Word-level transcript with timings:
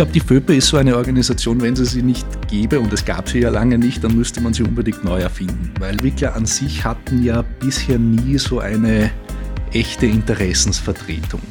glaube, 0.00 0.12
die 0.12 0.20
FÖPE 0.20 0.56
ist 0.56 0.68
so 0.68 0.78
eine 0.78 0.96
Organisation, 0.96 1.60
wenn 1.60 1.76
sie 1.76 1.84
sie 1.84 2.00
nicht 2.00 2.26
gäbe, 2.48 2.80
und 2.80 2.90
es 2.90 3.04
gab 3.04 3.28
sie 3.28 3.40
ja 3.40 3.50
lange 3.50 3.76
nicht, 3.76 4.02
dann 4.02 4.16
müsste 4.16 4.40
man 4.40 4.54
sie 4.54 4.62
unbedingt 4.62 5.04
neu 5.04 5.20
erfinden. 5.20 5.74
Weil 5.78 5.90
Entwickler 5.90 6.34
an 6.34 6.46
sich 6.46 6.82
hatten 6.86 7.22
ja 7.22 7.42
bisher 7.42 7.98
nie 7.98 8.38
so 8.38 8.60
eine 8.60 9.10
echte 9.74 10.06
Interessensvertretung. 10.06 11.42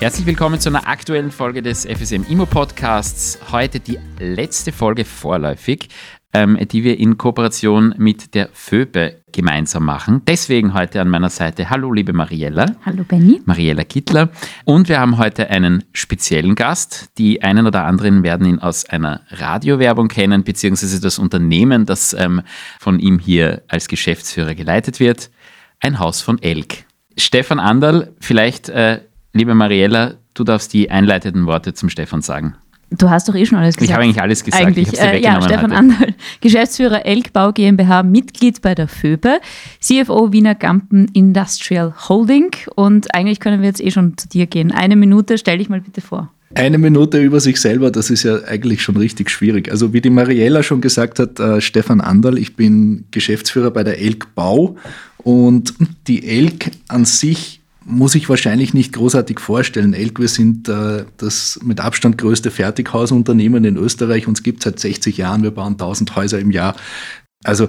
Herzlich 0.00 0.26
willkommen 0.26 0.58
zu 0.58 0.70
einer 0.70 0.88
aktuellen 0.88 1.30
Folge 1.30 1.62
des 1.62 1.86
FSM 1.86 2.24
Immo 2.28 2.46
Podcasts. 2.46 3.38
Heute 3.52 3.78
die 3.78 4.00
letzte 4.18 4.72
Folge 4.72 5.04
vorläufig 5.04 5.88
ähm, 6.34 6.58
die 6.70 6.84
wir 6.84 6.98
in 6.98 7.16
Kooperation 7.16 7.94
mit 7.96 8.34
der 8.34 8.50
FÖBE 8.52 9.22
gemeinsam 9.32 9.84
machen. 9.84 10.22
Deswegen 10.26 10.74
heute 10.74 11.00
an 11.00 11.08
meiner 11.08 11.30
Seite, 11.30 11.70
hallo 11.70 11.92
liebe 11.92 12.12
Mariella. 12.12 12.66
Hallo 12.84 13.04
Benny. 13.04 13.40
Mariella 13.46 13.84
Kittler. 13.84 14.30
Und 14.64 14.88
wir 14.88 15.00
haben 15.00 15.16
heute 15.16 15.48
einen 15.48 15.84
speziellen 15.92 16.56
Gast. 16.56 17.10
Die 17.18 17.42
einen 17.42 17.66
oder 17.66 17.84
anderen 17.84 18.22
werden 18.24 18.46
ihn 18.46 18.58
aus 18.58 18.84
einer 18.84 19.22
Radiowerbung 19.30 20.08
kennen, 20.08 20.44
beziehungsweise 20.44 21.00
das 21.00 21.18
Unternehmen, 21.18 21.86
das 21.86 22.12
ähm, 22.12 22.42
von 22.80 22.98
ihm 22.98 23.18
hier 23.18 23.62
als 23.68 23.88
Geschäftsführer 23.88 24.54
geleitet 24.54 25.00
wird. 25.00 25.30
Ein 25.80 25.98
Haus 26.00 26.20
von 26.20 26.42
Elk. 26.42 26.84
Stefan 27.16 27.60
Anderl, 27.60 28.12
vielleicht, 28.18 28.68
äh, 28.68 29.00
liebe 29.32 29.54
Mariella, 29.54 30.14
du 30.34 30.42
darfst 30.42 30.72
die 30.72 30.90
einleitenden 30.90 31.46
Worte 31.46 31.74
zum 31.74 31.88
Stefan 31.88 32.22
sagen. 32.22 32.56
Du 32.98 33.10
hast 33.10 33.28
doch 33.28 33.34
eh 33.34 33.46
schon 33.46 33.58
alles 33.58 33.76
gesagt. 33.76 33.90
Ich 33.90 33.94
habe 33.94 34.04
eigentlich 34.04 34.22
alles 34.22 34.44
gesagt. 34.44 34.64
Eigentlich, 34.64 34.92
ich 34.92 35.00
äh, 35.00 35.20
ja, 35.20 35.40
Stefan 35.40 35.64
heute. 35.64 35.76
Anderl, 35.76 36.14
Geschäftsführer 36.40 37.06
Elkbau 37.06 37.52
GmbH, 37.52 38.02
Mitglied 38.02 38.62
bei 38.62 38.74
der 38.74 38.88
FÖBE, 38.88 39.40
CFO 39.80 40.32
Wiener 40.32 40.54
Gampen 40.54 41.08
Industrial 41.12 41.94
Holding. 42.08 42.50
Und 42.74 43.14
eigentlich 43.14 43.40
können 43.40 43.60
wir 43.60 43.68
jetzt 43.68 43.80
eh 43.80 43.90
schon 43.90 44.16
zu 44.16 44.28
dir 44.28 44.46
gehen. 44.46 44.72
Eine 44.72 44.96
Minute, 44.96 45.38
stell 45.38 45.58
dich 45.58 45.68
mal 45.68 45.80
bitte 45.80 46.00
vor. 46.00 46.30
Eine 46.56 46.78
Minute 46.78 47.20
über 47.20 47.40
sich 47.40 47.60
selber, 47.60 47.90
das 47.90 48.10
ist 48.10 48.22
ja 48.22 48.44
eigentlich 48.44 48.80
schon 48.80 48.96
richtig 48.96 49.28
schwierig. 49.28 49.72
Also 49.72 49.92
wie 49.92 50.00
die 50.00 50.10
Mariella 50.10 50.62
schon 50.62 50.80
gesagt 50.80 51.18
hat, 51.18 51.40
äh, 51.40 51.60
Stefan 51.60 52.00
Anderl, 52.00 52.38
ich 52.38 52.54
bin 52.54 53.06
Geschäftsführer 53.10 53.72
bei 53.72 53.82
der 53.82 53.98
Elk 53.98 54.36
Bau 54.36 54.76
und 55.18 55.74
die 56.06 56.24
Elk 56.24 56.70
an 56.86 57.04
sich 57.04 57.60
muss 57.84 58.14
ich 58.14 58.28
wahrscheinlich 58.28 58.74
nicht 58.74 58.92
großartig 58.92 59.40
vorstellen. 59.40 59.94
Elk, 59.94 60.18
wir 60.18 60.28
sind 60.28 60.68
äh, 60.68 61.04
das 61.16 61.60
mit 61.62 61.80
Abstand 61.80 62.18
größte 62.18 62.50
Fertighausunternehmen 62.50 63.64
in 63.64 63.76
Österreich. 63.76 64.26
Uns 64.26 64.42
gibt 64.42 64.62
seit 64.62 64.80
60 64.80 65.16
Jahren. 65.16 65.42
Wir 65.42 65.50
bauen 65.50 65.72
1000 65.72 66.16
Häuser 66.16 66.38
im 66.38 66.50
Jahr. 66.50 66.74
Also 67.44 67.68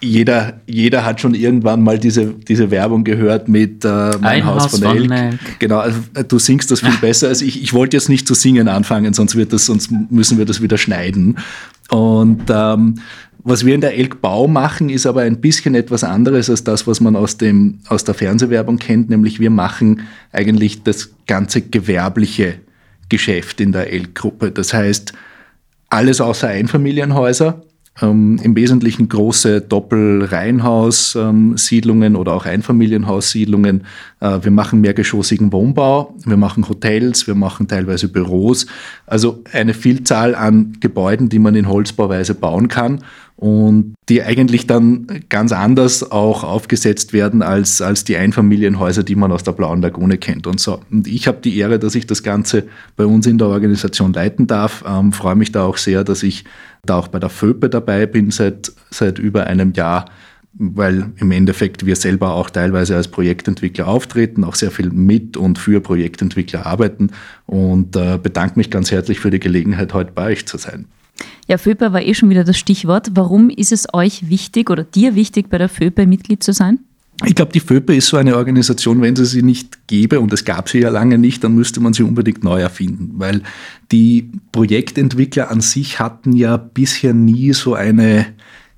jeder, 0.00 0.60
jeder 0.66 1.04
hat 1.04 1.20
schon 1.20 1.34
irgendwann 1.34 1.82
mal 1.82 1.98
diese, 1.98 2.34
diese 2.34 2.70
Werbung 2.70 3.04
gehört 3.04 3.48
mit 3.48 3.86
äh, 3.86 3.88
Mein 3.88 4.22
Ein 4.22 4.44
Haus, 4.44 4.64
Haus 4.64 4.80
von, 4.80 4.96
Elk. 4.96 5.10
Elk. 5.10 5.58
Genau, 5.58 5.78
also 5.78 5.98
äh, 6.14 6.24
du 6.24 6.38
singst 6.38 6.70
das 6.70 6.80
viel 6.80 6.96
besser 7.00 7.28
als 7.28 7.40
ich. 7.40 7.62
Ich 7.62 7.72
wollte 7.72 7.96
jetzt 7.96 8.10
nicht 8.10 8.28
zu 8.28 8.34
singen 8.34 8.68
anfangen, 8.68 9.14
sonst 9.14 9.34
wird 9.34 9.54
das, 9.54 9.64
sonst 9.64 9.90
müssen 10.10 10.36
wir 10.36 10.44
das 10.44 10.60
wieder 10.60 10.76
schneiden. 10.76 11.38
Und 11.88 12.42
ähm, 12.50 12.96
was 13.44 13.66
wir 13.66 13.74
in 13.74 13.80
der 13.80 13.96
Elk 13.96 14.20
Bau 14.20 14.46
machen, 14.46 14.88
ist 14.88 15.06
aber 15.06 15.22
ein 15.22 15.40
bisschen 15.40 15.74
etwas 15.74 16.04
anderes 16.04 16.48
als 16.48 16.64
das, 16.64 16.86
was 16.86 17.00
man 17.00 17.16
aus, 17.16 17.38
dem, 17.38 17.80
aus 17.88 18.04
der 18.04 18.14
Fernsehwerbung 18.14 18.78
kennt, 18.78 19.10
nämlich 19.10 19.40
wir 19.40 19.50
machen 19.50 20.02
eigentlich 20.32 20.82
das 20.82 21.10
ganze 21.26 21.62
gewerbliche 21.62 22.54
Geschäft 23.08 23.60
in 23.60 23.72
der 23.72 23.92
Elk-Gruppe. 23.92 24.52
Das 24.52 24.72
heißt, 24.72 25.12
alles 25.90 26.20
außer 26.20 26.48
Einfamilienhäuser, 26.48 27.62
ähm, 28.00 28.40
im 28.42 28.56
Wesentlichen 28.56 29.06
große 29.08 29.60
Doppelreihenhaussiedlungen 29.60 32.14
ähm, 32.14 32.18
oder 32.18 32.32
auch 32.32 32.46
Einfamilienhaussiedlungen. 32.46 33.84
Äh, 34.20 34.38
wir 34.42 34.50
machen 34.50 34.80
mehrgeschossigen 34.80 35.52
Wohnbau, 35.52 36.16
wir 36.24 36.38
machen 36.38 36.66
Hotels, 36.68 37.26
wir 37.26 37.34
machen 37.34 37.68
teilweise 37.68 38.08
Büros. 38.08 38.66
Also 39.06 39.44
eine 39.52 39.74
Vielzahl 39.74 40.34
an 40.34 40.78
Gebäuden, 40.80 41.28
die 41.28 41.38
man 41.38 41.54
in 41.54 41.68
Holzbauweise 41.68 42.34
bauen 42.34 42.68
kann 42.68 43.04
und 43.36 43.94
die 44.08 44.22
eigentlich 44.22 44.66
dann 44.66 45.06
ganz 45.28 45.52
anders 45.52 46.10
auch 46.10 46.44
aufgesetzt 46.44 47.12
werden 47.12 47.42
als, 47.42 47.82
als 47.82 48.04
die 48.04 48.16
Einfamilienhäuser, 48.16 49.02
die 49.02 49.16
man 49.16 49.32
aus 49.32 49.42
der 49.42 49.52
Blauen 49.52 49.82
Lagune 49.82 50.18
kennt 50.18 50.46
und 50.46 50.60
so. 50.60 50.80
Und 50.90 51.06
ich 51.06 51.26
habe 51.26 51.38
die 51.42 51.58
Ehre, 51.58 51.78
dass 51.78 51.94
ich 51.94 52.06
das 52.06 52.22
Ganze 52.22 52.64
bei 52.96 53.04
uns 53.04 53.26
in 53.26 53.38
der 53.38 53.48
Organisation 53.48 54.12
leiten 54.12 54.46
darf. 54.46 54.84
Ähm, 54.86 55.12
freue 55.12 55.34
mich 55.34 55.50
da 55.50 55.64
auch 55.64 55.76
sehr, 55.76 56.04
dass 56.04 56.22
ich 56.22 56.44
da 56.84 56.98
auch 56.98 57.08
bei 57.08 57.18
der 57.18 57.30
FÖPE 57.30 57.68
dabei 57.68 58.06
bin 58.06 58.30
seit, 58.30 58.72
seit 58.90 59.18
über 59.18 59.46
einem 59.46 59.72
Jahr 59.72 60.06
weil 60.54 61.10
im 61.16 61.30
Endeffekt 61.30 61.86
wir 61.86 61.96
selber 61.96 62.34
auch 62.34 62.50
teilweise 62.50 62.94
als 62.96 63.08
Projektentwickler 63.08 63.88
auftreten, 63.88 64.44
auch 64.44 64.54
sehr 64.54 64.70
viel 64.70 64.90
mit 64.90 65.36
und 65.36 65.58
für 65.58 65.80
Projektentwickler 65.80 66.66
arbeiten 66.66 67.10
und 67.46 67.96
äh, 67.96 68.18
bedanke 68.22 68.58
mich 68.58 68.70
ganz 68.70 68.90
herzlich 68.90 69.18
für 69.18 69.30
die 69.30 69.40
Gelegenheit, 69.40 69.94
heute 69.94 70.12
bei 70.12 70.32
euch 70.32 70.46
zu 70.46 70.58
sein. 70.58 70.86
Ja, 71.48 71.58
FÖPE 71.58 71.92
war 71.92 72.02
eh 72.02 72.14
schon 72.14 72.30
wieder 72.30 72.44
das 72.44 72.56
Stichwort. 72.56 73.10
Warum 73.14 73.50
ist 73.50 73.72
es 73.72 73.92
euch 73.92 74.28
wichtig 74.28 74.70
oder 74.70 74.84
dir 74.84 75.14
wichtig, 75.14 75.50
bei 75.50 75.58
der 75.58 75.68
FÖPE 75.68 76.06
Mitglied 76.06 76.42
zu 76.42 76.52
sein? 76.52 76.78
Ich 77.24 77.34
glaube, 77.34 77.52
die 77.52 77.60
FÖPE 77.60 77.94
ist 77.94 78.08
so 78.08 78.16
eine 78.16 78.36
Organisation, 78.36 79.00
wenn 79.00 79.14
sie 79.14 79.26
sie 79.26 79.42
nicht 79.42 79.86
gäbe, 79.86 80.18
und 80.18 80.32
es 80.32 80.44
gab 80.44 80.68
sie 80.68 80.80
ja 80.80 80.88
lange 80.88 81.18
nicht, 81.18 81.44
dann 81.44 81.54
müsste 81.54 81.80
man 81.80 81.92
sie 81.92 82.02
unbedingt 82.02 82.42
neu 82.42 82.60
erfinden, 82.60 83.12
weil 83.14 83.42
die 83.92 84.30
Projektentwickler 84.50 85.50
an 85.50 85.60
sich 85.60 86.00
hatten 86.00 86.32
ja 86.32 86.56
bisher 86.56 87.14
nie 87.14 87.52
so 87.52 87.74
eine 87.74 88.26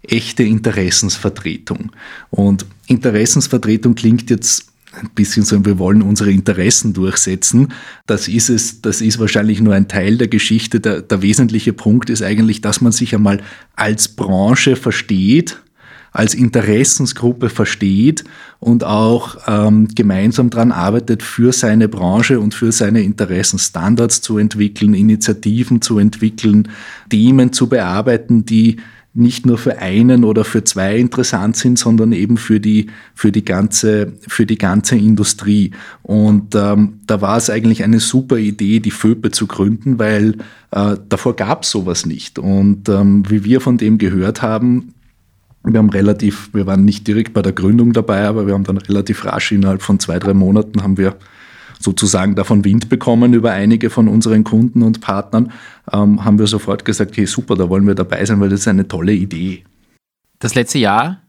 echte 0.03 0.43
Interessensvertretung. 0.43 1.93
Und 2.31 2.67
Interessensvertretung 2.87 3.95
klingt 3.95 4.29
jetzt 4.29 4.74
ein 5.01 5.11
bisschen 5.15 5.45
so, 5.45 5.65
wir 5.65 5.79
wollen 5.79 6.03
unsere 6.03 6.31
Interessen 6.31 6.93
durchsetzen. 6.93 7.69
Das 8.07 8.29
ist 8.29 8.49
es, 8.49 8.81
das 8.81 9.01
ist 9.01 9.19
wahrscheinlich 9.19 9.61
nur 9.61 9.75
ein 9.75 9.89
Teil 9.89 10.19
der 10.19 10.29
Geschichte. 10.29 10.81
Der, 10.81 11.03
der 11.03 11.23
wesentliche 11.23 11.73
Punkt 11.73 12.11
ist 12.11 12.23
eigentlich, 12.23 12.61
dass 12.61 12.81
man 12.81 12.93
sich 12.93 13.15
einmal 13.15 13.41
als 13.77 14.09
Branche 14.09 14.77
versteht, 14.77 15.61
als 16.13 16.35
Interessensgruppe 16.35 17.49
versteht 17.49 18.25
und 18.61 18.85
auch 18.85 19.37
ähm, 19.49 19.89
gemeinsam 19.95 20.49
daran 20.49 20.71
arbeitet, 20.71 21.25
für 21.25 21.53
seine 21.53 21.89
Branche 21.89 22.39
und 22.39 22.55
für 22.55 22.71
seine 22.71 23.03
Interessen 23.03 23.59
Standards 23.59 24.21
zu 24.21 24.39
entwickeln, 24.39 24.95
Initiativen 24.95 25.83
zu 25.83 25.99
entwickeln, 25.99 26.69
Themen 27.11 27.53
zu 27.53 27.69
bearbeiten, 27.69 28.47
die 28.47 28.77
nicht 29.17 29.47
nur 29.47 29.59
für 29.59 29.79
einen 29.79 30.25
oder 30.25 30.45
für 30.45 30.65
zwei 30.65 30.97
interessant 30.97 31.57
sind, 31.57 31.79
sondern 31.79 32.13
eben 32.13 32.37
für 32.37 32.59
die, 32.59 32.89
für 33.15 33.31
die, 33.31 33.45
ganze, 33.45 34.13
für 34.27 34.45
die 34.45 34.59
ganze 34.59 34.97
Industrie. 34.97 35.71
Und 36.03 36.57
ähm, 36.57 37.01
da 37.07 37.21
war 37.21 37.37
es 37.37 37.49
eigentlich 37.49 37.85
eine 37.85 38.01
super 38.01 38.39
Idee, 38.39 38.81
die 38.81 38.91
FÖPE 38.91 39.31
zu 39.31 39.47
gründen, 39.47 40.01
weil 40.01 40.39
äh, 40.73 40.97
davor 41.09 41.37
gab 41.37 41.63
es 41.63 41.71
sowas 41.71 42.07
nicht. 42.07 42.41
Und 42.41 42.89
ähm, 42.89 43.23
wie 43.31 43.45
wir 43.45 43.61
von 43.61 43.79
dem 43.79 43.99
gehört 43.99 44.43
haben, 44.43 44.95
wir 45.63 45.79
haben 45.79 45.91
relativ, 45.91 46.51
wir 46.53 46.67
waren 46.67 46.85
nicht 46.85 47.07
direkt 47.07 47.33
bei 47.33 47.41
der 47.41 47.53
Gründung 47.53 47.93
dabei, 47.93 48.27
aber 48.27 48.47
wir 48.47 48.55
haben 48.55 48.65
dann 48.65 48.79
relativ 48.79 49.25
rasch 49.25 49.53
innerhalb 49.53 49.81
von 49.81 50.01
zwei, 50.01 50.19
drei 50.19 50.35
Monaten 50.35 50.83
haben 50.83 50.99
wir 50.99 51.17
sozusagen 51.85 52.35
davon 52.35 52.65
Wind 52.65 52.89
bekommen 52.89 53.35
über 53.35 53.53
einige 53.53 53.91
von 53.91 54.09
unseren 54.09 54.43
Kunden 54.43 54.83
und 54.83 55.01
Partnern, 55.01 55.53
ähm, 55.93 56.25
haben 56.25 56.39
wir 56.39 56.47
sofort 56.47 56.85
gesagt, 56.85 57.17
hey 57.17 57.27
super, 57.27 57.55
da 57.55 57.69
wollen 57.69 57.87
wir 57.87 57.95
dabei 57.95 58.25
sein, 58.25 58.41
weil 58.41 58.49
das 58.49 58.61
ist 58.61 58.69
eine 58.69 58.89
tolle 58.89 59.13
Idee. 59.13 59.65
Das 60.41 60.55
letzte 60.55 60.79
Jahr, 60.79 61.21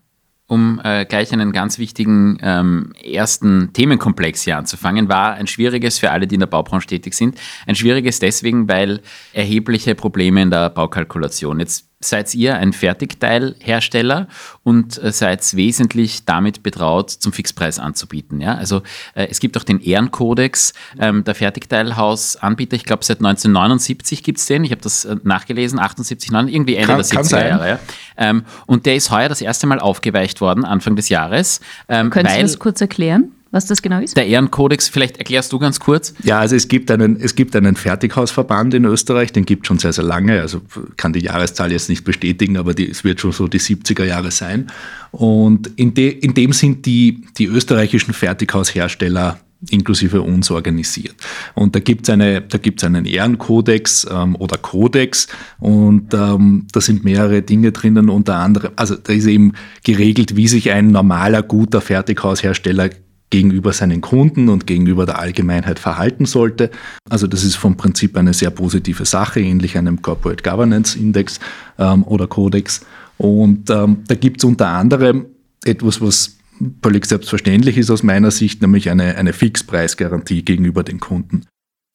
um 0.48 0.80
äh, 0.84 1.06
gleich 1.06 1.34
einen 1.34 1.52
ganz 1.52 1.78
wichtigen 1.78 2.38
ähm, 2.42 2.94
ersten 3.04 3.74
Themenkomplex 3.74 4.44
hier 4.44 4.58
anzufangen, 4.58 5.10
war 5.10 5.34
ein 5.34 5.48
schwieriges 5.48 6.00
für 6.00 6.12
alle, 6.12 6.28
die 6.28 6.36
in 6.36 6.40
der 6.40 6.48
Baubranche 6.48 6.88
tätig 6.88 7.14
sind. 7.16 7.38
Ein 7.68 7.76
schwieriges 7.76 8.20
deswegen, 8.20 8.68
weil 8.68 9.02
erhebliche 9.34 9.96
Probleme 9.96 10.42
in 10.42 10.52
der 10.52 10.70
Baukalkulation. 10.70 11.60
Jetzt 11.60 11.90
seid 12.10 12.34
ihr 12.36 12.56
ein 12.56 12.74
Fertigteilhersteller 12.74 14.28
und 14.64 15.02
äh, 15.02 15.12
seid 15.12 15.56
wesentlich 15.56 16.26
damit 16.26 16.64
betraut, 16.64 17.10
zum 17.10 17.34
Fixpreis 17.34 17.80
anzubieten. 17.80 18.42
Ja? 18.42 18.56
Also 18.56 18.82
äh, 19.14 19.28
es 19.30 19.40
gibt 19.40 19.58
auch 19.58 19.64
den 19.64 19.80
Ehrenkodex 19.80 20.74
ähm, 21.00 21.24
der 21.24 21.36
Fertigteilhausanbieter. 21.36 22.76
Ich 22.76 22.86
glaube, 22.86 23.04
seit 23.04 23.18
1979 23.18 24.24
gibt 24.24 24.40
es 24.40 24.46
den. 24.46 24.64
Ich 24.64 24.72
habe 24.72 24.82
das 24.82 25.06
äh, 25.06 25.16
nachgelesen, 25.24 25.80
78, 25.80 26.32
9, 26.32 26.48
irgendwie 26.48 26.76
Ende 26.76 26.88
kann, 26.88 26.98
der 26.98 27.06
70er 27.06 27.48
Jahre. 27.48 27.70
Ja? 27.70 27.80
Ähm, 28.18 28.46
und 28.66 28.86
der 28.86 28.96
ist 28.96 29.12
heuer 29.12 29.30
das 29.30 29.42
erste 29.42 29.68
Mal 29.68 29.80
aufgeweicht 29.80 30.42
worden, 30.42 30.66
Anfang 30.66 30.96
des 30.96 31.10
Jahres. 31.10 31.60
Ähm, 31.90 32.10
Können 32.10 32.30
Sie 32.30 32.42
das 32.42 32.60
kurz 32.60 32.82
erklären? 32.82 33.32
Was 33.56 33.66
das 33.66 33.82
genau 33.82 34.02
ist? 34.02 34.18
Der 34.18 34.28
Ehrenkodex, 34.28 34.90
vielleicht 34.90 35.18
erklärst 35.18 35.54
du 35.54 35.60
ganz 35.60 35.80
kurz. 35.80 36.14
Ja, 36.24 36.40
also 36.40 36.58
es 36.58 36.68
gibt 36.68 36.92
einen, 36.92 37.16
es 37.16 37.36
gibt 37.36 37.56
einen 37.56 37.78
Fertighausverband 37.78 38.74
in 38.74 38.84
Österreich, 38.84 39.32
den 39.32 39.46
gibt 39.46 39.64
es 39.64 39.68
schon 39.70 39.80
sehr, 39.80 39.94
sehr 39.94 40.04
lange. 40.04 40.42
Also 40.42 40.62
kann 40.98 41.14
die 41.14 41.22
Jahreszahl 41.22 41.72
jetzt 41.72 41.88
nicht 41.88 42.04
bestätigen, 42.04 42.58
aber 42.58 42.74
die, 42.74 42.90
es 42.90 43.06
wird 43.06 43.22
schon 43.22 43.32
so 43.32 43.48
die 43.48 43.62
70er 43.62 44.04
Jahre 44.04 44.32
sein. 44.32 44.68
Und 45.12 45.72
in, 45.78 45.94
de, 45.94 46.10
in 46.10 46.34
dem 46.34 46.52
sind 46.52 46.86
die, 46.86 47.24
die 47.38 47.46
österreichischen 47.46 48.14
Fertighaushersteller 48.14 49.40
inklusive 49.70 50.22
uns 50.22 50.52
organisiert. 50.52 51.16
Und 51.54 51.76
da 51.76 51.80
gibt 51.80 52.08
es 52.08 52.14
eine, 52.14 52.42
da 52.42 52.58
gibt's 52.58 52.84
einen 52.84 53.06
Ehrenkodex 53.06 54.06
ähm, 54.12 54.36
oder 54.36 54.58
Kodex 54.58 55.28
und 55.60 56.14
ähm, 56.14 56.68
da 56.72 56.82
sind 56.82 57.06
mehrere 57.06 57.42
Dinge 57.42 57.72
drinnen, 57.72 58.10
unter 58.10 58.36
anderem, 58.36 58.74
also 58.76 58.96
da 58.96 59.14
ist 59.14 59.26
eben 59.26 59.54
geregelt, 59.84 60.36
wie 60.36 60.50
sich 60.50 60.72
ein 60.72 60.92
normaler, 60.92 61.42
guter 61.42 61.82
Fertighaushersteller 61.82 62.90
gegenüber 63.30 63.74
seinen 63.74 64.02
Kunden 64.02 64.50
und 64.50 64.68
gegenüber 64.68 65.06
der 65.06 65.20
Allgemeinheit 65.20 65.80
verhalten 65.80 66.26
sollte. 66.26 66.70
Also 67.10 67.28
das 67.28 67.44
ist 67.44 67.56
vom 67.56 67.76
Prinzip 67.76 68.16
eine 68.18 68.34
sehr 68.34 68.50
positive 68.50 69.06
Sache, 69.06 69.40
ähnlich 69.40 69.78
einem 69.78 70.02
Corporate 70.02 70.44
Governance 70.44 70.98
Index 70.98 71.40
ähm, 71.78 72.04
oder 72.04 72.28
Kodex. 72.28 72.86
Und 73.18 73.70
ähm, 73.70 74.04
da 74.08 74.16
gibt 74.16 74.42
es 74.42 74.46
unter 74.46 74.68
anderem 74.68 75.26
etwas, 75.64 76.02
was 76.02 76.38
völlig 76.82 77.06
selbstverständlich 77.06 77.78
ist 77.78 77.90
aus 77.90 78.04
meiner 78.04 78.32
Sicht, 78.32 78.62
nämlich 78.62 78.90
eine, 78.90 79.16
eine 79.16 79.34
Fixpreisgarantie 79.34 80.44
gegenüber 80.44 80.84
den 80.84 81.00
Kunden. 81.00 81.46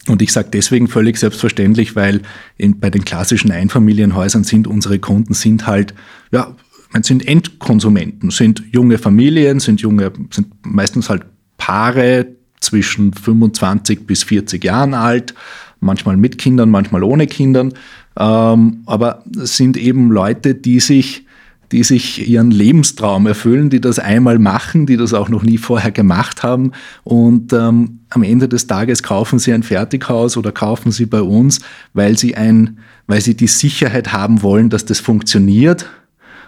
Und 0.08 0.22
ich 0.22 0.32
sage 0.32 0.48
deswegen 0.52 0.88
völlig 0.88 1.18
selbstverständlich, 1.18 1.94
weil 1.94 2.22
in, 2.56 2.80
bei 2.80 2.90
den 2.90 3.04
klassischen 3.04 3.52
Einfamilienhäusern 3.52 4.44
sind 4.44 4.66
unsere 4.66 4.98
Kunden 4.98 5.34
sind 5.34 5.66
halt, 5.66 5.94
ja, 6.32 6.56
man 6.92 7.02
sind 7.02 7.26
Endkonsumenten, 7.26 8.30
sind 8.30 8.62
junge 8.72 8.98
Familien, 8.98 9.60
sind 9.60 9.80
junge, 9.80 10.12
sind 10.30 10.48
meistens 10.64 11.08
halt 11.08 11.22
Paare 11.56 12.26
zwischen 12.60 13.12
25 13.12 14.06
bis 14.06 14.24
40 14.24 14.64
Jahren 14.64 14.94
alt, 14.94 15.34
manchmal 15.80 16.16
mit 16.16 16.38
Kindern, 16.38 16.70
manchmal 16.70 17.02
ohne 17.02 17.26
Kindern. 17.26 17.72
Ähm, 18.18 18.82
aber 18.86 19.24
sind 19.34 19.76
eben 19.76 20.10
Leute, 20.10 20.54
die 20.54 20.80
sich 20.80 21.24
die 21.72 21.84
sich 21.84 22.28
ihren 22.28 22.50
Lebenstraum 22.50 23.26
erfüllen, 23.26 23.70
die 23.70 23.80
das 23.80 23.98
einmal 23.98 24.38
machen, 24.38 24.86
die 24.86 24.96
das 24.96 25.14
auch 25.14 25.28
noch 25.28 25.44
nie 25.44 25.58
vorher 25.58 25.92
gemacht 25.92 26.42
haben. 26.42 26.72
Und 27.04 27.52
ähm, 27.52 28.00
am 28.10 28.22
Ende 28.24 28.48
des 28.48 28.66
Tages 28.66 29.02
kaufen 29.02 29.38
sie 29.38 29.52
ein 29.52 29.62
Fertighaus 29.62 30.36
oder 30.36 30.50
kaufen 30.50 30.90
sie 30.90 31.06
bei 31.06 31.22
uns, 31.22 31.60
weil 31.92 32.18
sie 32.18 32.36
ein, 32.36 32.78
weil 33.06 33.20
sie 33.20 33.36
die 33.36 33.46
Sicherheit 33.46 34.12
haben 34.12 34.42
wollen, 34.42 34.68
dass 34.68 34.84
das 34.84 34.98
funktioniert. 34.98 35.86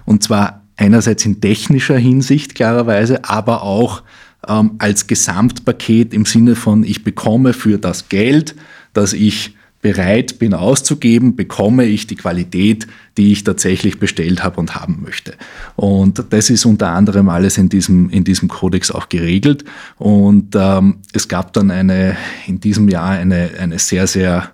Und 0.05 0.23
zwar 0.23 0.63
einerseits 0.77 1.25
in 1.25 1.41
technischer 1.41 1.97
Hinsicht 1.97 2.55
klarerweise, 2.55 3.25
aber 3.25 3.63
auch 3.63 4.03
ähm, 4.47 4.73
als 4.79 5.07
Gesamtpaket 5.07 6.13
im 6.15 6.25
Sinne 6.25 6.57
von, 6.57 6.85
ich 6.85 7.05
bekomme 7.05 7.53
für 7.53 7.79
das 7.79 8.09
Geld, 8.09 8.55
das 8.93 9.13
ich 9.13 9.57
bereit 9.83 10.39
bin 10.39 10.55
auszugeben, 10.55 11.35
bekomme 11.35 11.85
ich 11.85 12.07
die 12.07 12.15
Qualität, 12.15 12.87
die 13.17 13.33
ich 13.33 13.43
tatsächlich 13.43 13.99
bestellt 13.99 14.45
habe 14.45 14.61
und 14.61 14.77
haben 14.77 15.03
möchte. 15.03 15.35
Und 15.75 16.25
das 16.31 16.51
ist 16.51 16.65
unter 16.65 16.91
anderem 16.91 17.29
alles 17.29 17.59
in 17.59 17.69
diesem, 17.69 18.09
in 18.09 18.23
diesem 18.23 18.49
Kodex 18.49 18.93
auch 18.93 19.09
geregelt. 19.09 19.65
Und 19.99 20.55
ähm, 20.55 20.99
es 21.13 21.27
gab 21.27 21.53
dann 21.53 21.73
eine, 21.73 22.17
in 22.47 22.61
diesem 22.61 22.89
Jahr 22.89 23.11
eine, 23.11 23.51
eine 23.59 23.81
sehr, 23.81 24.07
sehr 24.07 24.53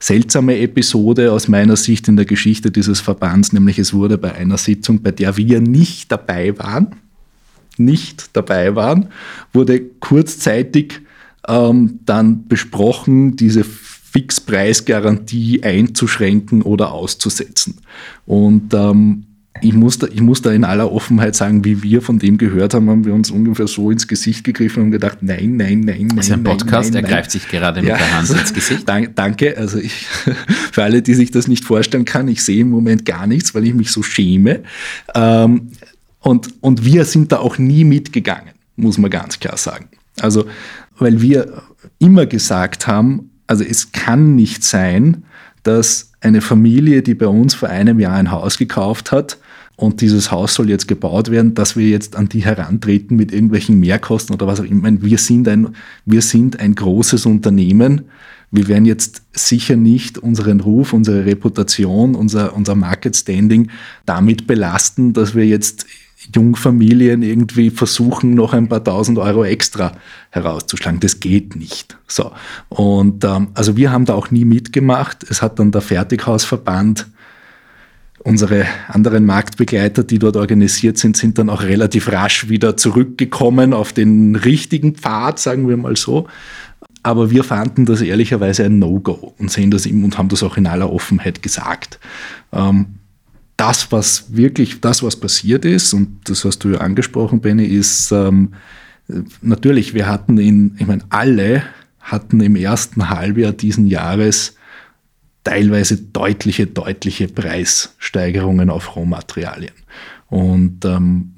seltsame 0.00 0.58
Episode 0.58 1.30
aus 1.30 1.46
meiner 1.46 1.76
Sicht 1.76 2.08
in 2.08 2.16
der 2.16 2.24
Geschichte 2.24 2.70
dieses 2.70 3.00
Verbands, 3.00 3.52
nämlich 3.52 3.78
es 3.78 3.92
wurde 3.92 4.18
bei 4.18 4.34
einer 4.34 4.56
Sitzung, 4.56 5.02
bei 5.02 5.12
der 5.12 5.36
wir 5.36 5.60
nicht 5.60 6.10
dabei 6.10 6.58
waren, 6.58 6.96
nicht 7.76 8.30
dabei 8.32 8.74
waren, 8.74 9.08
wurde 9.52 9.80
kurzzeitig 10.00 11.00
ähm, 11.46 12.00
dann 12.06 12.48
besprochen, 12.48 13.36
diese 13.36 13.62
Fixpreisgarantie 13.64 15.62
einzuschränken 15.62 16.62
oder 16.62 16.92
auszusetzen. 16.92 17.76
Und 18.26 18.74
ähm, 18.74 19.26
ich 19.62 19.72
muss, 19.72 19.98
da, 19.98 20.06
ich 20.06 20.20
muss 20.20 20.42
da 20.42 20.52
in 20.52 20.64
aller 20.64 20.90
Offenheit 20.90 21.34
sagen, 21.34 21.64
wie 21.64 21.82
wir 21.82 22.02
von 22.02 22.18
dem 22.18 22.38
gehört 22.38 22.74
haben, 22.74 22.88
haben 22.88 23.04
wir 23.04 23.14
uns 23.14 23.30
ungefähr 23.30 23.66
so 23.66 23.90
ins 23.90 24.08
Gesicht 24.08 24.44
gegriffen 24.44 24.82
und 24.82 24.90
gedacht, 24.90 25.18
nein, 25.20 25.56
nein, 25.56 25.80
nein, 25.80 26.06
nein. 26.06 26.16
Das 26.16 26.26
ist 26.26 26.32
ein 26.32 26.44
Podcast, 26.44 26.92
nein, 26.92 27.02
nein, 27.02 27.10
er 27.10 27.16
greift 27.16 27.30
sich 27.30 27.48
gerade 27.48 27.80
mit 27.80 27.90
ja, 27.90 27.96
der 27.96 28.16
Hand 28.16 28.30
ins 28.30 28.54
Gesicht. 28.54 28.88
danke, 28.88 29.56
also 29.56 29.78
ich, 29.78 29.92
für 30.72 30.82
alle, 30.82 31.02
die 31.02 31.14
sich 31.14 31.30
das 31.30 31.48
nicht 31.48 31.64
vorstellen 31.64 32.04
kann, 32.04 32.28
ich 32.28 32.44
sehe 32.44 32.60
im 32.60 32.70
Moment 32.70 33.04
gar 33.04 33.26
nichts, 33.26 33.54
weil 33.54 33.66
ich 33.66 33.74
mich 33.74 33.90
so 33.90 34.02
schäme. 34.02 34.62
Ähm, 35.14 35.70
und, 36.20 36.54
und 36.60 36.84
wir 36.84 37.04
sind 37.04 37.32
da 37.32 37.38
auch 37.38 37.58
nie 37.58 37.84
mitgegangen, 37.84 38.54
muss 38.76 38.98
man 38.98 39.10
ganz 39.10 39.40
klar 39.40 39.56
sagen. 39.56 39.88
Also, 40.20 40.46
weil 40.98 41.22
wir 41.22 41.62
immer 41.98 42.26
gesagt 42.26 42.86
haben, 42.86 43.30
also 43.46 43.64
es 43.64 43.92
kann 43.92 44.36
nicht 44.36 44.64
sein, 44.64 45.24
dass 45.62 46.12
eine 46.20 46.40
Familie, 46.40 47.02
die 47.02 47.14
bei 47.14 47.26
uns 47.26 47.54
vor 47.54 47.68
einem 47.68 47.98
Jahr 47.98 48.14
ein 48.14 48.30
Haus 48.30 48.58
gekauft 48.58 49.12
hat 49.12 49.38
und 49.80 50.02
dieses 50.02 50.30
Haus 50.30 50.54
soll 50.54 50.68
jetzt 50.68 50.88
gebaut 50.88 51.30
werden, 51.30 51.54
dass 51.54 51.74
wir 51.74 51.88
jetzt 51.88 52.14
an 52.14 52.28
die 52.28 52.44
herantreten 52.44 53.16
mit 53.16 53.32
irgendwelchen 53.32 53.80
Mehrkosten 53.80 54.34
oder 54.34 54.46
was 54.46 54.60
auch 54.60 54.64
immer. 54.64 54.90
Wir 55.00 55.16
sind 55.16 55.48
ein, 55.48 55.68
wir 56.04 56.20
sind 56.20 56.60
ein 56.60 56.74
großes 56.74 57.24
Unternehmen. 57.24 58.02
Wir 58.50 58.68
werden 58.68 58.84
jetzt 58.84 59.22
sicher 59.32 59.76
nicht 59.76 60.18
unseren 60.18 60.60
Ruf, 60.60 60.92
unsere 60.92 61.24
Reputation, 61.24 62.14
unser, 62.14 62.54
unser 62.54 62.74
Market 62.74 63.16
Standing 63.16 63.70
damit 64.04 64.46
belasten, 64.46 65.14
dass 65.14 65.34
wir 65.34 65.46
jetzt 65.46 65.86
Jungfamilien 66.34 67.22
irgendwie 67.22 67.70
versuchen, 67.70 68.34
noch 68.34 68.52
ein 68.52 68.68
paar 68.68 68.84
tausend 68.84 69.18
Euro 69.18 69.44
extra 69.44 69.92
herauszuschlagen. 70.28 71.00
Das 71.00 71.20
geht 71.20 71.56
nicht. 71.56 71.96
So. 72.06 72.32
Und 72.68 73.24
ähm, 73.24 73.48
also 73.54 73.78
wir 73.78 73.90
haben 73.90 74.04
da 74.04 74.12
auch 74.12 74.30
nie 74.30 74.44
mitgemacht. 74.44 75.24
Es 75.30 75.40
hat 75.40 75.58
dann 75.58 75.72
der 75.72 75.80
Fertighausverband 75.80 77.06
unsere 78.22 78.66
anderen 78.88 79.24
Marktbegleiter, 79.24 80.04
die 80.04 80.18
dort 80.18 80.36
organisiert 80.36 80.98
sind, 80.98 81.16
sind 81.16 81.38
dann 81.38 81.48
auch 81.48 81.62
relativ 81.62 82.12
rasch 82.12 82.48
wieder 82.48 82.76
zurückgekommen 82.76 83.72
auf 83.72 83.92
den 83.92 84.36
richtigen 84.36 84.94
Pfad, 84.94 85.38
sagen 85.38 85.68
wir 85.68 85.76
mal 85.76 85.96
so. 85.96 86.28
Aber 87.02 87.30
wir 87.30 87.44
fanden 87.44 87.86
das 87.86 88.02
ehrlicherweise 88.02 88.64
ein 88.64 88.78
No-Go 88.78 89.34
und 89.38 89.50
sehen 89.50 89.70
das 89.70 89.86
im 89.86 90.04
und 90.04 90.18
haben 90.18 90.28
das 90.28 90.42
auch 90.42 90.58
in 90.58 90.66
aller 90.66 90.92
Offenheit 90.92 91.42
gesagt. 91.42 91.98
Ähm, 92.52 92.96
das, 93.56 93.90
was 93.90 94.34
wirklich, 94.36 94.80
das, 94.80 95.02
was 95.02 95.16
passiert 95.16 95.64
ist, 95.64 95.92
und 95.94 96.20
das 96.24 96.44
hast 96.44 96.58
du 96.64 96.70
ja 96.70 96.78
angesprochen, 96.78 97.40
Benny, 97.40 97.64
ist 97.64 98.10
ähm, 98.12 98.54
natürlich, 99.40 99.94
wir 99.94 100.08
hatten 100.08 100.38
in, 100.38 100.76
ich 100.78 100.86
meine, 100.86 101.04
alle 101.08 101.62
hatten 102.00 102.40
im 102.40 102.56
ersten 102.56 103.08
Halbjahr 103.08 103.52
diesen 103.52 103.86
Jahres 103.86 104.56
teilweise 105.44 105.96
deutliche, 105.96 106.66
deutliche 106.66 107.28
Preissteigerungen 107.28 108.70
auf 108.70 108.96
Rohmaterialien. 108.96 109.74
Und 110.28 110.84
ähm, 110.84 111.34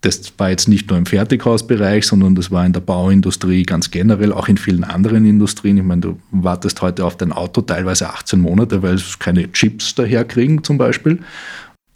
das 0.00 0.32
war 0.38 0.50
jetzt 0.50 0.68
nicht 0.68 0.88
nur 0.88 0.98
im 0.98 1.06
Fertighausbereich, 1.06 2.06
sondern 2.06 2.34
das 2.36 2.50
war 2.50 2.64
in 2.64 2.72
der 2.72 2.80
Bauindustrie 2.80 3.64
ganz 3.64 3.90
generell, 3.90 4.32
auch 4.32 4.48
in 4.48 4.56
vielen 4.56 4.84
anderen 4.84 5.26
Industrien. 5.26 5.76
Ich 5.76 5.82
meine, 5.82 6.02
du 6.02 6.20
wartest 6.30 6.82
heute 6.82 7.04
auf 7.04 7.16
dein 7.16 7.32
Auto 7.32 7.62
teilweise 7.62 8.08
18 8.08 8.40
Monate, 8.40 8.82
weil 8.82 8.94
es 8.94 9.18
keine 9.18 9.50
Chips 9.50 9.94
daherkriegen 9.96 10.62
zum 10.62 10.78
Beispiel. 10.78 11.18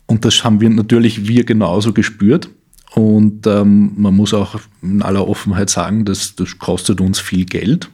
Und 0.07 0.25
das 0.25 0.43
haben 0.43 0.61
wir 0.61 0.69
natürlich 0.69 1.29
wir 1.29 1.45
genauso 1.45 1.93
gespürt. 1.93 2.51
Und 2.95 3.47
ähm, 3.47 3.93
man 3.97 4.15
muss 4.15 4.35
auch 4.35 4.61
in 4.83 5.01
aller 5.01 5.27
Offenheit 5.27 5.71
sagen, 5.71 6.05
dass 6.05 6.35
das 6.35 6.59
kostet 6.59 7.01
uns 7.01 7.21
viel 7.21 7.47
Geld. 7.47 7.89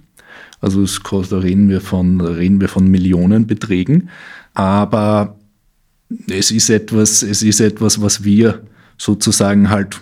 Also 0.61 0.83
es 0.83 1.03
kostet, 1.03 1.39
da 1.39 1.43
reden 1.43 1.69
wir 1.69 1.81
von, 1.81 2.21
reden 2.21 2.61
wir 2.61 2.69
von 2.69 2.89
Millionenbeträgen. 2.89 4.11
Aber 4.55 5.37
es 6.29 6.50
ist 6.50 6.71
etwas, 6.71 7.23
es 7.23 7.43
ist 7.43 7.61
etwas, 7.61 8.00
was 8.00 8.25
wir 8.25 8.62
sozusagen 8.97 9.71
halt 9.71 10.00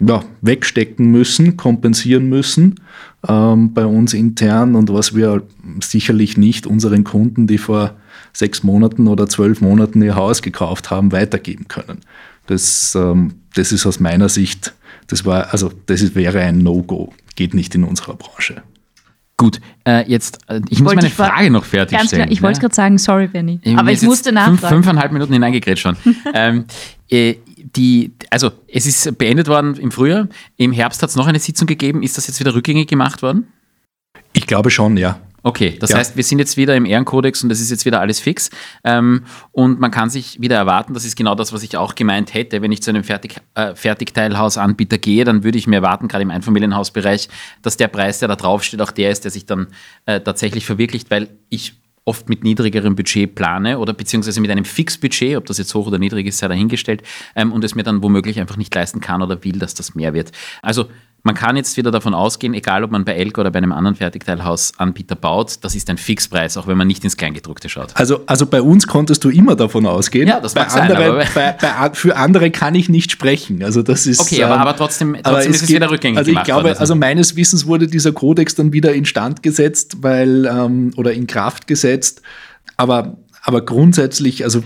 ja, 0.00 0.24
wegstecken 0.42 1.10
müssen, 1.10 1.56
kompensieren 1.56 2.28
müssen 2.28 2.80
ähm, 3.28 3.72
bei 3.72 3.86
uns 3.86 4.12
intern 4.12 4.74
und 4.74 4.92
was 4.92 5.14
wir 5.14 5.42
sicherlich 5.82 6.36
nicht 6.36 6.66
unseren 6.66 7.04
Kunden, 7.04 7.46
die 7.46 7.58
vor 7.58 7.96
sechs 8.32 8.62
Monaten 8.62 9.08
oder 9.08 9.28
zwölf 9.28 9.60
Monaten 9.60 10.02
ihr 10.02 10.16
Haus 10.16 10.42
gekauft 10.42 10.90
haben, 10.90 11.12
weitergeben 11.12 11.68
können. 11.68 12.00
Das, 12.46 12.94
ähm, 12.94 13.34
das 13.54 13.72
ist 13.72 13.86
aus 13.86 14.00
meiner 14.00 14.28
Sicht, 14.28 14.74
das 15.06 15.24
war, 15.24 15.52
also 15.52 15.72
das 15.86 16.14
wäre 16.14 16.40
ein 16.40 16.58
No-Go, 16.58 17.14
geht 17.34 17.54
nicht 17.54 17.74
in 17.74 17.84
unserer 17.84 18.14
Branche. 18.14 18.62
Gut, 19.38 19.60
äh, 19.86 20.08
jetzt, 20.10 20.38
äh, 20.48 20.62
ich 20.70 20.80
muss 20.80 20.94
meine 20.94 21.10
Frage 21.10 21.50
noch 21.50 21.64
fertigstellen. 21.64 22.24
Klar, 22.24 22.32
ich 22.32 22.42
wollte 22.42 22.60
gerade 22.60 22.74
sagen, 22.74 22.96
sorry, 22.96 23.26
Benny. 23.26 23.60
Aber 23.76 23.92
ich 23.92 24.00
musste 24.00 24.32
nachfragen. 24.32 24.58
Fünf, 24.58 24.70
fünfeinhalb 24.70 25.12
Minuten 25.12 25.32
hineingekriegt 25.34 25.78
schon. 25.78 25.96
ähm, 26.34 26.64
äh, 27.10 27.34
die, 27.56 28.12
also 28.30 28.52
es 28.66 28.86
ist 28.86 29.18
beendet 29.18 29.48
worden 29.48 29.76
im 29.76 29.90
Frühjahr. 29.90 30.28
Im 30.56 30.72
Herbst 30.72 31.02
hat 31.02 31.10
es 31.10 31.16
noch 31.16 31.26
eine 31.26 31.38
Sitzung 31.38 31.66
gegeben. 31.66 32.02
Ist 32.02 32.16
das 32.16 32.26
jetzt 32.26 32.40
wieder 32.40 32.54
rückgängig 32.54 32.88
gemacht 32.88 33.20
worden? 33.20 33.46
Ich 34.32 34.46
glaube 34.46 34.70
schon, 34.70 34.96
ja. 34.96 35.18
Okay, 35.46 35.76
das 35.78 35.90
ja. 35.90 35.98
heißt, 35.98 36.16
wir 36.16 36.24
sind 36.24 36.40
jetzt 36.40 36.56
wieder 36.56 36.74
im 36.74 36.84
Ehrenkodex 36.84 37.44
und 37.44 37.50
das 37.50 37.60
ist 37.60 37.70
jetzt 37.70 37.84
wieder 37.84 38.00
alles 38.00 38.18
fix. 38.18 38.50
Ähm, 38.82 39.22
und 39.52 39.78
man 39.78 39.92
kann 39.92 40.10
sich 40.10 40.40
wieder 40.40 40.56
erwarten, 40.56 40.92
das 40.92 41.04
ist 41.04 41.14
genau 41.14 41.36
das, 41.36 41.52
was 41.52 41.62
ich 41.62 41.76
auch 41.76 41.94
gemeint 41.94 42.34
hätte, 42.34 42.62
wenn 42.62 42.72
ich 42.72 42.82
zu 42.82 42.90
einem 42.90 43.04
Fertig, 43.04 43.36
äh, 43.54 43.76
Fertigteilhausanbieter 43.76 44.98
gehe, 44.98 45.24
dann 45.24 45.44
würde 45.44 45.56
ich 45.56 45.68
mir 45.68 45.76
erwarten, 45.76 46.08
gerade 46.08 46.22
im 46.22 46.32
Einfamilienhausbereich, 46.32 47.28
dass 47.62 47.76
der 47.76 47.86
Preis, 47.86 48.18
der 48.18 48.26
da 48.26 48.34
draufsteht, 48.34 48.82
auch 48.82 48.90
der 48.90 49.12
ist, 49.12 49.22
der 49.22 49.30
sich 49.30 49.46
dann 49.46 49.68
äh, 50.06 50.20
tatsächlich 50.20 50.66
verwirklicht, 50.66 51.12
weil 51.12 51.28
ich 51.48 51.74
oft 52.04 52.28
mit 52.28 52.42
niedrigerem 52.42 52.96
Budget 52.96 53.32
plane 53.36 53.78
oder 53.78 53.92
beziehungsweise 53.92 54.40
mit 54.40 54.50
einem 54.50 54.64
Fixbudget, 54.64 55.36
ob 55.36 55.46
das 55.46 55.58
jetzt 55.58 55.72
hoch 55.76 55.86
oder 55.86 55.98
niedrig 55.98 56.26
ist, 56.26 56.38
sei 56.38 56.48
dahingestellt, 56.48 57.04
ähm, 57.36 57.52
und 57.52 57.62
es 57.62 57.76
mir 57.76 57.84
dann 57.84 58.02
womöglich 58.02 58.40
einfach 58.40 58.56
nicht 58.56 58.74
leisten 58.74 58.98
kann 58.98 59.22
oder 59.22 59.44
will, 59.44 59.60
dass 59.60 59.74
das 59.74 59.94
mehr 59.94 60.12
wird. 60.12 60.32
Also 60.60 60.86
man 61.26 61.34
kann 61.34 61.56
jetzt 61.56 61.76
wieder 61.76 61.90
davon 61.90 62.14
ausgehen, 62.14 62.54
egal 62.54 62.84
ob 62.84 62.92
man 62.92 63.04
bei 63.04 63.14
Elk 63.14 63.36
oder 63.36 63.50
bei 63.50 63.58
einem 63.58 63.72
anderen 63.72 63.96
Fertigteilhausanbieter 63.96 65.16
baut, 65.16 65.56
das 65.62 65.74
ist 65.74 65.90
ein 65.90 65.98
Fixpreis, 65.98 66.56
auch 66.56 66.68
wenn 66.68 66.78
man 66.78 66.86
nicht 66.86 67.02
ins 67.02 67.16
Kleingedruckte 67.16 67.68
schaut. 67.68 67.90
Also, 67.94 68.20
also 68.26 68.46
bei 68.46 68.62
uns 68.62 68.86
konntest 68.86 69.24
du 69.24 69.30
immer 69.30 69.56
davon 69.56 69.86
ausgehen. 69.86 70.28
Ja, 70.28 70.38
das 70.38 70.54
bei 70.54 70.60
mag 70.62 70.70
sein, 70.70 70.82
anderen, 70.82 71.16
aber- 71.16 71.24
bei, 71.34 71.52
bei, 71.60 71.90
für 71.94 72.16
andere 72.16 72.52
kann 72.52 72.76
ich 72.76 72.88
nicht 72.88 73.10
sprechen. 73.10 73.64
Also 73.64 73.82
das 73.82 74.06
ist. 74.06 74.20
Okay, 74.20 74.44
aber, 74.44 74.54
ähm, 74.54 74.60
aber 74.60 74.76
trotzdem, 74.76 75.14
trotzdem 75.14 75.32
aber 75.32 75.44
ist 75.44 75.62
es 75.62 75.68
wieder 75.68 75.90
rückgängig 75.90 76.16
Also 76.16 76.28
ich 76.28 76.34
gemacht 76.34 76.46
glaube, 76.46 76.64
worden. 76.68 76.78
also 76.78 76.94
meines 76.94 77.34
Wissens 77.34 77.66
wurde 77.66 77.88
dieser 77.88 78.12
Kodex 78.12 78.54
dann 78.54 78.72
wieder 78.72 78.94
instand 78.94 79.42
gesetzt, 79.42 79.96
weil 80.02 80.46
ähm, 80.46 80.92
oder 80.96 81.12
in 81.12 81.26
Kraft 81.26 81.66
gesetzt. 81.66 82.22
Aber, 82.76 83.16
aber 83.42 83.62
grundsätzlich, 83.64 84.44
also, 84.44 84.62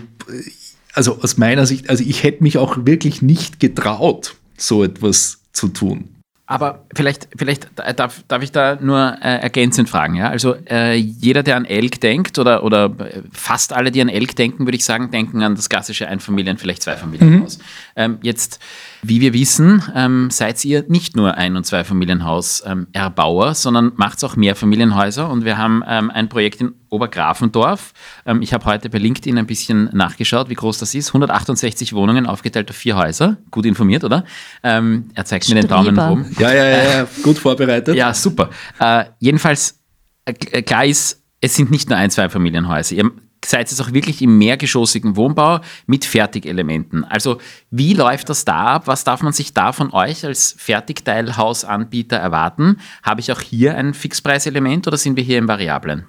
also 0.92 1.18
aus 1.22 1.38
meiner 1.38 1.64
Sicht, 1.64 1.88
also 1.88 2.04
ich 2.06 2.22
hätte 2.22 2.42
mich 2.42 2.58
auch 2.58 2.76
wirklich 2.84 3.22
nicht 3.22 3.60
getraut, 3.60 4.34
so 4.58 4.84
etwas 4.84 5.38
zu 5.52 5.68
tun. 5.68 6.08
Aber 6.50 6.84
vielleicht, 6.96 7.28
vielleicht 7.36 7.68
darf, 7.94 8.24
darf 8.26 8.42
ich 8.42 8.50
da 8.50 8.76
nur 8.80 9.16
äh, 9.22 9.36
ergänzend 9.36 9.88
fragen. 9.88 10.16
Ja? 10.16 10.30
Also 10.30 10.56
äh, 10.68 10.96
jeder, 10.96 11.44
der 11.44 11.54
an 11.54 11.64
Elk 11.64 12.00
denkt 12.00 12.40
oder, 12.40 12.64
oder 12.64 12.86
äh, 12.86 13.22
fast 13.30 13.72
alle, 13.72 13.92
die 13.92 14.00
an 14.00 14.08
Elk 14.08 14.34
denken, 14.34 14.66
würde 14.66 14.74
ich 14.74 14.84
sagen, 14.84 15.12
denken 15.12 15.44
an 15.44 15.54
das 15.54 15.68
klassische 15.68 16.08
Einfamilien-, 16.08 16.58
vielleicht 16.58 16.82
Zweifamilienhaus. 16.82 17.60
Ähm, 17.94 18.18
jetzt, 18.22 18.58
wie 19.02 19.20
wir 19.20 19.32
wissen, 19.32 19.82
ähm, 19.94 20.30
seid 20.30 20.64
ihr 20.64 20.84
nicht 20.88 21.16
nur 21.16 21.34
Ein- 21.36 21.56
und 21.56 21.64
Zweifamilienhaus-Erbauer, 21.64 23.54
sondern 23.54 23.92
macht 23.96 24.22
auch 24.24 24.36
Mehrfamilienhäuser. 24.36 25.28
Und 25.30 25.44
wir 25.44 25.56
haben 25.56 25.82
ähm, 25.86 26.10
ein 26.10 26.28
Projekt 26.28 26.60
in 26.60 26.72
Obergrafendorf. 26.90 27.92
Ähm, 28.26 28.42
ich 28.42 28.52
habe 28.52 28.64
heute 28.66 28.90
bei 28.90 28.98
LinkedIn 28.98 29.38
ein 29.38 29.46
bisschen 29.46 29.88
nachgeschaut, 29.92 30.48
wie 30.48 30.54
groß 30.54 30.78
das 30.78 30.94
ist. 30.94 31.08
168 31.08 31.92
Wohnungen 31.94 32.26
aufgeteilt 32.26 32.68
auf 32.70 32.76
vier 32.76 32.96
Häuser. 32.96 33.38
Gut 33.50 33.64
informiert, 33.64 34.04
oder? 34.04 34.24
Ähm, 34.62 35.10
er 35.14 35.24
zeigt 35.24 35.48
mir 35.48 35.54
den 35.54 35.68
Daumen 35.68 35.94
Streber. 35.94 36.08
rum. 36.08 36.26
Ja, 36.38 36.52
ja, 36.52 36.64
ja, 36.64 36.82
ja 36.98 37.06
gut 37.22 37.38
vorbereitet. 37.38 37.94
Ja, 37.94 38.12
super. 38.12 38.50
Äh, 38.78 39.04
jedenfalls, 39.18 39.80
äh, 40.24 40.32
klar 40.62 40.84
ist, 40.84 41.22
es 41.40 41.54
sind 41.56 41.70
nicht 41.70 41.88
nur 41.88 41.96
ein, 41.98 42.10
zwei 42.10 42.28
Familienhäuser. 42.28 42.96
Ihr 42.96 43.10
seid 43.44 43.70
jetzt 43.70 43.80
auch 43.80 43.92
wirklich 43.92 44.22
im 44.22 44.38
mehrgeschossigen 44.38 45.16
Wohnbau 45.16 45.60
mit 45.86 46.04
Fertigelementen. 46.04 47.04
Also, 47.04 47.38
wie 47.70 47.94
läuft 47.94 48.28
das 48.28 48.44
da 48.44 48.66
ab? 48.66 48.86
Was 48.86 49.04
darf 49.04 49.22
man 49.22 49.32
sich 49.32 49.54
da 49.54 49.72
von 49.72 49.92
euch 49.92 50.24
als 50.24 50.54
Fertigteilhausanbieter 50.58 52.16
erwarten? 52.16 52.76
Habe 53.02 53.20
ich 53.20 53.32
auch 53.32 53.40
hier 53.40 53.76
ein 53.76 53.94
Fixpreiselement 53.94 54.86
oder 54.86 54.96
sind 54.96 55.16
wir 55.16 55.24
hier 55.24 55.38
im 55.38 55.48
Variablen? 55.48 56.06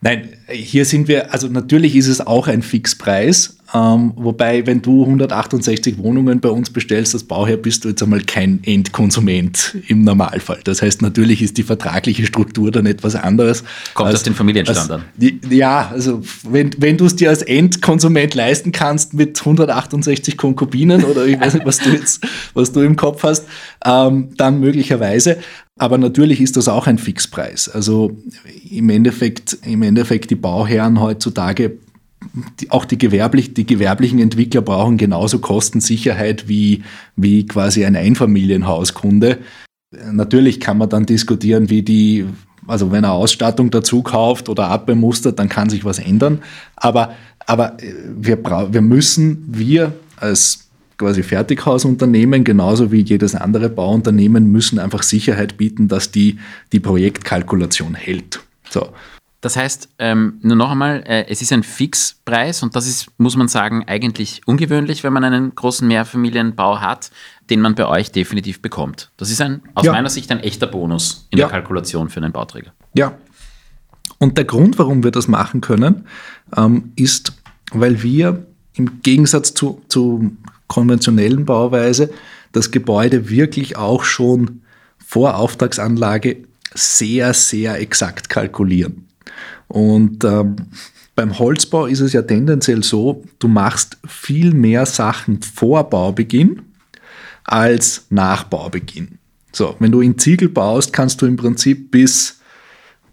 Nein, 0.00 0.30
hier 0.50 0.84
sind 0.84 1.08
wir, 1.08 1.32
also 1.32 1.48
natürlich 1.48 1.94
ist 1.94 2.08
es 2.08 2.20
auch 2.26 2.48
ein 2.48 2.62
Fixpreis, 2.62 3.56
ähm, 3.74 4.12
wobei, 4.16 4.66
wenn 4.66 4.80
du 4.82 5.02
168 5.04 5.98
Wohnungen 5.98 6.40
bei 6.40 6.48
uns 6.48 6.70
bestellst 6.70 7.12
als 7.14 7.24
Bauherr, 7.24 7.56
bist 7.56 7.84
du 7.84 7.88
jetzt 7.88 8.02
einmal 8.02 8.20
kein 8.20 8.60
Endkonsument 8.64 9.76
im 9.88 10.04
Normalfall. 10.04 10.60
Das 10.64 10.80
heißt, 10.80 11.02
natürlich 11.02 11.42
ist 11.42 11.56
die 11.58 11.64
vertragliche 11.64 12.24
Struktur 12.26 12.70
dann 12.70 12.86
etwas 12.86 13.14
anderes. 13.14 13.64
Kommt 13.94 14.08
als- 14.08 14.16
auf 14.18 14.22
den 14.22 14.34
Familienstand 14.34 14.90
an. 14.90 15.02
Ja, 15.50 15.90
also 15.92 16.22
wenn, 16.48 16.70
wenn 16.78 16.96
du 16.96 17.06
es 17.06 17.16
dir 17.16 17.30
als 17.30 17.42
Endkonsument 17.42 18.34
leisten 18.34 18.72
kannst 18.72 19.12
mit 19.12 19.38
168 19.40 20.36
Konkubinen 20.36 21.04
oder 21.04 21.26
ich 21.26 21.38
weiß 21.40 21.54
nicht, 21.54 21.66
was 21.66 21.78
du 21.78 21.90
jetzt, 21.90 22.24
was 22.54 22.72
du 22.72 22.80
im 22.80 22.96
Kopf 22.96 23.22
hast, 23.22 23.46
ähm, 23.84 24.28
dann 24.36 24.60
möglicherweise. 24.60 25.38
Aber 25.76 25.98
natürlich 25.98 26.40
ist 26.40 26.56
das 26.56 26.68
auch 26.68 26.86
ein 26.86 26.98
Fixpreis. 26.98 27.68
Also 27.68 28.16
im 28.70 28.90
Endeffekt, 28.90 29.58
im 29.64 29.82
Endeffekt 29.82 30.30
die 30.30 30.36
Bauherren 30.36 31.00
heutzutage, 31.00 31.78
die, 32.60 32.70
auch 32.70 32.84
die, 32.84 32.96
gewerblich, 32.96 33.54
die 33.54 33.66
gewerblichen 33.66 34.18
Entwickler 34.18 34.62
brauchen 34.62 34.96
genauso 34.96 35.40
Kostensicherheit 35.40 36.48
wie, 36.48 36.84
wie 37.16 37.46
quasi 37.46 37.84
ein 37.84 37.96
Einfamilienhauskunde. 37.96 39.38
Natürlich 40.12 40.60
kann 40.60 40.78
man 40.78 40.88
dann 40.88 41.06
diskutieren, 41.06 41.70
wie 41.70 41.82
die, 41.82 42.24
also 42.66 42.92
wenn 42.92 43.04
er 43.04 43.12
Ausstattung 43.12 43.70
dazu 43.70 44.02
kauft 44.02 44.48
oder 44.48 44.68
abbemustert, 44.68 45.38
dann 45.38 45.48
kann 45.48 45.70
sich 45.70 45.84
was 45.84 45.98
ändern. 45.98 46.40
Aber, 46.76 47.14
aber 47.46 47.82
äh, 47.82 47.92
wir, 48.16 48.38
wir 48.44 48.80
müssen, 48.80 49.44
wir 49.48 49.92
als 50.16 50.63
quasi 50.98 51.22
Fertighausunternehmen, 51.22 52.44
genauso 52.44 52.92
wie 52.92 53.00
jedes 53.00 53.34
andere 53.34 53.68
Bauunternehmen, 53.68 54.50
müssen 54.50 54.78
einfach 54.78 55.02
Sicherheit 55.02 55.56
bieten, 55.56 55.88
dass 55.88 56.10
die, 56.10 56.38
die 56.72 56.80
Projektkalkulation 56.80 57.94
hält. 57.94 58.40
So. 58.70 58.88
Das 59.40 59.56
heißt, 59.56 59.90
ähm, 59.98 60.38
nur 60.40 60.56
noch 60.56 60.70
einmal, 60.70 61.02
äh, 61.06 61.26
es 61.28 61.42
ist 61.42 61.52
ein 61.52 61.62
Fixpreis 61.62 62.62
und 62.62 62.74
das 62.76 62.86
ist, 62.86 63.08
muss 63.18 63.36
man 63.36 63.46
sagen, 63.48 63.84
eigentlich 63.86 64.40
ungewöhnlich, 64.46 65.04
wenn 65.04 65.12
man 65.12 65.22
einen 65.22 65.54
großen 65.54 65.86
Mehrfamilienbau 65.86 66.80
hat, 66.80 67.10
den 67.50 67.60
man 67.60 67.74
bei 67.74 67.86
euch 67.86 68.10
definitiv 68.10 68.62
bekommt. 68.62 69.10
Das 69.18 69.30
ist 69.30 69.42
ein, 69.42 69.60
aus 69.74 69.84
Ja. 69.84 69.92
meiner 69.92 70.08
Sicht 70.08 70.30
ein 70.30 70.40
echter 70.40 70.66
Bonus 70.66 71.26
in 71.30 71.38
Ja. 71.38 71.44
der 71.46 71.52
Kalkulation 71.52 72.08
für 72.08 72.20
einen 72.20 72.32
Bauträger. 72.32 72.72
Ja. 72.94 73.18
Und 74.18 74.38
der 74.38 74.44
Grund, 74.46 74.78
warum 74.78 75.04
wir 75.04 75.10
das 75.10 75.28
machen 75.28 75.60
können, 75.60 76.06
ähm, 76.56 76.92
ist, 76.96 77.34
weil 77.72 78.02
wir 78.02 78.46
im 78.74 79.02
Gegensatz 79.02 79.52
zu, 79.52 79.82
zu 79.88 80.34
konventionellen 80.74 81.44
Bauweise 81.44 82.10
das 82.52 82.70
Gebäude 82.70 83.30
wirklich 83.30 83.76
auch 83.76 84.04
schon 84.04 84.62
vor 84.98 85.36
Auftragsanlage 85.36 86.38
sehr, 86.74 87.32
sehr 87.32 87.80
exakt 87.80 88.28
kalkulieren. 88.28 89.06
Und 89.68 90.24
ähm, 90.24 90.56
beim 91.14 91.38
Holzbau 91.38 91.86
ist 91.86 92.00
es 92.00 92.12
ja 92.12 92.22
tendenziell 92.22 92.82
so, 92.82 93.22
du 93.38 93.46
machst 93.46 93.98
viel 94.06 94.52
mehr 94.52 94.84
Sachen 94.84 95.42
vor 95.42 95.88
Baubeginn 95.88 96.62
als 97.44 98.06
nach 98.10 98.44
Baubeginn. 98.44 99.18
So, 99.52 99.76
wenn 99.78 99.92
du 99.92 100.00
in 100.00 100.18
Ziegel 100.18 100.48
baust, 100.48 100.92
kannst 100.92 101.22
du 101.22 101.26
im 101.26 101.36
Prinzip 101.36 101.92
bis 101.92 102.40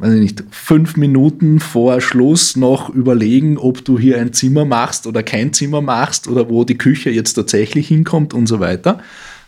weiß 0.01 0.13
ich 0.13 0.19
nicht, 0.19 0.43
fünf 0.49 0.97
Minuten 0.97 1.59
vor 1.59 2.01
Schluss 2.01 2.55
noch 2.55 2.89
überlegen, 2.89 3.59
ob 3.59 3.85
du 3.85 3.99
hier 3.99 4.19
ein 4.19 4.33
Zimmer 4.33 4.65
machst 4.65 5.05
oder 5.05 5.21
kein 5.21 5.53
Zimmer 5.53 5.81
machst 5.81 6.27
oder 6.27 6.49
wo 6.49 6.63
die 6.63 6.77
Küche 6.77 7.11
jetzt 7.11 7.33
tatsächlich 7.33 7.87
hinkommt 7.87 8.33
und 8.33 8.47
so 8.47 8.59
weiter. 8.59 8.99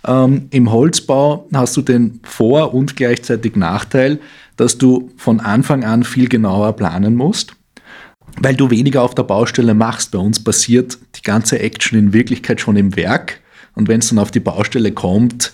Ähm, 0.05 0.48
Im 0.51 0.72
Holzbau 0.72 1.48
hast 1.55 1.75
du 1.75 1.81
den 1.81 2.19
Vor- 2.24 2.75
und 2.75 2.95
gleichzeitig 2.95 3.55
Nachteil, 3.55 4.19
dass 4.55 4.77
du 4.77 5.10
von 5.17 5.39
Anfang 5.39 5.83
an 5.83 6.03
viel 6.03 6.29
genauer 6.29 6.74
planen 6.74 7.15
musst, 7.15 7.55
weil 8.39 8.55
du 8.55 8.69
weniger 8.69 9.01
auf 9.01 9.15
der 9.15 9.24
Baustelle 9.24 9.74
machst. 9.74 10.12
Bei 10.12 10.19
uns 10.19 10.43
passiert 10.43 11.00
die 11.15 11.24
ganze 11.24 11.60
Action 11.60 11.98
in 11.98 12.13
Wirklichkeit 12.13 12.62
schon 12.62 12.75
im 12.75 12.95
Werk 12.95 13.39
und 13.74 13.88
wenn 13.88 14.01
es 14.01 14.10
dann 14.10 14.19
auf 14.19 14.29
die 14.29 14.39
Baustelle 14.39 14.91
kommt, 14.91 15.53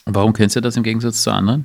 Und 0.05 0.15
warum 0.15 0.33
könnt 0.33 0.53
ihr 0.53 0.61
das 0.61 0.75
im 0.75 0.83
Gegensatz 0.83 1.23
zu 1.23 1.31
anderen? 1.31 1.63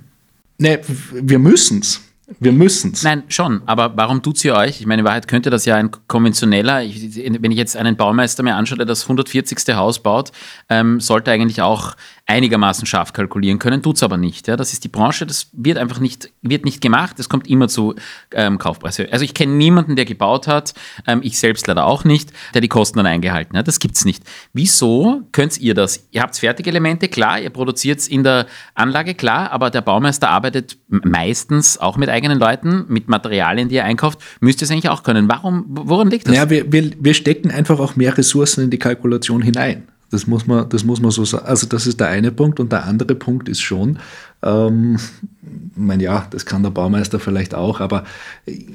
Ne, 0.58 0.78
wir 1.12 1.40
müssen 1.40 1.80
es. 1.80 2.00
Wir 2.40 2.52
müssen 2.52 2.92
es. 2.92 3.04
Nein, 3.04 3.22
schon, 3.28 3.62
aber 3.64 3.96
warum 3.96 4.22
tut 4.22 4.36
sie 4.36 4.52
euch? 4.52 4.80
Ich 4.80 4.86
meine, 4.86 5.00
in 5.00 5.06
Wahrheit 5.06 5.28
könnte 5.28 5.48
das 5.48 5.64
ja 5.64 5.76
ein 5.76 5.90
konventioneller, 6.08 6.82
ich, 6.82 7.16
wenn 7.16 7.50
ich 7.50 7.56
jetzt 7.56 7.74
einen 7.74 7.96
Baumeister 7.96 8.42
mir 8.42 8.54
anschaue, 8.54 8.76
der 8.76 8.86
das 8.86 9.04
140. 9.04 9.74
Haus 9.74 10.02
baut, 10.02 10.30
ähm, 10.68 11.00
sollte 11.00 11.30
eigentlich 11.30 11.62
auch 11.62 11.96
einigermaßen 12.28 12.86
scharf 12.86 13.14
kalkulieren 13.14 13.58
können, 13.58 13.82
tut 13.82 13.96
es 13.96 14.02
aber 14.02 14.18
nicht. 14.18 14.48
Ja? 14.48 14.56
Das 14.56 14.74
ist 14.74 14.84
die 14.84 14.88
Branche, 14.88 15.26
das 15.26 15.48
wird 15.52 15.78
einfach 15.78 15.98
nicht, 15.98 16.30
wird 16.42 16.66
nicht 16.66 16.82
gemacht, 16.82 17.18
es 17.18 17.28
kommt 17.30 17.48
immer 17.48 17.68
zu 17.68 17.94
ähm, 18.32 18.58
Kaufpreise. 18.58 19.08
Also 19.10 19.24
ich 19.24 19.32
kenne 19.32 19.54
niemanden, 19.54 19.96
der 19.96 20.04
gebaut 20.04 20.46
hat, 20.46 20.74
ähm, 21.06 21.20
ich 21.24 21.38
selbst 21.38 21.66
leider 21.66 21.86
auch 21.86 22.04
nicht, 22.04 22.30
der 22.52 22.60
die 22.60 22.68
Kosten 22.68 22.98
dann 22.98 23.06
eingehalten 23.06 23.56
hat. 23.56 23.66
Das 23.66 23.80
gibt 23.80 23.96
es 23.96 24.04
nicht. 24.04 24.24
Wieso 24.52 25.22
könnt 25.32 25.58
ihr 25.58 25.72
das? 25.72 26.06
Ihr 26.10 26.20
habt 26.20 26.36
Fertigelemente, 26.36 27.08
klar, 27.08 27.40
ihr 27.40 27.50
produziert 27.50 28.00
es 28.00 28.08
in 28.08 28.24
der 28.24 28.46
Anlage, 28.74 29.14
klar, 29.14 29.50
aber 29.50 29.70
der 29.70 29.80
Baumeister 29.80 30.28
arbeitet 30.28 30.76
meistens 30.88 31.78
auch 31.78 31.96
mit 31.96 32.10
eigenen 32.10 32.38
Leuten, 32.38 32.84
mit 32.88 33.08
Materialien, 33.08 33.70
die 33.70 33.76
er 33.76 33.84
einkauft, 33.84 34.20
müsst 34.40 34.60
ihr 34.60 34.66
es 34.66 34.70
eigentlich 34.70 34.90
auch 34.90 35.02
können. 35.02 35.30
Warum, 35.30 35.64
woran 35.66 36.10
liegt 36.10 36.28
das? 36.28 36.36
Ja, 36.36 36.50
wir, 36.50 36.70
wir, 36.70 36.90
wir 37.00 37.14
stecken 37.14 37.50
einfach 37.50 37.80
auch 37.80 37.96
mehr 37.96 38.18
Ressourcen 38.18 38.64
in 38.64 38.70
die 38.70 38.78
Kalkulation 38.78 39.40
hinein. 39.40 39.88
Das 40.10 40.26
muss 40.26 40.46
man, 40.46 40.68
das 40.68 40.84
muss 40.84 41.00
man 41.00 41.10
so 41.10 41.24
sagen. 41.24 41.46
Also 41.46 41.66
das 41.66 41.86
ist 41.86 42.00
der 42.00 42.08
eine 42.08 42.32
Punkt. 42.32 42.60
Und 42.60 42.72
der 42.72 42.84
andere 42.84 43.14
Punkt 43.14 43.48
ist 43.48 43.60
schon, 43.60 43.98
ähm, 44.42 44.98
ich 45.42 45.76
meine, 45.76 46.02
ja, 46.02 46.26
das 46.30 46.46
kann 46.46 46.62
der 46.62 46.70
Baumeister 46.70 47.20
vielleicht 47.20 47.54
auch, 47.54 47.80
aber 47.80 48.04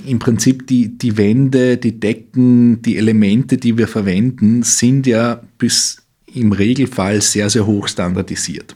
im 0.05 0.19
Prinzip 0.19 0.67
die, 0.67 0.97
die 0.97 1.17
Wände, 1.17 1.77
die 1.77 1.99
Decken, 1.99 2.81
die 2.81 2.97
Elemente, 2.97 3.57
die 3.57 3.77
wir 3.77 3.87
verwenden, 3.87 4.63
sind 4.63 5.07
ja 5.07 5.41
bis 5.57 6.03
im 6.33 6.51
Regelfall 6.51 7.21
sehr, 7.21 7.49
sehr 7.49 7.65
hoch 7.65 7.87
standardisiert. 7.87 8.75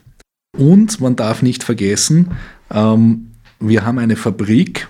Und 0.56 1.00
man 1.00 1.16
darf 1.16 1.42
nicht 1.42 1.62
vergessen, 1.62 2.32
ähm, 2.70 3.32
wir 3.60 3.84
haben 3.84 3.98
eine 3.98 4.16
Fabrik, 4.16 4.88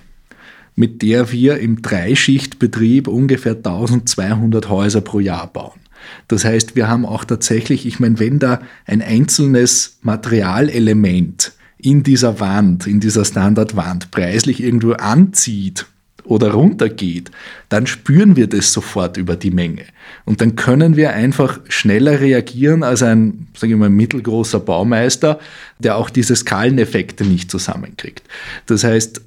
mit 0.75 1.01
der 1.01 1.31
wir 1.31 1.59
im 1.59 1.81
Dreischichtbetrieb 1.81 3.07
ungefähr 3.07 3.53
1200 3.53 4.69
Häuser 4.69 5.01
pro 5.01 5.19
Jahr 5.19 5.47
bauen. 5.47 5.79
Das 6.27 6.45
heißt, 6.45 6.75
wir 6.75 6.87
haben 6.87 7.05
auch 7.05 7.25
tatsächlich, 7.25 7.85
ich 7.85 7.99
meine, 7.99 8.19
wenn 8.19 8.39
da 8.39 8.61
ein 8.85 9.01
einzelnes 9.01 9.97
Materialelement 10.01 11.53
in 11.77 12.03
dieser 12.03 12.39
Wand, 12.39 12.87
in 12.87 12.99
dieser 12.99 13.25
Standardwand 13.25 14.11
preislich 14.11 14.61
irgendwo 14.61 14.93
anzieht 14.93 15.85
oder 16.29 16.51
runtergeht, 16.51 17.31
dann 17.69 17.87
spüren 17.87 18.35
wir 18.35 18.47
das 18.47 18.71
sofort 18.71 19.17
über 19.17 19.35
die 19.35 19.49
Menge. 19.49 19.85
Und 20.25 20.41
dann 20.41 20.55
können 20.55 20.95
wir 20.95 21.13
einfach 21.13 21.59
schneller 21.69 22.19
reagieren 22.19 22.83
als 22.83 23.01
ein, 23.01 23.47
sage 23.57 23.73
ich 23.73 23.79
mal, 23.79 23.89
mittelgroßer 23.89 24.59
Baumeister, 24.59 25.39
der 25.79 25.95
auch 25.95 26.09
diese 26.09 26.35
Skaleneffekte 26.35 27.23
nicht 27.23 27.49
zusammenkriegt. 27.49 28.23
Das 28.67 28.83
heißt, 28.83 29.21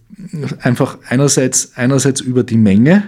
einfach 0.60 0.98
einerseits, 1.08 1.72
einerseits 1.74 2.20
über 2.20 2.44
die 2.44 2.58
Menge, 2.58 3.02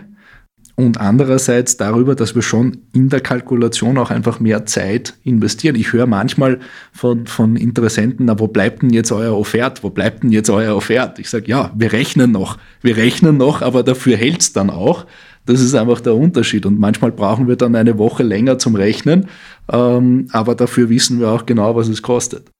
und 0.76 0.98
andererseits 0.98 1.76
darüber, 1.76 2.16
dass 2.16 2.34
wir 2.34 2.42
schon 2.42 2.78
in 2.92 3.08
der 3.08 3.20
Kalkulation 3.20 3.96
auch 3.96 4.10
einfach 4.10 4.40
mehr 4.40 4.66
Zeit 4.66 5.14
investieren. 5.22 5.76
Ich 5.76 5.92
höre 5.92 6.06
manchmal 6.06 6.58
von, 6.92 7.26
von 7.26 7.56
Interessenten, 7.56 8.26
na, 8.26 8.38
wo 8.40 8.48
bleibt 8.48 8.82
denn 8.82 8.90
jetzt 8.90 9.12
euer 9.12 9.36
Offert? 9.36 9.84
Wo 9.84 9.90
bleibt 9.90 10.24
denn 10.24 10.32
jetzt 10.32 10.50
euer 10.50 10.74
Offert? 10.74 11.20
Ich 11.20 11.30
sage, 11.30 11.46
ja, 11.46 11.70
wir 11.76 11.92
rechnen 11.92 12.32
noch. 12.32 12.58
Wir 12.80 12.96
rechnen 12.96 13.36
noch, 13.36 13.62
aber 13.62 13.84
dafür 13.84 14.16
hält's 14.16 14.52
dann 14.52 14.68
auch. 14.70 15.06
Das 15.46 15.60
ist 15.60 15.74
einfach 15.74 16.00
der 16.00 16.16
Unterschied. 16.16 16.66
Und 16.66 16.80
manchmal 16.80 17.12
brauchen 17.12 17.46
wir 17.46 17.56
dann 17.56 17.76
eine 17.76 17.98
Woche 17.98 18.24
länger 18.24 18.58
zum 18.58 18.74
Rechnen, 18.74 19.28
ähm, 19.70 20.26
aber 20.32 20.56
dafür 20.56 20.88
wissen 20.88 21.20
wir 21.20 21.28
auch 21.28 21.46
genau, 21.46 21.76
was 21.76 21.88
es 21.88 22.02
kostet. 22.02 22.50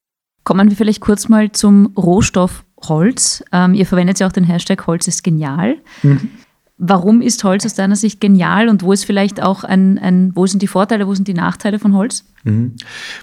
Kommen 0.44 0.68
wir 0.68 0.76
vielleicht 0.76 1.00
kurz 1.00 1.28
mal 1.28 1.50
zum 1.50 1.87
Rohstoff 1.97 2.64
Holz. 2.88 3.42
Ähm, 3.50 3.75
ihr 3.75 3.87
verwendet 3.87 4.21
ja 4.21 4.26
auch 4.26 4.33
den 4.33 4.44
Hashtag 4.44 4.87
Holz 4.87 5.09
ist 5.09 5.25
genial. 5.25 5.78
Mhm. 6.02 6.30
Warum 6.76 7.21
ist 7.21 7.45
Holz 7.45 7.64
aus 7.64 7.75
deiner 7.75 7.97
Sicht 7.97 8.21
genial 8.21 8.69
und 8.69 8.83
wo 8.83 8.93
ist 8.93 9.04
vielleicht 9.04 9.40
auch 9.40 9.62
ein, 9.62 9.99
ein 9.99 10.33
wo 10.35 10.47
sind 10.47 10.61
die 10.61 10.66
Vorteile, 10.66 11.07
wo 11.07 11.14
sind 11.14 11.28
die 11.28 11.35
Nachteile 11.35 11.78
von 11.78 11.95
Holz? 11.95 12.25
Mhm. 12.43 12.75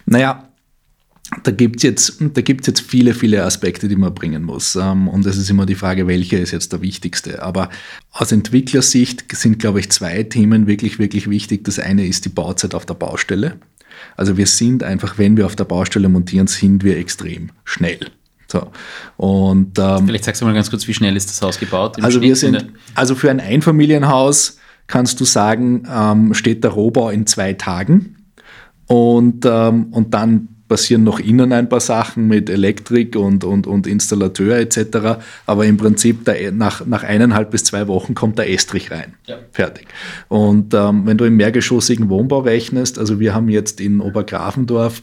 Naja, 0.05 0.47
da 1.43 1.51
gibt 1.51 1.77
es 1.77 1.83
jetzt, 1.83 2.21
jetzt 2.37 2.81
viele, 2.81 3.13
viele 3.13 3.43
Aspekte, 3.43 3.87
die 3.87 3.95
man 3.95 4.13
bringen 4.13 4.43
muss. 4.43 4.75
Ähm, 4.75 5.07
und 5.07 5.25
es 5.25 5.37
ist 5.37 5.49
immer 5.49 5.65
die 5.65 5.75
Frage, 5.75 6.07
welcher 6.07 6.39
ist 6.39 6.51
jetzt 6.51 6.73
der 6.73 6.81
wichtigste. 6.81 7.41
Aber 7.41 7.69
aus 8.11 8.31
Entwicklersicht 8.31 9.25
sind, 9.35 9.59
glaube 9.59 9.79
ich, 9.79 9.89
zwei 9.91 10.23
Themen 10.23 10.67
wirklich, 10.67 10.99
wirklich 10.99 11.29
wichtig. 11.29 11.63
Das 11.63 11.79
eine 11.79 12.05
ist 12.05 12.25
die 12.25 12.29
Bauzeit 12.29 12.75
auf 12.75 12.85
der 12.85 12.95
Baustelle. 12.95 13.57
Also 14.17 14.37
wir 14.37 14.47
sind 14.47 14.83
einfach, 14.83 15.17
wenn 15.17 15.37
wir 15.37 15.45
auf 15.45 15.55
der 15.55 15.65
Baustelle 15.65 16.09
montieren, 16.09 16.47
sind 16.47 16.83
wir 16.83 16.97
extrem 16.97 17.51
schnell. 17.63 18.11
So. 18.51 18.67
Und, 19.15 19.79
ähm, 19.79 20.07
Vielleicht 20.07 20.25
sagst 20.25 20.41
du 20.41 20.45
mal 20.45 20.53
ganz 20.53 20.69
kurz, 20.69 20.85
wie 20.87 20.93
schnell 20.93 21.15
ist 21.15 21.29
das 21.29 21.41
Haus 21.41 21.57
gebaut? 21.57 22.03
Also, 22.03 22.21
wir 22.21 22.35
sind, 22.35 22.67
also 22.95 23.15
für 23.15 23.29
ein 23.29 23.39
Einfamilienhaus 23.39 24.57
kannst 24.87 25.21
du 25.21 25.25
sagen, 25.25 25.87
ähm, 25.89 26.33
steht 26.33 26.63
der 26.65 26.71
Rohbau 26.71 27.09
in 27.09 27.25
zwei 27.25 27.53
Tagen. 27.53 28.17
Und, 28.87 29.45
ähm, 29.45 29.85
und 29.91 30.13
dann 30.13 30.49
passieren 30.67 31.03
noch 31.03 31.19
innen 31.19 31.53
ein 31.53 31.69
paar 31.69 31.79
Sachen 31.79 32.27
mit 32.27 32.49
Elektrik 32.49 33.15
und, 33.15 33.45
und, 33.45 33.67
und 33.67 33.87
Installateur 33.87 34.57
etc. 34.57 35.21
Aber 35.45 35.65
im 35.65 35.77
Prinzip 35.77 36.25
der, 36.25 36.51
nach, 36.51 36.85
nach 36.85 37.03
eineinhalb 37.03 37.51
bis 37.51 37.63
zwei 37.63 37.87
Wochen 37.87 38.15
kommt 38.15 38.37
der 38.37 38.49
Estrich 38.49 38.91
rein. 38.91 39.13
Ja. 39.27 39.37
Fertig. 39.51 39.87
Und 40.27 40.73
ähm, 40.73 41.05
wenn 41.05 41.17
du 41.17 41.23
im 41.23 41.37
mehrgeschossigen 41.37 42.09
Wohnbau 42.09 42.39
rechnest, 42.39 42.99
also 42.99 43.19
wir 43.19 43.33
haben 43.33 43.47
jetzt 43.47 43.79
in 43.79 44.01
Obergrafendorf 44.01 45.01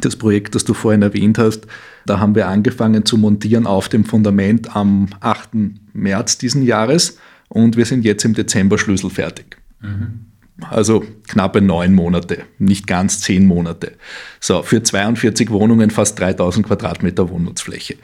das 0.00 0.16
Projekt, 0.16 0.54
das 0.54 0.64
du 0.64 0.74
vorhin 0.74 1.02
erwähnt 1.02 1.38
hast, 1.38 1.66
da 2.06 2.20
haben 2.20 2.34
wir 2.34 2.48
angefangen 2.48 3.04
zu 3.04 3.16
montieren 3.18 3.66
auf 3.66 3.88
dem 3.88 4.04
Fundament 4.04 4.74
am 4.74 5.08
8. 5.20 5.50
März 5.92 6.38
diesen 6.38 6.62
Jahres 6.62 7.18
und 7.48 7.76
wir 7.76 7.84
sind 7.84 8.04
jetzt 8.04 8.24
im 8.24 8.34
Dezember 8.34 8.78
schlüsselfertig. 8.78 9.56
Mhm. 9.80 10.26
Also 10.68 11.02
knappe 11.26 11.62
neun 11.62 11.94
Monate, 11.94 12.42
nicht 12.58 12.86
ganz 12.86 13.20
zehn 13.20 13.46
Monate. 13.46 13.92
So, 14.40 14.62
für 14.62 14.82
42 14.82 15.50
Wohnungen 15.50 15.90
fast 15.90 16.18
3000 16.18 16.66
Quadratmeter 16.66 17.30
Wohnnutzfläche. 17.30 17.96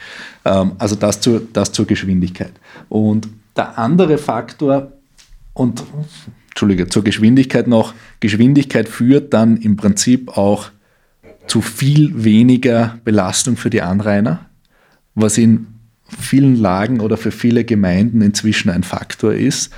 Ähm, 0.45 0.73
also 0.79 0.97
das 0.97 1.21
zur, 1.21 1.43
das 1.53 1.73
zur 1.73 1.87
Geschwindigkeit. 1.87 2.53
Und 2.89 3.29
der 3.57 3.79
andere 3.79 4.19
Faktor, 4.19 4.93
und 5.53 5.83
Entschuldige, 6.51 6.89
zur 6.89 7.05
Geschwindigkeit 7.05 7.67
noch, 7.67 7.95
Geschwindigkeit 8.21 8.89
führt 8.89 9.33
dann 9.35 9.57
im 9.57 9.77
Prinzip 9.77 10.37
auch 10.37 10.71
zu 11.47 11.61
viel 11.63 12.25
weniger 12.25 12.99
Belastung 13.05 13.57
für 13.57 13.71
die 13.71 13.83
Anrainer, 13.83 14.47
was 15.15 15.39
in 15.39 15.67
vielen 16.09 16.57
Lagen 16.57 17.01
oder 17.01 17.17
für 17.17 17.31
viele 17.33 17.65
Gemeinden 17.65 18.21
inzwischen 18.23 18.71
ein 18.71 18.83
Faktor 18.83 19.35
ist. 19.35 19.73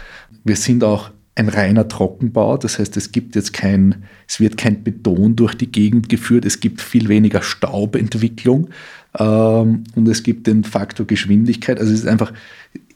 Wir 0.44 0.56
sind 0.56 0.84
auch 0.84 1.10
ein 1.34 1.48
reiner 1.48 1.86
Trockenbau, 1.86 2.56
das 2.56 2.78
heißt, 2.78 2.96
es 2.96 3.12
gibt 3.12 3.36
jetzt 3.36 3.52
kein, 3.52 4.04
es 4.26 4.40
wird 4.40 4.56
kein 4.56 4.82
Beton 4.82 5.36
durch 5.36 5.54
die 5.54 5.70
Gegend 5.70 6.08
geführt, 6.08 6.44
es 6.44 6.58
gibt 6.58 6.80
viel 6.80 7.08
weniger 7.08 7.42
Staubentwicklung 7.42 8.70
ähm, 9.18 9.84
und 9.94 10.08
es 10.08 10.24
gibt 10.24 10.48
den 10.48 10.64
Faktor 10.64 11.06
Geschwindigkeit. 11.06 11.78
Also 11.78 11.92
es 11.92 12.00
ist 12.00 12.08
einfach, 12.08 12.32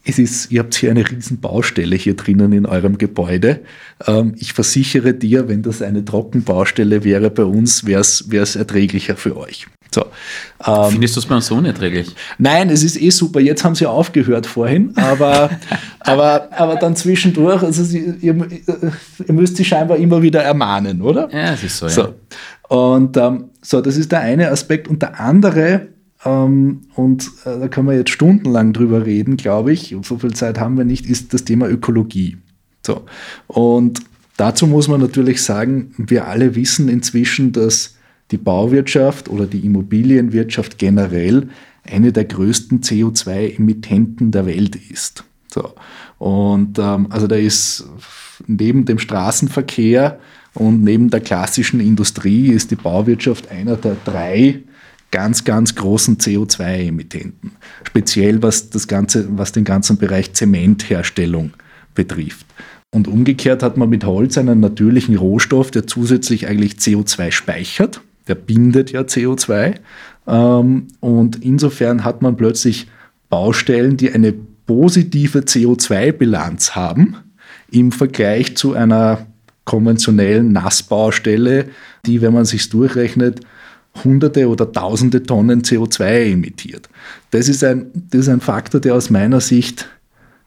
es 0.05 0.19
ist, 0.19 0.51
ihr 0.51 0.59
habt 0.59 0.75
hier 0.75 0.91
eine 0.91 1.09
riesen 1.09 1.39
Baustelle 1.39 1.95
hier 1.95 2.15
drinnen 2.15 2.51
in 2.51 2.65
eurem 2.65 2.97
Gebäude. 2.97 3.61
Ähm, 4.05 4.35
ich 4.37 4.53
versichere 4.53 5.13
dir, 5.13 5.47
wenn 5.47 5.61
das 5.61 5.81
eine 5.81 6.03
Trockenbaustelle 6.03 7.03
wäre 7.03 7.29
bei 7.29 7.45
uns, 7.45 7.85
wäre 7.85 8.01
es 8.01 8.55
erträglicher 8.55 9.15
für 9.15 9.37
euch. 9.37 9.67
So, 9.93 10.05
ähm, 10.65 10.91
Findest 10.91 11.15
du 11.15 11.19
es 11.19 11.25
bei 11.25 11.35
uns 11.35 11.47
so 11.47 11.55
unerträglich? 11.55 12.15
Nein, 12.37 12.69
es 12.69 12.83
ist 12.83 12.99
eh 12.99 13.11
super. 13.11 13.39
Jetzt 13.39 13.63
haben 13.63 13.75
sie 13.75 13.85
aufgehört 13.85 14.45
vorhin, 14.47 14.93
aber, 14.95 15.51
aber, 15.99 16.49
aber 16.51 16.75
dann 16.75 16.95
zwischendurch, 16.95 17.61
also 17.61 17.83
sie, 17.83 18.15
ihr, 18.21 18.35
ihr, 19.27 19.33
müsst 19.33 19.55
sie 19.55 19.65
scheinbar 19.65 19.97
immer 19.97 20.21
wieder 20.21 20.41
ermahnen, 20.41 21.01
oder? 21.01 21.29
Ja, 21.31 21.53
es 21.53 21.63
ist 21.63 21.77
so. 21.77 21.87
so. 21.87 22.01
Ja. 22.01 22.13
Und 22.75 23.17
ähm, 23.17 23.45
so, 23.61 23.81
das 23.81 23.97
ist 23.97 24.11
der 24.11 24.21
eine 24.21 24.49
Aspekt. 24.49 24.87
Und 24.87 25.01
der 25.01 25.19
andere, 25.19 25.87
ähm, 26.25 26.81
und 26.95 27.25
äh, 27.45 27.59
da 27.59 27.67
können 27.67 27.87
wir 27.87 27.95
jetzt 27.95 28.11
stundenlang 28.11 28.73
drüber 28.73 29.05
reden, 29.05 29.37
glaube 29.37 29.73
ich, 29.73 29.95
so 30.03 30.17
viel 30.17 30.33
Zeit 30.33 30.59
haben 30.59 30.77
wir 30.77 30.85
nicht, 30.85 31.05
ist 31.05 31.33
das 31.33 31.43
Thema 31.43 31.67
Ökologie. 31.69 32.37
So. 32.85 33.03
Und 33.47 34.01
dazu 34.37 34.67
muss 34.67 34.87
man 34.87 35.01
natürlich 35.01 35.41
sagen, 35.41 35.93
wir 35.97 36.27
alle 36.27 36.55
wissen 36.55 36.89
inzwischen, 36.89 37.51
dass 37.51 37.95
die 38.31 38.37
Bauwirtschaft 38.37 39.29
oder 39.29 39.45
die 39.45 39.65
Immobilienwirtschaft 39.65 40.77
generell 40.77 41.49
eine 41.83 42.11
der 42.11 42.25
größten 42.25 42.81
CO2-Emittenten 42.81 44.31
der 44.31 44.45
Welt 44.45 44.75
ist. 44.75 45.23
So. 45.47 45.73
Und 46.17 46.79
ähm, 46.79 47.07
also 47.09 47.27
da 47.27 47.35
ist 47.35 47.85
neben 48.47 48.85
dem 48.85 48.99
Straßenverkehr 48.99 50.19
und 50.53 50.83
neben 50.83 51.09
der 51.09 51.19
klassischen 51.19 51.79
Industrie 51.79 52.47
ist 52.47 52.71
die 52.71 52.75
Bauwirtschaft 52.75 53.51
einer 53.51 53.75
der 53.75 53.97
drei 54.05 54.61
ganz, 55.13 55.43
ganz 55.43 55.75
großen 55.75 56.17
CO2-Emittenten. 56.17 57.51
Speziell 57.83 58.41
was, 58.41 58.71
das 58.71 58.87
Ganze, 58.87 59.27
was 59.37 59.51
den 59.51 59.63
ganzen 59.63 59.97
Bereich 59.97 60.33
Zementherstellung 60.33 61.51
betrifft. 61.93 62.47
Und 62.91 63.07
umgekehrt 63.07 63.61
hat 63.61 63.77
man 63.77 63.89
mit 63.89 64.05
Holz 64.05 64.39
einen 64.39 64.59
natürlichen 64.59 65.15
Rohstoff, 65.15 65.69
der 65.69 65.85
zusätzlich 65.85 66.47
eigentlich 66.47 66.73
CO2 66.73 67.31
speichert. 67.31 68.01
Der 68.27 68.33
bindet 68.33 68.91
ja 68.91 69.01
CO2. 69.01 69.75
Ähm, 70.25 70.87
und 70.99 71.43
insofern 71.43 72.03
hat 72.03 72.23
man 72.23 72.35
plötzlich 72.35 72.87
Baustellen, 73.29 73.97
die 73.97 74.11
eine 74.11 74.33
positive 74.65 75.39
CO2-Bilanz 75.39 76.75
haben 76.75 77.17
im 77.69 77.91
Vergleich 77.91 78.57
zu 78.57 78.73
einer 78.73 79.27
konventionellen 79.65 80.53
Nassbaustelle, 80.53 81.65
die, 82.05 82.21
wenn 82.21 82.33
man 82.33 82.45
sich 82.45 82.67
durchrechnet, 82.69 83.41
Hunderte 84.03 84.47
oder 84.47 84.71
Tausende 84.71 85.23
Tonnen 85.23 85.61
CO2 85.61 86.31
emittiert. 86.31 86.89
Das 87.31 87.47
ist, 87.47 87.63
ein, 87.63 87.87
das 88.09 88.21
ist 88.21 88.29
ein 88.29 88.41
Faktor, 88.41 88.81
der 88.81 88.95
aus 88.95 89.09
meiner 89.09 89.39
Sicht 89.39 89.87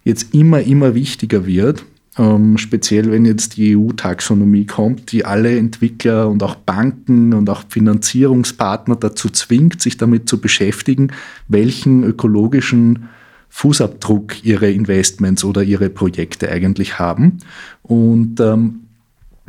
jetzt 0.04 0.34
immer, 0.34 0.62
immer 0.62 0.94
wichtiger 0.94 1.46
wird. 1.46 1.84
Ähm, 2.18 2.56
speziell 2.58 3.10
wenn 3.10 3.24
jetzt 3.24 3.56
die 3.56 3.76
EU-Taxonomie 3.76 4.66
kommt, 4.66 5.12
die 5.12 5.24
alle 5.24 5.56
Entwickler 5.58 6.28
und 6.28 6.42
auch 6.42 6.54
Banken 6.54 7.34
und 7.34 7.50
auch 7.50 7.64
Finanzierungspartner 7.68 8.96
dazu 8.96 9.28
zwingt, 9.28 9.82
sich 9.82 9.96
damit 9.96 10.28
zu 10.28 10.40
beschäftigen, 10.40 11.12
welchen 11.48 12.04
ökologischen 12.04 13.08
Fußabdruck 13.50 14.44
ihre 14.44 14.70
Investments 14.70 15.44
oder 15.44 15.62
ihre 15.62 15.90
Projekte 15.90 16.50
eigentlich 16.50 16.98
haben. 16.98 17.38
Und 17.82 18.40
ähm, 18.40 18.80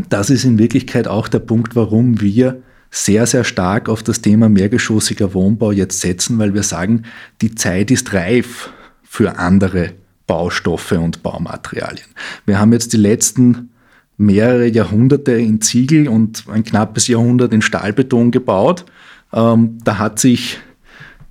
das 0.09 0.29
ist 0.29 0.43
in 0.43 0.59
Wirklichkeit 0.59 1.07
auch 1.07 1.27
der 1.27 1.39
Punkt, 1.39 1.75
warum 1.75 2.21
wir 2.21 2.61
sehr, 2.89 3.25
sehr 3.25 3.43
stark 3.43 3.89
auf 3.89 4.03
das 4.03 4.21
Thema 4.21 4.49
mehrgeschossiger 4.49 5.33
Wohnbau 5.33 5.71
jetzt 5.71 5.99
setzen, 6.01 6.39
weil 6.39 6.53
wir 6.53 6.63
sagen, 6.63 7.03
die 7.41 7.55
Zeit 7.55 7.91
ist 7.91 8.13
reif 8.13 8.71
für 9.03 9.37
andere 9.37 9.93
Baustoffe 10.25 10.93
und 10.93 11.23
Baumaterialien. 11.23 12.07
Wir 12.45 12.59
haben 12.59 12.73
jetzt 12.73 12.93
die 12.93 12.97
letzten 12.97 13.69
mehrere 14.17 14.67
Jahrhunderte 14.67 15.33
in 15.33 15.61
Ziegel 15.61 16.07
und 16.07 16.45
ein 16.51 16.63
knappes 16.63 17.07
Jahrhundert 17.07 17.53
in 17.53 17.61
Stahlbeton 17.61 18.31
gebaut. 18.31 18.85
Ähm, 19.31 19.77
da 19.83 19.99
hat 19.99 20.19
sich 20.19 20.59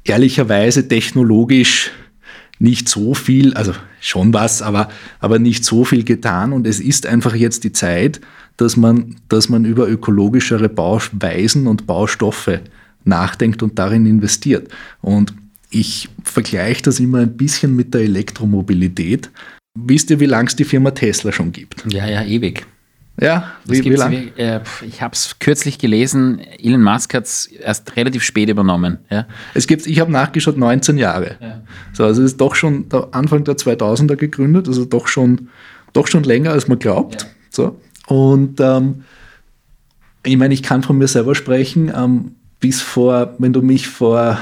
ehrlicherweise 0.05 0.89
technologisch 0.89 1.91
nicht 2.59 2.89
so 2.89 3.13
viel, 3.13 3.55
also 3.55 3.73
schon 4.01 4.33
was, 4.33 4.63
aber, 4.63 4.89
aber 5.19 5.39
nicht 5.39 5.65
so 5.65 5.85
viel 5.85 6.05
getan. 6.05 6.53
Und 6.53 6.67
es 6.67 6.81
ist 6.81 7.07
einfach 7.07 7.35
jetzt 7.35 7.65
die 7.65 7.73
Zeit, 7.73 8.21
dass 8.57 8.77
man, 8.77 9.17
dass 9.29 9.49
man 9.49 9.65
über 9.65 9.89
ökologischere 9.89 10.69
Bauweisen 10.69 11.67
und 11.67 11.87
Baustoffe 11.87 12.61
nachdenkt 13.05 13.63
und 13.63 13.79
darin 13.79 14.07
investiert. 14.07 14.69
Und 15.03 15.35
ich 15.71 16.09
vergleiche 16.25 16.83
das 16.83 17.01
immer 17.01 17.19
ein 17.19 17.37
bisschen 17.37 17.75
mit 17.75 17.95
der 17.95 18.03
Elektromobilität. 18.03 19.31
Wisst 19.79 20.11
ihr, 20.11 20.21
wie 20.21 20.27
lange 20.27 20.49
es 20.49 20.57
die 20.57 20.65
Firma 20.65 20.91
Tesla 20.91 21.33
schon 21.33 21.53
gibt? 21.53 21.85
Ja, 21.93 22.07
ja, 22.07 22.25
ewig. 22.25 22.67
Ja, 23.21 23.53
wie, 23.65 23.83
wie 23.83 23.91
lange? 23.91 24.37
Äh, 24.37 24.61
ich 24.87 25.01
habe 25.01 25.15
es 25.15 25.39
kürzlich 25.39 25.79
gelesen, 25.79 26.39
Elon 26.59 26.83
Musk 26.83 27.15
hat 27.15 27.25
es 27.25 27.47
erst 27.47 27.97
relativ 27.97 28.23
spät 28.23 28.51
übernommen. 28.51 28.99
Ja. 29.11 29.27
Es 29.55 29.67
gibt, 29.67 29.87
ich 29.87 30.01
habe 30.01 30.13
nachgeschaut, 30.13 30.59
19 30.59 30.99
Jahre. 30.99 31.37
Ja. 31.41 31.63
So, 31.95 32.05
also 32.05 32.23
es 32.23 32.33
ist 32.33 32.41
doch 32.41 32.55
schon 32.55 32.87
Anfang 33.13 33.45
der 33.45 33.57
2000er 33.57 34.17
gegründet, 34.17 34.69
also 34.69 34.85
doch 34.85 35.09
schon, 35.09 35.49
doch 35.95 36.09
schon 36.09 36.25
länger, 36.25 36.51
als 36.53 36.69
man 36.69 36.79
glaubt. 36.79 37.23
Ja. 37.23 37.29
So. 37.49 37.81
Und 38.07 38.61
ähm, 38.61 39.05
ich 40.25 40.37
meine, 40.37 40.55
ich 40.55 40.63
kann 40.63 40.83
von 40.83 40.99
mir 40.99 41.09
selber 41.09 41.35
sprechen, 41.35 41.93
ähm, 41.95 42.33
bis 42.61 42.81
vor, 42.81 43.35
wenn 43.39 43.53
du 43.53 43.63
mich 43.63 43.89
vor 43.89 44.39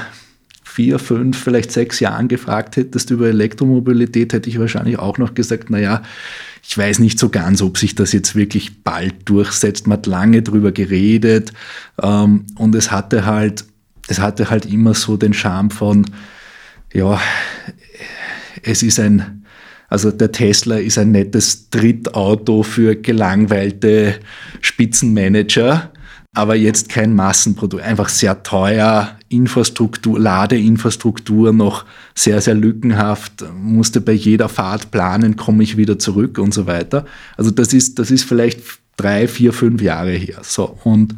vier, 0.63 0.99
fünf, 0.99 1.41
vielleicht 1.41 1.71
sechs 1.71 1.99
Jahren 1.99 2.27
gefragt 2.27 2.75
hättest 2.75 3.09
über 3.09 3.27
Elektromobilität, 3.27 4.33
hätte 4.33 4.49
ich 4.49 4.59
wahrscheinlich 4.59 4.99
auch 4.99 5.17
noch 5.17 5.33
gesagt, 5.33 5.69
naja, 5.69 6.01
ich 6.67 6.77
weiß 6.77 6.99
nicht 6.99 7.19
so 7.19 7.29
ganz, 7.29 7.61
ob 7.61 7.77
sich 7.77 7.95
das 7.95 8.11
jetzt 8.11 8.35
wirklich 8.35 8.83
bald 8.83 9.13
durchsetzt. 9.25 9.87
Man 9.87 9.99
hat 9.99 10.05
lange 10.05 10.41
drüber 10.41 10.71
geredet 10.71 11.53
ähm, 12.01 12.45
und 12.55 12.75
es 12.75 12.91
hatte 12.91 13.25
halt, 13.25 13.65
es 14.07 14.19
hatte 14.19 14.49
halt 14.49 14.65
immer 14.65 14.93
so 14.93 15.15
den 15.15 15.33
Charme 15.33 15.71
von, 15.71 16.05
ja, 16.93 17.21
es 18.63 18.83
ist 18.83 18.99
ein, 18.99 19.44
also 19.95 20.11
der 20.11 20.31
Tesla 20.31 20.75
ist 20.75 20.97
ein 20.97 21.11
nettes 21.11 21.69
Drittauto 21.69 22.63
für 22.63 22.95
gelangweilte 22.95 24.15
Spitzenmanager 24.59 25.91
aber 26.35 26.55
jetzt 26.55 26.89
kein 26.89 27.15
Massenprodukt. 27.15 27.81
Einfach 27.81 28.09
sehr 28.09 28.43
teuer, 28.43 29.17
Infrastruktur, 29.29 30.19
Ladeinfrastruktur 30.19 31.53
noch 31.53 31.85
sehr, 32.13 32.41
sehr 32.41 32.55
lückenhaft, 32.55 33.45
musste 33.57 34.01
bei 34.01 34.11
jeder 34.11 34.49
Fahrt 34.49 34.91
planen, 34.91 35.37
komme 35.37 35.63
ich 35.63 35.77
wieder 35.77 35.97
zurück 35.97 36.37
und 36.37 36.53
so 36.53 36.67
weiter. 36.67 37.05
Also 37.37 37.51
das 37.51 37.73
ist, 37.73 37.99
das 37.99 38.11
ist 38.11 38.25
vielleicht 38.25 38.59
drei, 38.97 39.29
vier, 39.29 39.53
fünf 39.53 39.81
Jahre 39.81 40.11
her. 40.11 40.39
So, 40.43 40.77
und, 40.83 41.15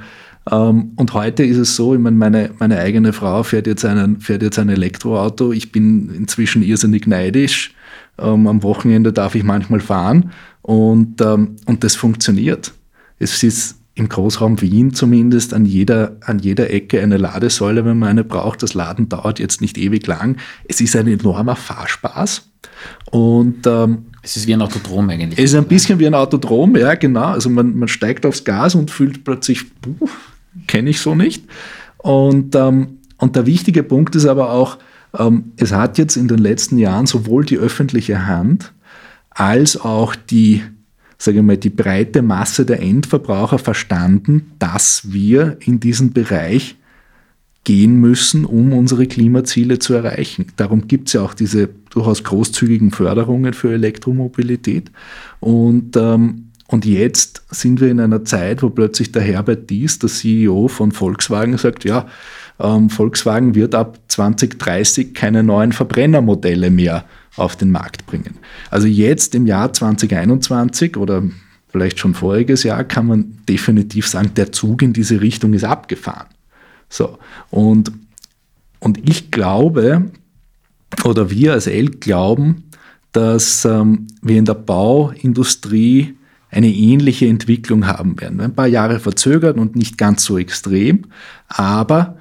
ähm, 0.52 0.92
und 0.96 1.14
heute 1.14 1.44
ist 1.44 1.58
es 1.58 1.76
so, 1.76 1.96
ich 1.96 2.00
meine, 2.00 2.16
meine, 2.16 2.52
meine 2.60 2.78
eigene 2.78 3.12
Frau 3.12 3.42
fährt 3.42 3.66
jetzt, 3.66 3.86
einen, 3.86 4.22
fährt 4.22 4.44
jetzt 4.44 4.60
ein 4.60 4.70
Elektroauto. 4.70 5.52
Ich 5.52 5.72
bin 5.72 6.14
inzwischen 6.14 6.62
irrsinnig 6.62 7.08
neidisch. 7.08 7.74
Ähm, 8.20 8.48
am 8.48 8.64
Wochenende 8.64 9.14
darf 9.14 9.36
ich 9.36 9.44
manchmal 9.44 9.80
fahren 9.80 10.32
und, 10.62 11.22
ähm, 11.22 11.56
und 11.66 11.84
das 11.84 11.96
funktioniert. 11.96 12.74
Es 13.20 13.44
ist 13.44 13.78
im 13.98 14.10
Großraum 14.10 14.62
Wien 14.62 14.94
zumindest 14.94 15.54
an 15.54 15.66
jeder, 15.66 16.18
an 16.22 16.38
jeder 16.38 16.70
Ecke 16.70 17.02
eine 17.02 17.18
Ladesäule, 17.18 17.84
wenn 17.84 17.98
man 17.98 18.10
eine 18.10 18.24
braucht. 18.24 18.62
Das 18.62 18.76
Laden 18.76 19.10
dauert 19.10 19.40
jetzt 19.40 19.60
nicht 19.60 19.78
ewig 19.78 20.06
lang. 20.06 20.38
Es 20.68 20.82
ist 20.82 20.96
ein 20.96 21.08
enormer 21.08 21.56
Fahrspaß. 21.56 22.48
Und 23.10 23.66
ähm, 23.66 24.06
es 24.22 24.38
ist 24.38 24.46
wie 24.46 24.54
ein 24.54 24.62
Autodrom 24.62 25.10
eigentlich. 25.10 25.40
Es 25.40 25.52
ist 25.52 25.56
ein 25.56 25.66
bisschen 25.66 25.98
wie 25.98 26.06
ein 26.06 26.14
Autodrom, 26.14 26.76
ja, 26.76 26.94
genau. 26.94 27.26
Also 27.26 27.50
man, 27.50 27.76
man 27.76 27.88
steigt 27.88 28.26
aufs 28.26 28.44
Gas 28.44 28.76
und 28.76 28.92
fühlt 28.92 29.24
plötzlich, 29.24 29.66
kenne 30.68 30.92
ich 30.92 31.00
so 31.00 31.16
nicht. 31.16 31.46
Und, 31.98 32.54
ähm, 32.56 33.00
und 33.18 33.36
der 33.36 33.48
wichtige 33.48 33.82
Punkt 33.82 34.16
ist 34.16 34.28
aber 34.28 34.52
auch, 34.52 34.78
es 35.58 35.72
hat 35.72 35.98
jetzt 35.98 36.16
in 36.16 36.28
den 36.28 36.40
letzten 36.40 36.78
Jahren 36.78 37.08
sowohl 37.08 37.46
die 37.46 37.58
öffentliche 37.58 38.28
Hand 38.28 38.74
als 39.30 39.80
auch 39.80 40.16
die 40.16 40.64
sage 41.18 41.40
ich 41.40 41.44
mal, 41.44 41.58
die 41.58 41.70
breite 41.70 42.22
Masse 42.22 42.66
der 42.66 42.82
Endverbraucher 42.82 43.60
verstanden, 43.60 44.52
dass 44.60 45.12
wir 45.12 45.58
in 45.62 45.80
diesen 45.80 46.14
Bereich 46.14 46.76
gehen 47.64 48.00
müssen, 48.00 48.46
um 48.46 48.72
unsere 48.72 49.08
Klimaziele 49.08 49.80
zu 49.80 49.94
erreichen. 49.94 50.48
Darum 50.56 50.88
gibt 50.88 51.08
es 51.08 51.14
ja 51.14 51.22
auch 51.22 51.34
diese 51.34 51.70
durchaus 51.90 52.24
großzügigen 52.24 52.92
Förderungen 52.92 53.54
für 53.54 53.74
Elektromobilität. 53.74 54.92
Und, 55.40 55.98
ähm, 55.98 56.52
und 56.68 56.86
jetzt 56.86 57.44
sind 57.50 57.82
wir 57.82 57.90
in 57.90 58.00
einer 58.00 58.24
Zeit, 58.24 58.64
wo 58.64 58.70
plötzlich 58.70 59.12
der 59.12 59.22
Herbert 59.22 59.70
Dies, 59.70 60.00
der 60.00 60.10
CEO 60.10 60.68
von 60.70 60.92
Volkswagen, 60.92 61.58
sagt, 61.58 61.84
ja, 61.84 62.06
ähm, 62.60 62.90
Volkswagen 62.90 63.56
wird 63.56 63.76
ab 63.76 64.00
2030 64.08 65.14
keine 65.14 65.44
neuen 65.44 65.72
Verbrennermodelle 65.72 66.70
mehr 66.70 67.06
auf 67.36 67.56
den 67.56 67.72
Markt 67.72 68.06
bringen. 68.06 68.38
Also 68.72 68.88
jetzt 68.88 69.36
im 69.36 69.46
Jahr 69.46 69.72
2021 69.72 70.98
oder 70.98 71.24
vielleicht 71.70 72.00
schon 72.00 72.14
voriges 72.14 72.64
Jahr 72.64 72.84
kann 72.84 73.08
man 73.08 73.38
definitiv 73.48 74.08
sagen, 74.08 74.32
der 74.36 74.52
Zug 74.52 74.82
in 74.82 74.94
diese 74.94 75.22
Richtung 75.22 75.54
ist 75.54 75.64
abgefahren. 75.64 76.28
So, 76.90 77.20
und, 77.52 77.92
und 78.80 79.10
ich 79.10 79.30
glaube, 79.30 80.06
oder 81.04 81.30
wir 81.30 81.54
als 81.54 81.68
ELK 81.68 82.02
glauben, 82.02 82.64
dass 83.12 83.66
ähm, 83.66 84.08
wir 84.22 84.38
in 84.38 84.46
der 84.46 84.54
Bauindustrie 84.54 86.16
eine 86.50 86.70
ähnliche 86.70 87.28
Entwicklung 87.28 87.88
haben 87.88 88.20
werden. 88.20 88.40
Ein 88.40 88.56
paar 88.56 88.68
Jahre 88.68 89.00
verzögert 89.00 89.58
und 89.58 89.76
nicht 89.76 89.98
ganz 89.98 90.24
so 90.24 90.38
extrem, 90.38 91.06
aber 91.48 92.18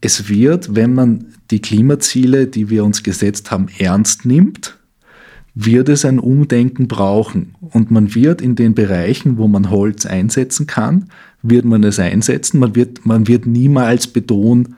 es 0.00 0.28
wird, 0.28 0.74
wenn 0.74 0.94
man 0.94 1.26
die 1.50 1.60
Klimaziele, 1.60 2.46
die 2.46 2.70
wir 2.70 2.84
uns 2.84 3.02
gesetzt 3.02 3.50
haben, 3.50 3.68
ernst 3.78 4.24
nimmt, 4.24 4.78
wird 5.54 5.88
es 5.88 6.04
ein 6.04 6.18
Umdenken 6.18 6.88
brauchen. 6.88 7.54
Und 7.60 7.90
man 7.90 8.14
wird 8.14 8.40
in 8.40 8.54
den 8.54 8.74
Bereichen, 8.74 9.36
wo 9.36 9.48
man 9.48 9.70
Holz 9.70 10.06
einsetzen 10.06 10.66
kann, 10.66 11.06
wird 11.42 11.64
man 11.64 11.84
es 11.84 11.98
einsetzen. 11.98 12.60
Man 12.60 12.74
wird, 12.74 13.04
man 13.04 13.26
wird 13.26 13.46
niemals 13.46 14.06
Beton 14.06 14.76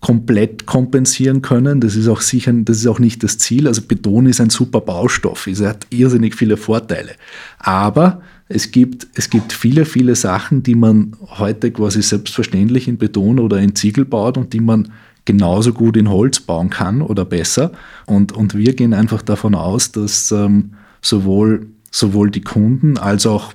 komplett 0.00 0.66
kompensieren 0.66 1.42
können. 1.42 1.80
Das 1.80 1.96
ist 1.96 2.06
auch 2.06 2.20
sicher, 2.20 2.52
das 2.52 2.78
ist 2.78 2.86
auch 2.86 2.98
nicht 2.98 3.22
das 3.22 3.38
Ziel. 3.38 3.66
Also 3.66 3.82
Beton 3.82 4.26
ist 4.26 4.40
ein 4.40 4.50
super 4.50 4.80
Baustoff. 4.80 5.46
Es 5.46 5.60
hat 5.60 5.86
irrsinnig 5.90 6.34
viele 6.34 6.56
Vorteile. 6.56 7.12
Aber 7.58 8.22
es 8.48 8.70
gibt, 8.70 9.08
es 9.14 9.28
gibt 9.28 9.52
viele, 9.52 9.84
viele 9.84 10.14
Sachen, 10.14 10.62
die 10.62 10.76
man 10.76 11.16
heute 11.20 11.70
quasi 11.72 12.02
selbstverständlich 12.02 12.86
in 12.86 12.96
Beton 12.96 13.40
oder 13.40 13.58
in 13.58 13.74
Ziegel 13.74 14.04
baut 14.04 14.38
und 14.38 14.52
die 14.52 14.60
man 14.60 14.92
genauso 15.24 15.72
gut 15.72 15.96
in 15.96 16.08
Holz 16.08 16.38
bauen 16.40 16.70
kann 16.70 17.02
oder 17.02 17.24
besser. 17.24 17.72
Und, 18.06 18.32
und 18.32 18.54
wir 18.54 18.74
gehen 18.74 18.94
einfach 18.94 19.22
davon 19.22 19.56
aus, 19.56 19.90
dass 19.90 20.30
ähm, 20.30 20.74
sowohl, 21.02 21.66
sowohl 21.90 22.30
die 22.30 22.42
Kunden 22.42 22.98
als 22.98 23.26
auch 23.26 23.52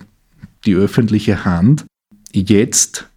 die 0.66 0.76
öffentliche 0.76 1.46
Hand 1.46 1.86
jetzt 2.34 3.08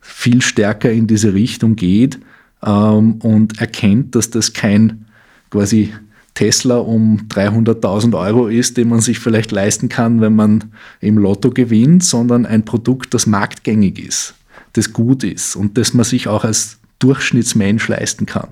viel 0.00 0.40
stärker 0.42 0.92
in 0.92 1.08
diese 1.08 1.34
Richtung 1.34 1.74
geht 1.74 2.20
ähm, 2.62 3.14
und 3.14 3.60
erkennt, 3.60 4.14
dass 4.14 4.30
das 4.30 4.52
kein 4.52 5.06
quasi 5.50 5.92
Tesla 6.34 6.78
um 6.78 7.28
300.000 7.28 8.18
Euro 8.18 8.48
ist, 8.48 8.76
den 8.76 8.88
man 8.88 9.00
sich 9.00 9.20
vielleicht 9.20 9.52
leisten 9.52 9.88
kann, 9.88 10.20
wenn 10.20 10.34
man 10.34 10.64
im 11.00 11.16
Lotto 11.16 11.50
gewinnt, 11.50 12.04
sondern 12.04 12.44
ein 12.44 12.64
Produkt, 12.64 13.14
das 13.14 13.26
marktgängig 13.26 14.04
ist, 14.04 14.34
das 14.72 14.92
gut 14.92 15.22
ist 15.22 15.54
und 15.54 15.78
das 15.78 15.94
man 15.94 16.04
sich 16.04 16.28
auch 16.28 16.44
als 16.44 16.78
Durchschnittsmensch 16.98 17.86
leisten 17.88 18.26
kann. 18.26 18.48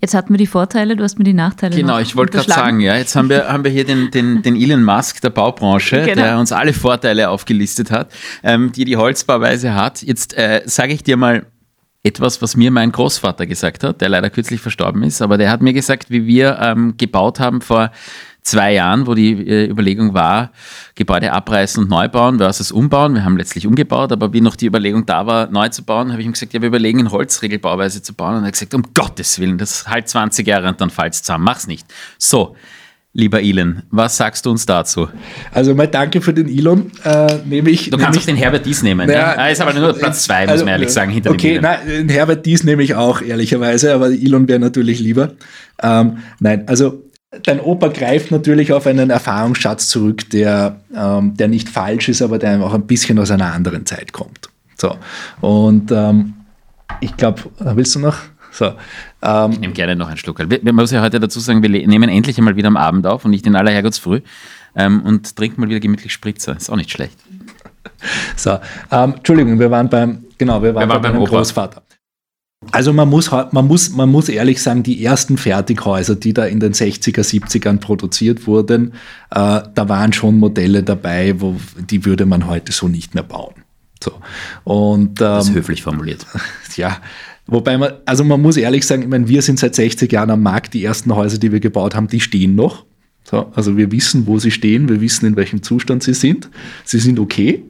Jetzt 0.00 0.14
hatten 0.14 0.32
wir 0.32 0.38
die 0.38 0.46
Vorteile, 0.46 0.94
du 0.94 1.02
hast 1.02 1.18
mir 1.18 1.24
die 1.24 1.32
Nachteile 1.32 1.74
Genau, 1.74 1.98
ich 1.98 2.16
wollte 2.16 2.32
gerade 2.32 2.48
sagen, 2.48 2.80
ja, 2.80 2.96
jetzt 2.96 3.16
haben 3.16 3.28
wir, 3.28 3.48
haben 3.48 3.64
wir 3.64 3.70
hier 3.70 3.84
den, 3.84 4.10
den, 4.10 4.42
den 4.42 4.54
Elon 4.54 4.84
Musk 4.84 5.20
der 5.20 5.30
Baubranche, 5.30 6.02
genau. 6.02 6.22
der 6.22 6.38
uns 6.38 6.52
alle 6.52 6.72
Vorteile 6.72 7.30
aufgelistet 7.30 7.90
hat, 7.90 8.12
ähm, 8.42 8.72
die 8.72 8.84
die 8.84 8.96
Holzbauweise 8.96 9.74
hat. 9.74 10.02
Jetzt 10.02 10.34
äh, 10.34 10.62
sage 10.66 10.92
ich 10.92 11.02
dir 11.02 11.16
mal, 11.16 11.46
etwas, 12.06 12.40
was 12.40 12.56
mir 12.56 12.70
mein 12.70 12.92
Großvater 12.92 13.46
gesagt 13.46 13.82
hat, 13.82 14.00
der 14.00 14.08
leider 14.08 14.30
kürzlich 14.30 14.60
verstorben 14.60 15.02
ist, 15.02 15.22
aber 15.22 15.38
der 15.38 15.50
hat 15.50 15.60
mir 15.60 15.72
gesagt, 15.72 16.10
wie 16.10 16.26
wir 16.26 16.58
ähm, 16.60 16.94
gebaut 16.96 17.40
haben 17.40 17.60
vor 17.60 17.90
zwei 18.46 18.74
Jahren, 18.74 19.06
wo 19.08 19.14
die 19.14 19.32
äh, 19.32 19.68
Überlegung 19.68 20.14
war, 20.14 20.52
Gebäude 20.94 21.32
abreißen 21.32 21.82
und 21.82 21.90
neu 21.90 22.08
bauen 22.08 22.38
versus 22.38 22.70
umbauen. 22.70 23.14
Wir 23.14 23.24
haben 23.24 23.36
letztlich 23.36 23.66
umgebaut, 23.66 24.12
aber 24.12 24.32
wie 24.32 24.40
noch 24.40 24.54
die 24.54 24.66
Überlegung 24.66 25.04
da 25.04 25.26
war, 25.26 25.48
neu 25.50 25.68
zu 25.68 25.82
bauen, 25.82 26.12
habe 26.12 26.20
ich 26.20 26.26
ihm 26.26 26.32
gesagt, 26.32 26.52
ja, 26.52 26.60
wir 26.60 26.68
überlegen 26.68 27.00
in 27.00 27.10
Holzregelbauweise 27.10 28.02
zu 28.02 28.14
bauen. 28.14 28.36
Und 28.36 28.44
er 28.44 28.46
hat 28.46 28.52
gesagt, 28.52 28.74
um 28.74 28.84
Gottes 28.94 29.40
Willen, 29.40 29.58
das 29.58 29.88
halt 29.88 30.08
20 30.08 30.46
Jahre 30.46 30.68
und 30.68 30.80
dann 30.80 30.90
fällt 30.90 31.14
es 31.14 31.22
zusammen, 31.22 31.44
mach's 31.44 31.66
nicht. 31.66 31.86
So, 32.18 32.54
Lieber 33.18 33.40
Elon, 33.40 33.82
was 33.90 34.18
sagst 34.18 34.44
du 34.44 34.50
uns 34.50 34.66
dazu? 34.66 35.08
Also 35.50 35.74
mal 35.74 35.88
danke 35.88 36.20
für 36.20 36.34
den 36.34 36.50
Elon. 36.50 36.92
Äh, 37.02 37.38
nehme 37.46 37.70
ich, 37.70 37.88
du 37.88 37.96
kannst 37.96 38.18
auch 38.20 38.24
den 38.26 38.36
Herbert 38.36 38.66
Dies 38.66 38.82
nehmen. 38.82 39.08
Ja, 39.08 39.34
ja? 39.34 39.46
ist 39.48 39.62
aber 39.62 39.72
nur 39.72 39.94
Platz 39.94 40.24
zwei, 40.24 40.42
muss 40.42 40.50
also, 40.50 40.64
man 40.66 40.72
ehrlich 40.72 40.90
sagen, 40.90 41.10
hinter 41.10 41.30
okay, 41.30 41.54
dem 41.54 41.64
Okay, 41.64 41.96
den 41.96 42.08
Herbert 42.10 42.44
Dies 42.44 42.62
nehme 42.62 42.82
ich 42.82 42.94
auch, 42.94 43.22
ehrlicherweise, 43.22 43.94
aber 43.94 44.10
Elon 44.10 44.46
wäre 44.48 44.58
natürlich 44.58 45.00
lieber. 45.00 45.32
Ähm, 45.82 46.18
nein, 46.40 46.64
also 46.68 47.04
dein 47.42 47.58
Opa 47.58 47.88
greift 47.88 48.32
natürlich 48.32 48.74
auf 48.74 48.86
einen 48.86 49.08
Erfahrungsschatz 49.08 49.88
zurück, 49.88 50.28
der, 50.28 50.82
ähm, 50.94 51.38
der 51.38 51.48
nicht 51.48 51.70
falsch 51.70 52.10
ist, 52.10 52.20
aber 52.20 52.38
der 52.38 52.62
auch 52.62 52.74
ein 52.74 52.86
bisschen 52.86 53.18
aus 53.18 53.30
einer 53.30 53.50
anderen 53.50 53.86
Zeit 53.86 54.12
kommt. 54.12 54.50
So. 54.76 54.94
Und 55.40 55.90
ähm, 55.90 56.34
ich 57.00 57.16
glaube, 57.16 57.44
willst 57.60 57.94
du 57.94 58.00
noch? 58.00 58.18
So, 58.52 58.72
ähm, 59.26 59.52
ich 59.52 59.60
nehme 59.60 59.72
gerne 59.72 59.96
noch 59.96 60.08
einen 60.08 60.16
Schluck. 60.16 60.38
Wir 60.38 60.72
müssen 60.72 60.94
ja 60.94 61.02
heute 61.02 61.18
dazu 61.18 61.40
sagen, 61.40 61.62
wir 61.62 61.68
nehmen 61.68 62.08
endlich 62.08 62.38
einmal 62.38 62.56
wieder 62.56 62.68
am 62.68 62.76
Abend 62.76 63.06
auf 63.06 63.24
und 63.24 63.32
nicht 63.32 63.46
in 63.46 63.56
aller 63.56 63.72
Herrgottsfrüh 63.72 64.20
ähm, 64.76 65.02
und 65.02 65.34
trinken 65.34 65.60
mal 65.60 65.68
wieder 65.68 65.80
gemütlich 65.80 66.12
Spritzer. 66.12 66.56
Ist 66.56 66.70
auch 66.70 66.76
nicht 66.76 66.90
schlecht. 66.90 67.18
So, 68.36 68.58
ähm, 68.92 69.14
Entschuldigung, 69.16 69.58
wir 69.58 69.70
waren 69.70 69.88
beim, 69.88 70.24
genau, 70.36 70.62
wir 70.62 70.74
waren, 70.74 70.86
wir 70.86 70.94
waren 70.94 71.02
beim, 71.02 71.14
beim 71.14 71.24
Großvater. 71.24 71.82
Also 72.72 72.92
man 72.92 73.08
muss, 73.08 73.30
man, 73.30 73.66
muss, 73.66 73.90
man 73.90 74.10
muss 74.10 74.28
ehrlich 74.28 74.62
sagen, 74.62 74.82
die 74.82 75.04
ersten 75.04 75.38
Fertighäuser, 75.38 76.16
die 76.16 76.34
da 76.34 76.44
in 76.44 76.60
den 76.60 76.72
60er, 76.72 77.20
70ern 77.20 77.78
produziert 77.78 78.46
wurden, 78.46 78.92
äh, 79.30 79.62
da 79.74 79.88
waren 79.88 80.12
schon 80.12 80.38
Modelle 80.38 80.82
dabei, 80.82 81.40
wo, 81.40 81.56
die 81.78 82.04
würde 82.04 82.26
man 82.26 82.46
heute 82.46 82.72
so 82.72 82.88
nicht 82.88 83.14
mehr 83.14 83.24
bauen. 83.24 83.54
So. 84.02 84.12
Und, 84.64 85.08
ähm, 85.08 85.14
das 85.14 85.48
ist 85.48 85.54
höflich 85.54 85.82
formuliert. 85.82 86.26
Ja, 86.76 86.98
wobei 87.46 87.78
man, 87.78 87.92
also 88.04 88.24
man 88.24 88.40
muss 88.40 88.56
ehrlich 88.56 88.86
sagen, 88.86 89.02
ich 89.02 89.08
meine, 89.08 89.28
wir 89.28 89.42
sind 89.42 89.58
seit 89.58 89.74
60 89.74 90.10
Jahren 90.10 90.30
am 90.30 90.42
Markt, 90.42 90.74
die 90.74 90.84
ersten 90.84 91.14
Häuser, 91.14 91.38
die 91.38 91.52
wir 91.52 91.60
gebaut 91.60 91.94
haben, 91.94 92.08
die 92.08 92.20
stehen 92.20 92.54
noch. 92.54 92.84
So, 93.24 93.50
also 93.54 93.76
wir 93.76 93.90
wissen, 93.90 94.26
wo 94.26 94.38
sie 94.38 94.52
stehen, 94.52 94.88
wir 94.88 95.00
wissen, 95.00 95.26
in 95.26 95.36
welchem 95.36 95.62
Zustand 95.62 96.02
sie 96.02 96.14
sind. 96.14 96.48
Sie 96.84 97.00
sind 97.00 97.18
okay, 97.18 97.64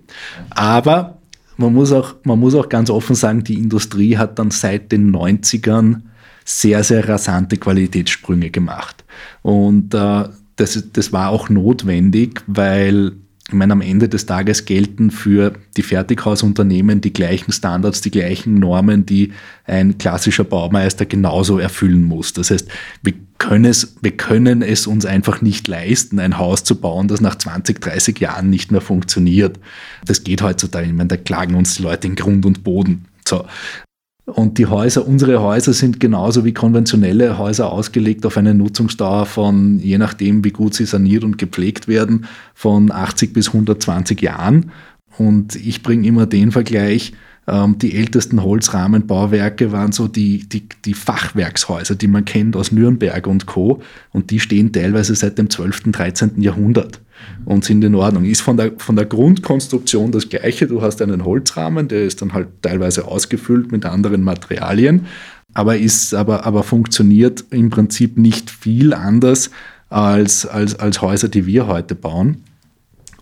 aber 0.51 1.19
man 1.57 1.73
muss 1.73 1.93
auch, 1.93 2.15
man 2.25 2.39
muss 2.39 2.55
auch 2.55 2.69
ganz 2.69 2.91
offen 2.91 3.17
sagen, 3.17 3.43
die 3.43 3.55
Industrie 3.55 4.19
hat 4.19 4.39
dann 4.39 4.51
seit 4.51 4.93
den 4.93 5.15
90ern 5.15 6.03
sehr, 6.45 6.85
sehr 6.85 7.09
rasante 7.09 7.57
Qualitätssprünge 7.57 8.51
gemacht. 8.51 9.05
Und 9.43 9.95
äh, 9.95 10.25
das, 10.57 10.85
das 10.93 11.13
war 11.13 11.31
auch 11.31 11.49
notwendig, 11.49 12.43
weil 12.47 13.13
ich 13.49 13.55
meine, 13.55 13.75
am 13.75 13.81
Ende 13.81 14.09
des 14.09 14.27
Tages 14.27 14.65
gelten 14.65 15.13
für 15.13 15.53
die 15.77 15.83
Fertighausunternehmen 15.83 17.01
die 17.01 17.13
gleichen 17.13 17.53
Standards, 17.53 18.01
die 18.01 18.11
gleichen 18.11 18.55
Normen, 18.55 19.07
die 19.07 19.33
ein 19.65 19.99
klassischer 19.99 20.43
Baumeister 20.43 21.07
genauso 21.07 21.61
erfüllen 21.61 22.03
muss. 22.03 22.33
Das 22.33 22.51
heißt, 22.51 22.69
wir 23.03 23.15
können 23.39 23.67
es, 23.67 23.97
wir 24.01 24.17
können 24.17 24.63
es 24.63 24.89
uns 24.89 25.07
einfach 25.07 25.43
nicht 25.43 25.69
leisten, 25.69 26.19
ein 26.19 26.39
Haus 26.39 26.65
zu 26.65 26.81
bauen, 26.81 27.07
das 27.07 27.21
nach 27.21 27.37
20, 27.37 27.81
30 27.81 28.19
Jahren 28.19 28.51
nicht 28.51 28.73
mehr 28.73 28.81
funktioniert. 28.81 29.61
Das 30.05 30.25
geht 30.25 30.43
heutzutage. 30.43 30.89
Ich 30.89 30.93
meine, 30.93 31.09
da 31.09 31.17
klagen 31.17 31.55
uns 31.55 31.77
die 31.77 31.85
Leute 31.85 32.09
in 32.09 32.17
Grund 32.17 32.47
und 32.47 32.65
Boden. 32.65 33.05
So. 33.29 33.45
Und 34.27 34.59
die 34.59 34.67
Häuser, 34.67 35.07
unsere 35.07 35.41
Häuser 35.41 35.73
sind 35.73 36.01
genauso 36.01 36.45
wie 36.45 36.53
konventionelle 36.53 37.39
Häuser 37.39 37.71
ausgelegt 37.71 38.27
auf 38.27 38.37
eine 38.37 38.55
Nutzungsdauer 38.55 39.25
von, 39.25 39.79
je 39.79 39.99
nachdem, 39.99 40.45
wie 40.45 40.51
gut 40.51 40.75
sie 40.75 40.85
saniert 40.85 41.23
und 41.23 41.39
gepflegt 41.39 41.87
werden, 41.87 42.27
von 42.53 42.91
80 42.91 43.33
bis 43.33 43.49
120 43.49 44.21
Jahren. 44.21 44.73
Und 45.17 45.55
ich 45.55 45.85
bringe 45.85 46.09
immer 46.09 46.27
den 46.27 46.51
Vergleich, 46.51 47.13
ähm, 47.47 47.79
die 47.79 47.95
ältesten 47.95 48.43
Holzrahmenbauwerke 48.43 49.71
waren 49.71 49.93
so 49.93 50.09
die, 50.09 50.49
die, 50.49 50.69
die 50.85 50.95
Fachwerkshäuser, 50.95 51.95
die 51.95 52.09
man 52.09 52.25
kennt 52.25 52.57
aus 52.57 52.73
Nürnberg 52.73 53.29
und 53.29 53.47
Co. 53.47 53.81
Und 54.13 54.31
die 54.33 54.41
stehen 54.41 54.73
teilweise 54.73 55.15
seit 55.15 55.39
dem 55.39 55.49
12., 55.49 55.93
13. 55.93 56.43
Jahrhundert 56.43 57.01
und 57.45 57.65
sind 57.65 57.83
in 57.85 57.95
Ordnung. 57.95 58.25
Ist 58.25 58.41
von 58.41 58.57
der, 58.57 58.73
von 58.79 58.97
der 58.97 59.07
Grundkonstruktion 59.07 60.13
das 60.13 60.29
gleiche. 60.29 60.67
Du 60.67 60.83
hast 60.83 61.01
einen 61.03 61.25
Holzrahmen, 61.25 61.89
der 61.89 62.05
ist 62.05 62.23
dann 62.23 62.33
halt 62.33 62.49
teilweise 62.63 63.07
ausgefüllt 63.07 63.73
mit 63.73 63.85
anderen 63.85 64.23
Materialien, 64.23 65.07
aber, 65.55 65.77
ist, 65.77 66.15
aber, 66.15 66.45
aber 66.45 66.63
funktioniert 66.63 67.45
im 67.51 67.71
Prinzip 67.71 68.19
nicht 68.19 68.51
viel 68.51 68.93
anders 68.95 69.51
als, 69.89 70.47
als, 70.47 70.79
als 70.79 71.01
Häuser, 71.01 71.29
die 71.29 71.47
wir 71.47 71.67
heute 71.67 71.95
bauen. 71.95 72.43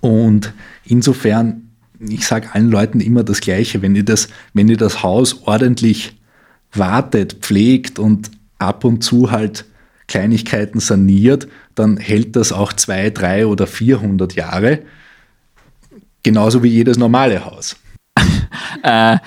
Und 0.01 0.53
insofern 0.85 1.65
ich 2.09 2.27
sage 2.27 2.49
allen 2.53 2.71
Leuten 2.71 3.01
immer 3.01 3.25
das 3.25 3.41
Gleiche, 3.41 3.83
wenn 3.83 3.95
ihr 3.95 4.05
das, 4.05 4.29
wenn 4.53 4.69
ihr 4.69 4.77
das 4.77 5.03
Haus 5.03 5.47
ordentlich 5.47 6.17
wartet, 6.73 7.35
pflegt 7.41 7.99
und 7.99 8.31
ab 8.59 8.85
und 8.85 9.03
zu 9.03 9.31
halt 9.31 9.65
Kleinigkeiten 10.07 10.81
saniert, 10.81 11.49
dann 11.75 11.97
hält 11.97 12.37
das 12.37 12.53
auch 12.53 12.73
zwei, 12.73 13.11
drei 13.11 13.47
oder 13.47 13.67
400 13.67 14.35
Jahre. 14.35 14.83
Genauso 16.23 16.63
wie 16.63 16.69
jedes 16.69 16.97
normale 16.97 17.45
Haus. 17.45 17.77
äh, 18.83 19.19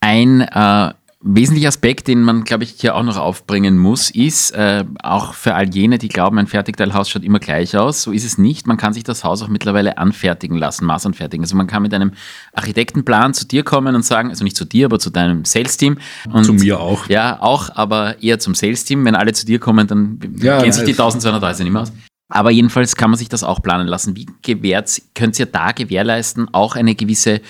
ein 0.00 0.40
äh, 0.40 0.92
wesentlicher 1.22 1.68
Aspekt, 1.68 2.08
den 2.08 2.22
man, 2.22 2.44
glaube 2.44 2.64
ich, 2.64 2.76
hier 2.78 2.94
auch 2.94 3.02
noch 3.02 3.18
aufbringen 3.18 3.76
muss, 3.76 4.10
ist, 4.10 4.52
äh, 4.52 4.84
auch 5.02 5.34
für 5.34 5.54
all 5.54 5.68
jene, 5.68 5.98
die 5.98 6.08
glauben, 6.08 6.38
ein 6.38 6.46
Fertigteilhaus 6.46 7.10
schaut 7.10 7.24
immer 7.24 7.38
gleich 7.38 7.76
aus, 7.76 8.02
so 8.02 8.12
ist 8.12 8.24
es 8.24 8.38
nicht. 8.38 8.66
Man 8.66 8.78
kann 8.78 8.94
sich 8.94 9.04
das 9.04 9.22
Haus 9.22 9.42
auch 9.42 9.48
mittlerweile 9.48 9.98
anfertigen 9.98 10.56
lassen, 10.56 10.86
maßanfertigen. 10.86 11.44
Also 11.44 11.56
man 11.56 11.66
kann 11.66 11.82
mit 11.82 11.92
einem 11.92 12.12
Architektenplan 12.54 13.34
zu 13.34 13.46
dir 13.46 13.64
kommen 13.64 13.94
und 13.94 14.04
sagen, 14.04 14.30
also 14.30 14.44
nicht 14.44 14.56
zu 14.56 14.64
dir, 14.64 14.86
aber 14.86 14.98
zu 14.98 15.10
deinem 15.10 15.44
Sales-Team. 15.44 15.98
Zu 16.42 16.54
mir 16.54 16.80
auch. 16.80 17.06
Ja, 17.08 17.40
auch, 17.42 17.68
aber 17.74 18.22
eher 18.22 18.38
zum 18.38 18.54
Sales-Team. 18.54 19.04
Wenn 19.04 19.14
alle 19.14 19.34
zu 19.34 19.44
dir 19.44 19.58
kommen, 19.58 19.86
dann 19.86 20.18
ja, 20.38 20.62
gehen 20.62 20.72
sich 20.72 20.84
die 20.84 20.92
1230 20.92 21.64
nicht 21.64 21.72
mehr 21.72 21.82
aus. 21.82 21.92
Aber 22.32 22.50
jedenfalls 22.50 22.96
kann 22.96 23.10
man 23.10 23.18
sich 23.18 23.28
das 23.28 23.42
auch 23.42 23.60
planen 23.60 23.88
lassen. 23.88 24.16
Wie 24.16 24.26
gewährt, 24.42 25.02
könnt 25.14 25.38
ihr 25.38 25.46
da 25.46 25.72
gewährleisten, 25.72 26.48
auch 26.54 26.76
eine 26.76 26.94
gewisse 26.94 27.40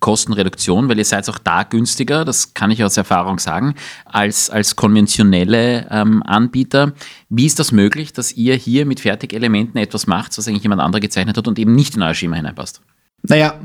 Kostenreduktion, 0.00 0.88
weil 0.88 0.98
ihr 0.98 1.04
seid 1.04 1.28
auch 1.28 1.38
da 1.38 1.62
günstiger, 1.62 2.24
das 2.24 2.54
kann 2.54 2.70
ich 2.70 2.82
aus 2.82 2.96
Erfahrung 2.96 3.38
sagen, 3.38 3.74
als, 4.04 4.50
als 4.50 4.76
konventionelle 4.76 5.86
ähm, 5.90 6.22
Anbieter. 6.24 6.94
Wie 7.28 7.46
ist 7.46 7.58
das 7.58 7.70
möglich, 7.70 8.12
dass 8.12 8.32
ihr 8.32 8.54
hier 8.54 8.86
mit 8.86 9.00
Fertigelementen 9.00 9.78
etwas 9.78 10.06
macht, 10.06 10.36
was 10.36 10.48
eigentlich 10.48 10.62
jemand 10.62 10.80
anderer 10.80 11.00
gezeichnet 11.00 11.36
hat 11.36 11.46
und 11.46 11.58
eben 11.58 11.74
nicht 11.74 11.96
in 11.96 12.02
euer 12.02 12.14
Schema 12.14 12.36
hineinpasst? 12.36 12.80
Naja, 13.22 13.60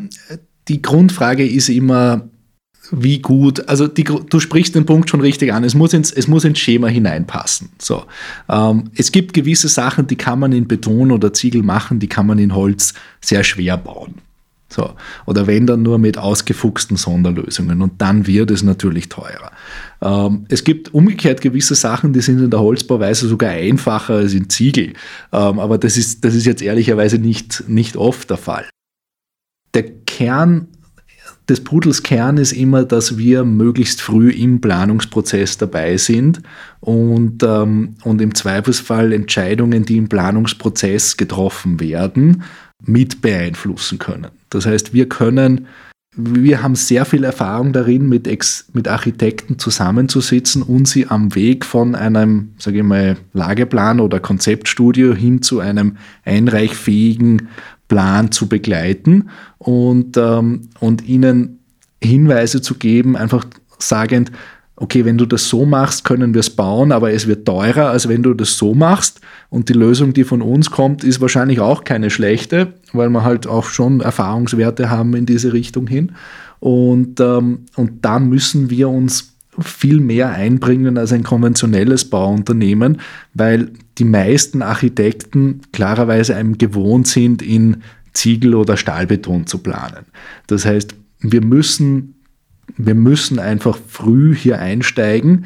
die 0.68 0.82
Grundfrage 0.82 1.48
ist 1.48 1.70
immer, 1.70 2.28
wie 2.92 3.20
gut, 3.20 3.68
also 3.68 3.88
die, 3.88 4.04
du 4.04 4.40
sprichst 4.40 4.76
den 4.76 4.86
Punkt 4.86 5.10
schon 5.10 5.22
richtig 5.22 5.54
an, 5.54 5.64
es 5.64 5.74
muss 5.74 5.94
ins, 5.94 6.12
es 6.12 6.28
muss 6.28 6.44
ins 6.44 6.60
Schema 6.60 6.88
hineinpassen. 6.88 7.70
So, 7.80 8.06
ähm, 8.50 8.92
es 8.96 9.12
gibt 9.12 9.34
gewisse 9.34 9.70
Sachen, 9.70 10.08
die 10.08 10.16
kann 10.16 10.40
man 10.40 10.52
in 10.52 10.68
Beton 10.68 11.12
oder 11.12 11.34
Ziegel 11.34 11.64
machen, 11.64 12.00
die 12.00 12.08
kann 12.08 12.28
man 12.28 12.40
in 12.40 12.54
Holz 12.54 12.94
sehr 13.22 13.44
schwer 13.44 13.78
bauen. 13.78 14.16
So. 14.68 14.96
Oder 15.26 15.48
wenn 15.48 15.68
dann 15.68 15.84
nur 15.84 16.00
mit 16.00 16.18
ausgefuchsten 16.18 16.98
Sonderlösungen 16.98 17.82
und 17.82 18.02
dann 18.02 18.26
wird 18.28 18.52
es 18.52 18.64
natürlich 18.64 19.10
teurer. 19.10 19.52
Ähm, 20.02 20.46
es 20.50 20.64
gibt 20.64 20.94
umgekehrt 20.94 21.42
gewisse 21.42 21.76
Sachen, 21.76 22.14
die 22.14 22.22
sind 22.22 22.40
in 22.40 22.50
der 22.50 22.60
Holzbauweise 22.60 23.28
sogar 23.28 23.52
einfacher 23.52 24.16
als 24.16 24.34
in 24.34 24.50
Ziegel. 24.50 24.94
Ähm, 25.32 25.60
aber 25.60 25.78
das 25.78 25.98
ist, 25.98 26.26
das 26.26 26.34
ist 26.34 26.46
jetzt 26.46 26.62
ehrlicherweise 26.62 27.20
nicht, 27.20 27.64
nicht 27.68 27.96
oft 27.96 28.30
der 28.30 28.38
Fall. 28.38 28.66
Der 29.76 29.84
Kern 29.84 30.68
des 31.48 31.64
Pudels 31.64 32.02
Kern 32.02 32.38
ist 32.38 32.54
immer, 32.54 32.86
dass 32.86 33.18
wir 33.18 33.44
möglichst 33.44 34.02
früh 34.02 34.32
im 34.32 34.62
Planungsprozess 34.62 35.58
dabei 35.58 35.98
sind 35.98 36.42
und, 36.80 37.44
ähm, 37.44 37.96
und 38.04 38.22
im 38.22 38.34
Zweifelsfall 38.34 39.14
Entscheidungen, 39.14 39.86
die 39.86 39.98
im 39.98 40.10
Planungsprozess 40.10 41.18
getroffen 41.18 41.80
werden, 41.80 42.44
mit 42.84 43.22
beeinflussen 43.22 44.00
können. 44.00 44.28
Das 44.50 44.66
heißt, 44.66 44.94
wir 44.94 45.10
können, 45.10 45.68
wir 46.16 46.62
haben 46.62 46.76
sehr 46.76 47.06
viel 47.06 47.24
Erfahrung 47.24 47.74
darin, 47.74 48.08
mit, 48.08 48.28
Ex, 48.28 48.68
mit 48.74 48.88
Architekten 48.88 49.60
zusammenzusitzen 49.60 50.62
und 50.62 50.88
sie 50.88 51.08
am 51.08 51.36
Weg 51.36 51.66
von 51.66 51.96
einem, 51.96 52.54
sage 52.58 52.78
ich 52.78 52.84
mal, 52.84 53.18
Lageplan 53.34 54.00
oder 54.00 54.20
Konzeptstudio 54.20 55.14
hin 55.14 55.42
zu 55.42 55.60
einem 55.60 55.98
einreichfähigen 56.24 57.50
Plan 57.88 58.32
zu 58.32 58.48
begleiten 58.48 59.30
und, 59.58 60.18
ähm, 60.18 60.70
und 60.80 61.08
ihnen 61.08 61.60
Hinweise 62.02 62.62
zu 62.62 62.76
geben, 62.76 63.16
einfach 63.16 63.46
sagend, 63.80 64.32
okay, 64.78 65.06
wenn 65.06 65.18
du 65.18 65.26
das 65.26 65.48
so 65.48 65.66
machst, 65.66 66.04
können 66.04 66.34
wir 66.34 66.42
es 66.42 66.50
bauen, 66.50 66.92
aber 66.92 67.12
es 67.12 67.28
wird 67.28 67.46
teurer, 67.46 67.90
als 67.92 68.10
wenn 68.10 68.24
du 68.24 68.34
das 68.34 68.58
so 68.58 68.74
machst. 68.74 69.22
Und 69.50 69.70
die 69.70 69.74
Lösung, 69.74 70.14
die 70.14 70.26
von 70.26 70.42
uns 70.42 70.70
kommt, 70.70 71.04
ist 71.04 71.22
wahrscheinlich 71.22 71.60
auch 71.60 71.84
keine 71.84 72.10
schlechte, 72.10 72.74
weil 72.92 73.10
wir 73.10 73.24
halt 73.24 73.48
auch 73.48 73.66
schon 73.66 74.02
Erfahrungswerte 74.02 74.90
haben 74.90 75.16
in 75.16 75.26
diese 75.26 75.54
Richtung 75.54 75.88
hin. 75.88 76.12
Und, 76.60 77.20
ähm, 77.20 77.66
und 77.76 78.04
da 78.04 78.20
müssen 78.20 78.70
wir 78.70 78.90
uns 78.90 79.36
viel 79.60 80.02
mehr 80.02 80.32
einbringen 80.32 80.98
als 80.98 81.14
ein 81.14 81.24
konventionelles 81.24 82.10
Bauunternehmen, 82.10 83.00
weil 83.34 83.72
die 83.98 84.04
meisten 84.04 84.62
Architekten 84.62 85.62
klarerweise 85.72 86.36
einem 86.36 86.58
gewohnt 86.58 87.08
sind, 87.08 87.42
in 87.42 87.78
Ziegel 88.14 88.56
oder 88.56 88.76
Stahlbeton 88.76 89.48
zu 89.48 89.60
planen. 89.60 90.06
Das 90.48 90.66
heißt, 90.66 90.96
wir 91.20 91.42
müssen 91.42 92.15
wir 92.78 92.96
müssen 92.96 93.40
einfach 93.40 93.78
früh 93.88 94.36
hier 94.36 94.60
einsteigen 94.60 95.46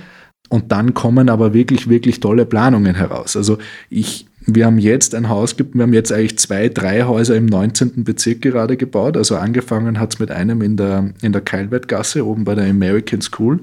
und 0.49 0.71
dann 0.71 0.93
kommen 0.93 1.29
aber 1.29 1.53
wirklich, 1.53 1.89
wirklich 1.89 2.19
tolle 2.19 2.45
Planungen 2.45 2.95
heraus. 2.95 3.37
Also 3.37 3.59
ich, 3.89 4.25
wir 4.45 4.65
haben 4.65 4.79
jetzt 4.79 5.13
ein 5.13 5.29
Haus, 5.29 5.55
wir 5.57 5.83
haben 5.83 5.93
jetzt 5.93 6.11
eigentlich 6.11 6.39
zwei, 6.39 6.69
drei 6.69 7.03
Häuser 7.03 7.35
im 7.35 7.45
19. 7.45 8.03
Bezirk 8.03 8.41
gerade 8.41 8.75
gebaut. 8.75 9.15
Also 9.15 9.35
angefangen 9.37 9.99
hat 9.99 10.13
es 10.13 10.19
mit 10.19 10.31
einem 10.31 10.61
in 10.61 10.75
der, 10.75 11.11
in 11.21 11.33
der 11.33 11.41
Keilwertgasse 11.41 12.25
oben 12.25 12.45
bei 12.45 12.55
der 12.55 12.69
American 12.69 13.21
School. 13.21 13.59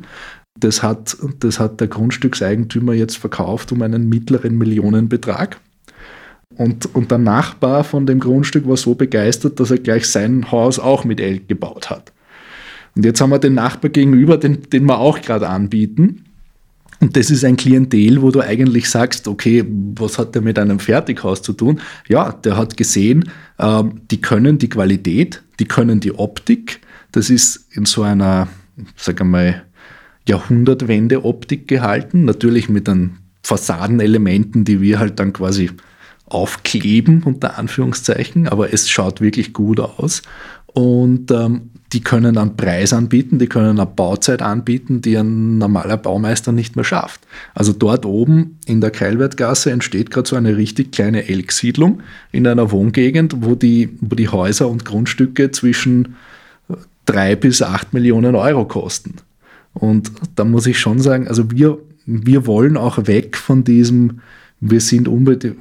Das 0.59 0.83
hat, 0.83 1.16
das 1.40 1.59
hat 1.59 1.81
der 1.81 1.88
Grundstückseigentümer 1.88 2.95
jetzt 2.95 3.19
verkauft 3.19 3.73
um 3.73 3.83
einen 3.83 4.09
mittleren 4.09 4.57
Millionenbetrag. 4.57 5.59
Und, 6.57 6.95
und 6.95 7.11
der 7.11 7.19
Nachbar 7.19 7.85
von 7.85 8.07
dem 8.07 8.21
Grundstück 8.21 8.66
war 8.66 8.77
so 8.77 8.95
begeistert, 8.95 9.61
dass 9.61 9.71
er 9.71 9.79
gleich 9.79 10.07
sein 10.07 10.51
Haus 10.53 10.79
auch 10.79 11.05
mit 11.05 11.21
Elk 11.21 11.49
gebaut 11.49 11.90
hat. 11.90 12.12
Und 12.97 13.05
jetzt 13.05 13.21
haben 13.21 13.31
wir 13.31 13.39
den 13.39 13.55
Nachbar 13.55 13.91
gegenüber, 13.91 14.39
den, 14.39 14.63
den 14.71 14.87
wir 14.87 14.99
auch 14.99 15.21
gerade 15.21 15.49
anbieten. 15.49 16.25
Und 16.99 17.15
das 17.15 17.31
ist 17.31 17.45
ein 17.45 17.57
Klientel, 17.57 18.23
wo 18.23 18.31
du 18.31 18.41
eigentlich 18.41 18.89
sagst, 18.89 19.29
okay, 19.29 19.65
was 19.97 20.19
hat 20.19 20.35
der 20.35 20.41
mit 20.41 20.59
einem 20.59 20.79
Fertighaus 20.79 21.43
zu 21.43 21.53
tun? 21.53 21.81
Ja, 22.09 22.33
der 22.33 22.57
hat 22.57 22.79
gesehen, 22.79 23.31
äh, 23.59 23.85
die 24.11 24.21
können 24.21 24.57
die 24.57 24.71
Qualität, 24.71 25.43
die 25.61 25.67
können 25.67 26.01
die 26.01 26.13
Optik. 26.13 26.81
Das 27.13 27.29
ist 27.29 27.69
in 27.73 27.85
so 27.85 28.03
einer, 28.03 28.49
sag 28.97 29.23
mal, 29.23 29.63
Jahrhundertwende-Optik 30.27 31.69
gehalten, 31.69 32.25
natürlich 32.25 32.69
mit 32.69 32.89
den 32.89 33.19
Fassadenelementen, 33.43 34.65
die 34.65 34.81
wir 34.81 34.99
halt 34.99 35.21
dann 35.21 35.33
quasi 35.33 35.71
aufkleben, 36.25 37.23
unter 37.23 37.59
Anführungszeichen, 37.59 38.49
aber 38.49 38.73
es 38.73 38.89
schaut 38.89 39.21
wirklich 39.21 39.53
gut 39.53 39.79
aus. 39.79 40.23
Und 40.67 41.31
ähm, 41.31 41.71
die 41.92 42.01
können 42.01 42.37
einen 42.37 42.57
Preis 42.57 42.92
anbieten, 42.92 43.38
die 43.38 43.46
können 43.46 43.79
eine 43.79 43.87
Bauzeit 43.87 44.42
anbieten, 44.42 45.03
die 45.03 45.16
ein 45.16 45.59
normaler 45.59 45.96
Baumeister 45.96 46.53
nicht 46.53 46.75
mehr 46.75 46.85
schafft. 46.85 47.20
Also 47.55 47.72
dort 47.72 48.05
oben 48.05 48.59
in 48.66 48.81
der 48.81 48.90
Keilwertgasse 48.90 49.70
entsteht 49.70 50.11
gerade 50.11 50.29
so 50.29 50.37
eine 50.37 50.57
richtig 50.57 50.92
kleine 50.92 51.29
Elksiedlung 51.29 52.03
in 52.33 52.46
einer 52.46 52.70
Wohngegend, 52.70 53.44
wo 53.44 53.55
die, 53.55 53.90
wo 54.01 54.16
die 54.16 54.29
Häuser 54.29 54.68
und 54.68 54.85
Grundstücke 54.85 55.53
zwischen 55.53 56.16
drei 57.05 57.37
bis 57.37 57.62
acht 57.62 57.94
Millionen 57.94 58.35
Euro 58.35 58.64
kosten. 58.64 59.14
Und 59.72 60.11
da 60.35 60.44
muss 60.44 60.66
ich 60.66 60.79
schon 60.79 60.99
sagen, 60.99 61.29
also 61.29 61.51
wir, 61.51 61.79
wir 62.05 62.46
wollen 62.46 62.77
auch 62.77 63.07
weg 63.07 63.37
von 63.37 63.62
diesem, 63.62 64.20
wir 64.59 64.81
sind 64.81 65.07
unbedingt, 65.07 65.59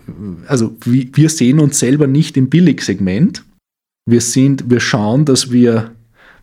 also 0.47 0.75
wir 0.83 1.29
sehen 1.29 1.59
uns 1.59 1.79
selber 1.79 2.07
nicht 2.07 2.37
im 2.37 2.49
Billigsegment. 2.49 3.43
Wir 4.07 4.21
sind, 4.21 4.69
wir 4.69 4.79
schauen, 4.79 5.25
dass 5.25 5.51
wir 5.51 5.91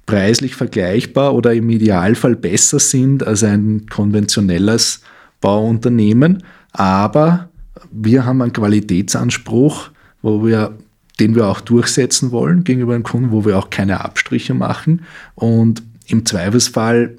preislich 0.07 0.57
vergleichbar 0.57 1.35
oder 1.35 1.55
im 1.55 1.71
Idealfall 1.71 2.37
besser 2.37 2.79
sind 2.79 3.27
als 3.27 3.45
ein 3.45 3.87
konventionelles 3.89 5.01
Bauunternehmen. 5.41 6.43
Aber 6.73 7.49
wir 7.91 8.25
haben 8.25 8.43
einen 8.43 8.53
Qualitätsanspruch, 8.53 9.91
wo 10.23 10.45
wir, 10.45 10.77
den 11.21 11.35
wir 11.35 11.47
auch 11.47 11.61
durchsetzen 11.61 12.31
wollen 12.31 12.65
gegenüber 12.65 12.95
dem 12.95 13.03
Kunden, 13.03 13.31
wo 13.31 13.45
wir 13.45 13.59
auch 13.59 13.71
keine 13.71 14.05
Abstriche 14.05 14.55
machen. 14.55 15.03
Und 15.35 15.83
im 16.07 16.27
Zweifelsfall 16.27 17.17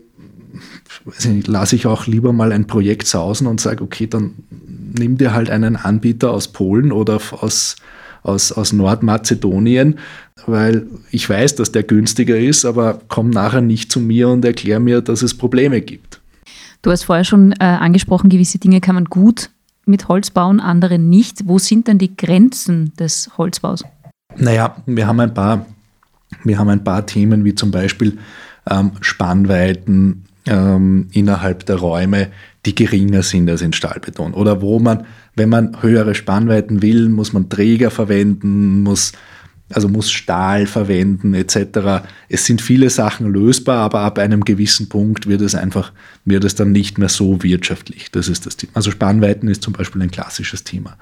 lasse 1.45 1.75
ich 1.75 1.87
auch 1.87 2.07
lieber 2.07 2.33
mal 2.33 2.51
ein 2.51 2.67
Projekt 2.67 3.07
sausen 3.07 3.47
und 3.47 3.59
sage, 3.59 3.83
okay, 3.83 4.07
dann 4.07 4.33
nimm 4.97 5.17
dir 5.17 5.33
halt 5.33 5.49
einen 5.49 5.75
Anbieter 5.75 6.31
aus 6.31 6.49
Polen 6.49 6.91
oder 6.91 7.19
aus, 7.31 7.75
aus, 8.23 8.51
aus 8.51 8.73
Nordmazedonien, 8.73 9.99
weil 10.45 10.87
ich 11.11 11.29
weiß, 11.29 11.55
dass 11.55 11.71
der 11.71 11.83
günstiger 11.83 12.37
ist, 12.37 12.65
aber 12.65 12.99
komm 13.07 13.29
nachher 13.29 13.61
nicht 13.61 13.91
zu 13.91 13.99
mir 13.99 14.29
und 14.29 14.43
erklär 14.43 14.79
mir, 14.79 15.01
dass 15.01 15.21
es 15.21 15.37
Probleme 15.37 15.81
gibt. 15.81 16.21
Du 16.81 16.91
hast 16.91 17.03
vorher 17.03 17.23
schon 17.23 17.53
äh, 17.53 17.63
angesprochen, 17.63 18.29
gewisse 18.29 18.59
Dinge 18.59 18.81
kann 18.81 18.95
man 18.95 19.05
gut 19.05 19.49
mit 19.85 20.07
Holz 20.07 20.31
bauen, 20.31 20.59
andere 20.59 20.99
nicht. 20.99 21.47
Wo 21.47 21.59
sind 21.59 21.87
denn 21.87 21.97
die 21.97 22.15
Grenzen 22.15 22.93
des 22.95 23.31
Holzbaus? 23.37 23.83
Naja, 24.35 24.75
wir 24.85 25.07
haben 25.07 25.19
ein 25.19 25.33
paar, 25.33 25.65
wir 26.43 26.57
haben 26.57 26.69
ein 26.69 26.83
paar 26.83 27.05
Themen 27.05 27.45
wie 27.45 27.55
zum 27.55 27.71
Beispiel 27.71 28.17
ähm, 28.69 28.91
Spannweiten, 29.01 30.25
ähm, 30.45 31.07
innerhalb 31.11 31.65
der 31.65 31.77
Räume, 31.77 32.29
die 32.65 32.75
geringer 32.75 33.23
sind 33.23 33.49
als 33.49 33.61
in 33.61 33.73
Stahlbeton. 33.73 34.33
Oder 34.33 34.61
wo 34.61 34.79
man, 34.79 35.05
wenn 35.35 35.49
man 35.49 35.81
höhere 35.81 36.15
Spannweiten 36.15 36.81
will, 36.81 37.09
muss 37.09 37.33
man 37.33 37.49
Träger 37.49 37.91
verwenden, 37.91 38.81
muss, 38.81 39.13
also 39.71 39.89
muss 39.89 40.11
Stahl 40.11 40.67
verwenden 40.67 41.33
etc. 41.33 42.05
Es 42.29 42.45
sind 42.45 42.61
viele 42.61 42.89
Sachen 42.89 43.31
lösbar, 43.31 43.79
aber 43.79 44.01
ab 44.01 44.19
einem 44.19 44.45
gewissen 44.45 44.89
Punkt 44.89 45.27
wird 45.27 45.41
es 45.41 45.55
einfach, 45.55 45.91
wird 46.25 46.43
es 46.43 46.55
dann 46.55 46.71
nicht 46.71 46.97
mehr 46.97 47.09
so 47.09 47.41
wirtschaftlich. 47.41 48.11
Das 48.11 48.27
ist 48.27 48.45
das 48.45 48.57
Thema. 48.57 48.71
Also 48.75 48.91
Spannweiten 48.91 49.47
ist 49.47 49.63
zum 49.63 49.73
Beispiel 49.73 50.01
ein 50.01 50.11
klassisches 50.11 50.63
Thema. 50.63 50.97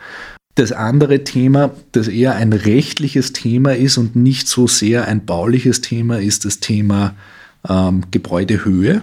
Das 0.55 0.71
andere 0.71 1.23
Thema, 1.23 1.71
das 1.93 2.07
eher 2.07 2.35
ein 2.35 2.51
rechtliches 2.51 3.31
Thema 3.31 3.75
ist 3.75 3.97
und 3.97 4.15
nicht 4.15 4.47
so 4.47 4.67
sehr 4.67 5.07
ein 5.07 5.25
bauliches 5.25 5.79
Thema, 5.81 6.19
ist 6.19 6.43
das 6.43 6.59
Thema 6.59 7.15
ähm, 7.67 8.03
Gebäudehöhe. 8.11 9.01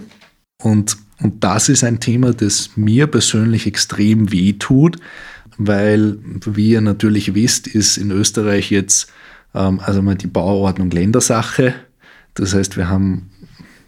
Und, 0.61 0.97
und 1.21 1.43
das 1.43 1.69
ist 1.69 1.83
ein 1.83 1.99
Thema, 1.99 2.33
das 2.33 2.71
mir 2.75 3.07
persönlich 3.07 3.67
extrem 3.67 4.31
weh 4.31 4.53
tut, 4.53 4.97
weil, 5.57 6.17
wie 6.45 6.71
ihr 6.71 6.81
natürlich 6.81 7.35
wisst, 7.35 7.67
ist 7.67 7.97
in 7.97 8.11
Österreich 8.11 8.71
jetzt 8.71 9.11
ähm, 9.53 9.81
also 9.83 10.01
mal 10.01 10.15
die 10.15 10.27
Bauordnung 10.27 10.91
Ländersache. 10.91 11.73
Das 12.35 12.53
heißt, 12.53 12.77
wir 12.77 12.87
haben 12.89 13.29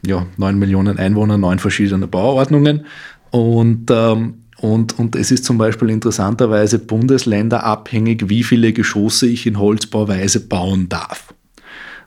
ja, 0.05 0.25
9 0.37 0.57
Millionen 0.57 0.97
Einwohner, 0.97 1.37
neun 1.37 1.59
verschiedene 1.59 2.07
Bauordnungen. 2.07 2.85
Und, 3.29 3.89
ähm, 3.91 4.35
und, 4.57 4.99
und 4.99 5.15
es 5.15 5.31
ist 5.31 5.45
zum 5.45 5.57
Beispiel 5.57 5.89
interessanterweise 5.89 6.79
bundesländerabhängig, 6.79 8.29
wie 8.29 8.43
viele 8.43 8.73
Geschosse 8.73 9.27
ich 9.27 9.47
in 9.47 9.57
Holzbauweise 9.57 10.47
bauen 10.47 10.89
darf. 10.89 11.30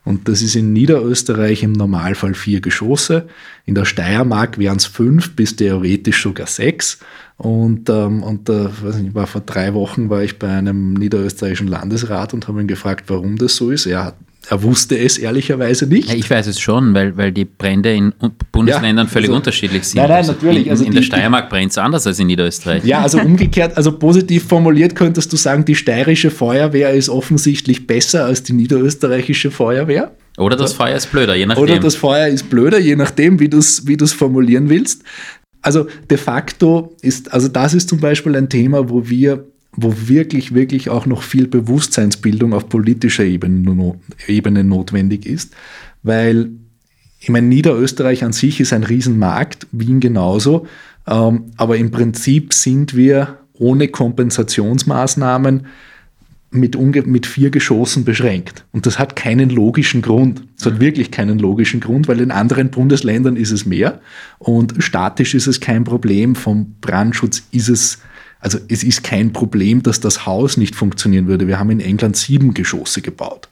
Und 0.04 0.28
das 0.28 0.42
ist 0.42 0.54
in 0.54 0.72
Niederösterreich 0.72 1.62
im 1.62 1.72
Normalfall 1.72 2.34
vier 2.34 2.60
Geschosse. 2.60 3.26
In 3.64 3.74
der 3.74 3.86
Steiermark 3.86 4.58
wären 4.58 4.76
es 4.76 4.84
fünf 4.84 5.34
bis 5.34 5.56
theoretisch 5.56 6.22
sogar 6.22 6.46
sechs. 6.46 6.98
Und, 7.38 7.88
ähm, 7.88 8.22
und 8.22 8.48
äh, 8.48 8.68
nicht, 9.00 9.14
war 9.14 9.26
vor 9.26 9.40
drei 9.40 9.72
Wochen 9.74 10.10
war 10.10 10.22
ich 10.22 10.38
bei 10.38 10.48
einem 10.48 10.94
niederösterreichischen 10.94 11.68
Landesrat 11.68 12.34
und 12.34 12.46
habe 12.46 12.60
ihn 12.60 12.68
gefragt, 12.68 13.04
warum 13.08 13.38
das 13.38 13.56
so 13.56 13.70
ist. 13.70 13.86
Er 13.86 14.04
hat 14.04 14.16
er 14.48 14.62
wusste 14.62 14.98
es 14.98 15.18
ehrlicherweise 15.18 15.86
nicht. 15.86 16.08
Ja, 16.08 16.14
ich 16.14 16.28
weiß 16.28 16.46
es 16.46 16.60
schon, 16.60 16.94
weil, 16.94 17.16
weil 17.16 17.32
die 17.32 17.44
Brände 17.44 17.94
in 17.94 18.12
Bundesländern 18.52 19.06
ja, 19.06 19.10
völlig 19.10 19.30
also, 19.30 19.36
unterschiedlich 19.36 19.84
sind. 19.84 20.02
Nein, 20.02 20.10
nein, 20.10 20.26
natürlich. 20.26 20.66
In, 20.66 20.70
also 20.70 20.84
in 20.84 20.90
die, 20.90 20.96
der 20.98 21.04
Steiermark 21.04 21.48
brennt 21.48 21.72
es 21.72 21.78
anders 21.78 22.06
als 22.06 22.18
in 22.18 22.26
Niederösterreich. 22.26 22.84
Ja, 22.84 23.00
also 23.00 23.18
umgekehrt, 23.20 23.76
also 23.76 23.92
positiv 23.98 24.44
formuliert 24.44 24.94
könntest 24.94 25.32
du 25.32 25.36
sagen, 25.36 25.64
die 25.64 25.74
steirische 25.74 26.30
Feuerwehr 26.30 26.92
ist 26.92 27.08
offensichtlich 27.08 27.86
besser 27.86 28.26
als 28.26 28.42
die 28.42 28.52
niederösterreichische 28.52 29.50
Feuerwehr. 29.50 30.12
Oder 30.36 30.56
das 30.56 30.72
Feuer 30.72 30.96
ist 30.96 31.10
blöder, 31.12 31.34
je 31.34 31.46
nachdem. 31.46 31.62
Oder 31.62 31.78
das 31.78 31.94
Feuer 31.94 32.26
ist 32.26 32.50
blöder, 32.50 32.78
je 32.78 32.96
nachdem, 32.96 33.38
wie 33.40 33.48
du 33.48 33.58
es 33.58 33.86
wie 33.86 33.96
formulieren 34.06 34.68
willst. 34.68 35.02
Also 35.62 35.86
de 36.10 36.18
facto 36.18 36.94
ist, 37.00 37.32
also 37.32 37.48
das 37.48 37.72
ist 37.72 37.88
zum 37.88 37.98
Beispiel 37.98 38.36
ein 38.36 38.50
Thema, 38.50 38.90
wo 38.90 39.08
wir 39.08 39.46
wo 39.76 39.94
wirklich, 40.06 40.54
wirklich 40.54 40.88
auch 40.88 41.06
noch 41.06 41.22
viel 41.22 41.46
Bewusstseinsbildung 41.46 42.52
auf 42.52 42.68
politischer 42.68 43.24
Ebene, 43.24 43.96
Ebene 44.26 44.64
notwendig 44.64 45.26
ist, 45.26 45.54
weil 46.02 46.50
ich 47.20 47.30
meine, 47.30 47.46
Niederösterreich 47.46 48.22
an 48.22 48.34
sich 48.34 48.60
ist 48.60 48.72
ein 48.72 48.84
Riesenmarkt, 48.84 49.66
Wien 49.72 50.00
genauso, 50.00 50.66
ähm, 51.06 51.52
aber 51.56 51.76
im 51.76 51.90
Prinzip 51.90 52.52
sind 52.52 52.94
wir 52.94 53.38
ohne 53.54 53.88
Kompensationsmaßnahmen 53.88 55.66
mit, 56.50 56.78
mit 57.06 57.26
vier 57.26 57.50
Geschossen 57.50 58.04
beschränkt. 58.04 58.64
Und 58.72 58.86
das 58.86 58.98
hat 58.98 59.16
keinen 59.16 59.50
logischen 59.50 60.02
Grund. 60.02 60.42
Es 60.56 60.66
hat 60.66 60.80
wirklich 60.80 61.10
keinen 61.10 61.38
logischen 61.38 61.80
Grund, 61.80 62.06
weil 62.08 62.20
in 62.20 62.30
anderen 62.30 62.70
Bundesländern 62.70 63.36
ist 63.36 63.50
es 63.50 63.66
mehr 63.66 64.00
und 64.38 64.74
statisch 64.78 65.34
ist 65.34 65.46
es 65.46 65.60
kein 65.60 65.84
Problem. 65.84 66.36
Vom 66.36 66.76
Brandschutz 66.80 67.42
ist 67.50 67.68
es 67.68 67.98
also 68.44 68.58
es 68.68 68.84
ist 68.84 69.02
kein 69.02 69.32
Problem, 69.32 69.82
dass 69.82 70.00
das 70.00 70.26
Haus 70.26 70.58
nicht 70.58 70.76
funktionieren 70.76 71.26
würde. 71.26 71.46
Wir 71.46 71.58
haben 71.58 71.70
in 71.70 71.80
England 71.80 72.14
sieben 72.14 72.52
Geschosse 72.52 73.00
gebaut. 73.00 73.48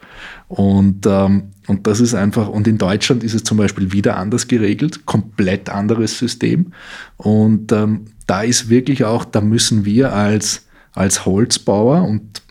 Und, 0.49 1.07
ähm, 1.07 1.45
und 1.67 1.87
das 1.87 1.99
ist 2.01 2.13
einfach, 2.13 2.47
und 2.47 2.69
in 2.69 2.77
Deutschland 2.77 3.25
ist 3.25 3.33
es 3.33 3.43
zum 3.43 3.57
Beispiel 3.57 3.93
wieder 3.93 4.19
anders 4.19 4.49
geregelt, 4.49 5.07
komplett 5.07 5.71
anderes 5.71 6.19
System. 6.19 6.75
Und 7.17 7.73
ähm, 7.73 8.03
da 8.27 8.43
ist 8.43 8.69
wirklich 8.69 9.05
auch, 9.05 9.25
da 9.25 9.41
müssen 9.41 9.87
wir 9.87 10.13
als, 10.13 10.67
als 10.93 11.25
Holzbauer 11.25 12.05
und 12.05 12.43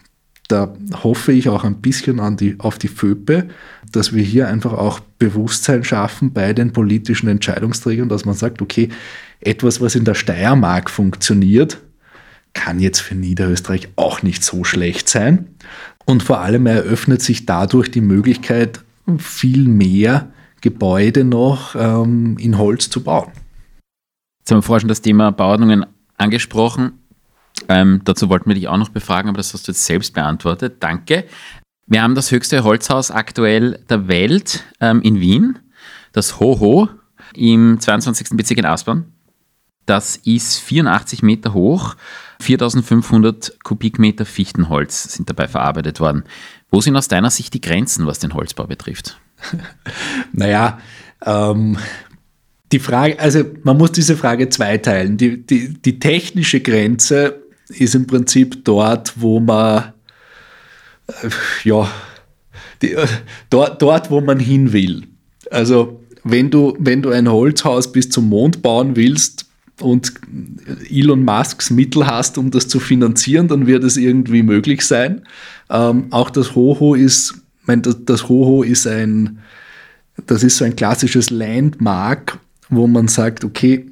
da 0.47 0.73
hoffe 1.03 1.33
ich 1.33 1.47
auch 1.47 1.63
ein 1.63 1.79
bisschen 1.79 2.19
an 2.19 2.37
die, 2.37 2.55
auf 2.57 2.79
die 2.79 2.87
FÖPE, 2.87 3.49
dass 3.91 4.15
wir 4.15 4.23
hier 4.23 4.47
einfach 4.47 4.73
auch 4.73 4.99
Bewusstsein 5.19 5.83
schaffen 5.83 6.33
bei 6.33 6.53
den 6.53 6.73
politischen 6.73 7.29
Entscheidungsträgern, 7.29 8.09
dass 8.09 8.25
man 8.25 8.33
sagt, 8.33 8.63
okay, 8.63 8.89
etwas, 9.41 9.79
was 9.79 9.93
in 9.93 10.05
der 10.05 10.15
Steiermark 10.15 10.89
funktioniert, 10.89 11.77
kann 12.53 12.79
jetzt 12.79 12.99
für 12.99 13.15
Niederösterreich 13.15 13.89
auch 13.95 14.23
nicht 14.23 14.43
so 14.43 14.63
schlecht 14.63 15.09
sein. 15.09 15.55
Und 16.05 16.23
vor 16.23 16.41
allem 16.41 16.65
eröffnet 16.65 17.21
sich 17.21 17.45
dadurch 17.45 17.91
die 17.91 18.01
Möglichkeit, 18.01 18.81
viel 19.17 19.67
mehr 19.67 20.31
Gebäude 20.61 21.23
noch 21.23 21.75
ähm, 21.75 22.37
in 22.37 22.57
Holz 22.57 22.89
zu 22.89 23.03
bauen. 23.03 23.31
Jetzt 24.39 24.51
haben 24.51 24.57
wir 24.57 24.63
vorher 24.63 24.81
schon 24.81 24.89
das 24.89 25.01
Thema 25.01 25.31
Bauordnungen 25.31 25.85
angesprochen. 26.17 26.99
Ähm, 27.67 28.01
dazu 28.05 28.29
wollten 28.29 28.49
wir 28.49 28.55
dich 28.55 28.67
auch 28.67 28.77
noch 28.77 28.89
befragen, 28.89 29.29
aber 29.29 29.37
das 29.37 29.53
hast 29.53 29.67
du 29.67 29.71
jetzt 29.71 29.85
selbst 29.85 30.13
beantwortet. 30.13 30.77
Danke. 30.79 31.25
Wir 31.87 32.01
haben 32.01 32.15
das 32.15 32.31
höchste 32.31 32.63
Holzhaus 32.63 33.11
aktuell 33.11 33.79
der 33.89 34.07
Welt 34.07 34.63
ähm, 34.79 35.01
in 35.01 35.19
Wien, 35.19 35.59
das 36.13 36.39
Hoho 36.39 36.89
im 37.35 37.79
22. 37.79 38.29
Bezirk 38.31 38.59
in 38.59 38.65
Aspern. 38.65 39.11
Das 39.85 40.15
ist 40.17 40.59
84 40.59 41.23
Meter 41.23 41.53
hoch, 41.53 41.95
4500 42.41 43.63
Kubikmeter 43.63 44.25
Fichtenholz 44.25 45.13
sind 45.13 45.29
dabei 45.29 45.47
verarbeitet 45.47 45.99
worden. 45.99 46.23
Wo 46.69 46.81
sind 46.81 46.95
aus 46.95 47.07
deiner 47.07 47.29
Sicht 47.29 47.53
die 47.53 47.61
Grenzen, 47.61 48.05
was 48.07 48.19
den 48.19 48.33
Holzbau 48.33 48.65
betrifft? 48.65 49.19
naja, 50.33 50.79
ähm, 51.25 51.77
die 52.71 52.79
Frage, 52.79 53.19
also 53.19 53.43
man 53.63 53.77
muss 53.77 53.91
diese 53.91 54.15
Frage 54.15 54.49
zweiteilen. 54.49 55.17
Die, 55.17 55.45
die, 55.45 55.73
die 55.73 55.99
technische 55.99 56.61
Grenze 56.61 57.41
ist 57.67 57.95
im 57.95 58.07
Prinzip 58.07 58.63
dort, 58.63 59.13
wo 59.19 59.39
man, 59.39 59.93
äh, 61.07 61.29
ja, 61.63 61.89
die, 62.81 62.93
äh, 62.93 63.07
dort, 63.49 63.81
dort, 63.81 64.09
wo 64.09 64.21
man 64.21 64.39
hin 64.39 64.73
will. 64.73 65.07
Also 65.49 66.01
wenn 66.23 66.49
du, 66.49 66.75
wenn 66.79 67.01
du 67.01 67.09
ein 67.09 67.29
Holzhaus 67.29 67.91
bis 67.91 68.09
zum 68.09 68.29
Mond 68.29 68.61
bauen 68.61 68.95
willst 68.95 69.50
und 69.79 70.13
Elon 70.89 71.23
Musks 71.23 71.69
Mittel 71.69 72.05
hast, 72.05 72.37
um 72.37 72.51
das 72.51 72.67
zu 72.67 72.79
finanzieren, 72.79 73.47
dann 73.47 73.67
wird 73.67 73.83
es 73.83 73.97
irgendwie 73.97 74.43
möglich 74.43 74.85
sein. 74.85 75.23
Ähm, 75.69 76.07
auch 76.11 76.29
das 76.29 76.55
Hoho 76.55 76.95
ist, 76.95 77.35
mein, 77.65 77.81
das, 77.81 77.97
das 78.05 78.29
Hoho 78.29 78.63
ist 78.63 78.87
ein, 78.87 79.39
das 80.27 80.43
ist 80.43 80.57
so 80.57 80.65
ein 80.65 80.75
klassisches 80.75 81.29
Landmark, 81.29 82.37
wo 82.69 82.87
man 82.87 83.07
sagt, 83.07 83.43
okay, 83.43 83.87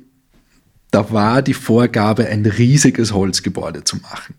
da 0.91 1.11
war 1.11 1.41
die 1.41 1.53
Vorgabe, 1.53 2.27
ein 2.27 2.45
riesiges 2.45 3.13
Holzgebäude 3.13 3.83
zu 3.83 3.97
machen. 3.97 4.35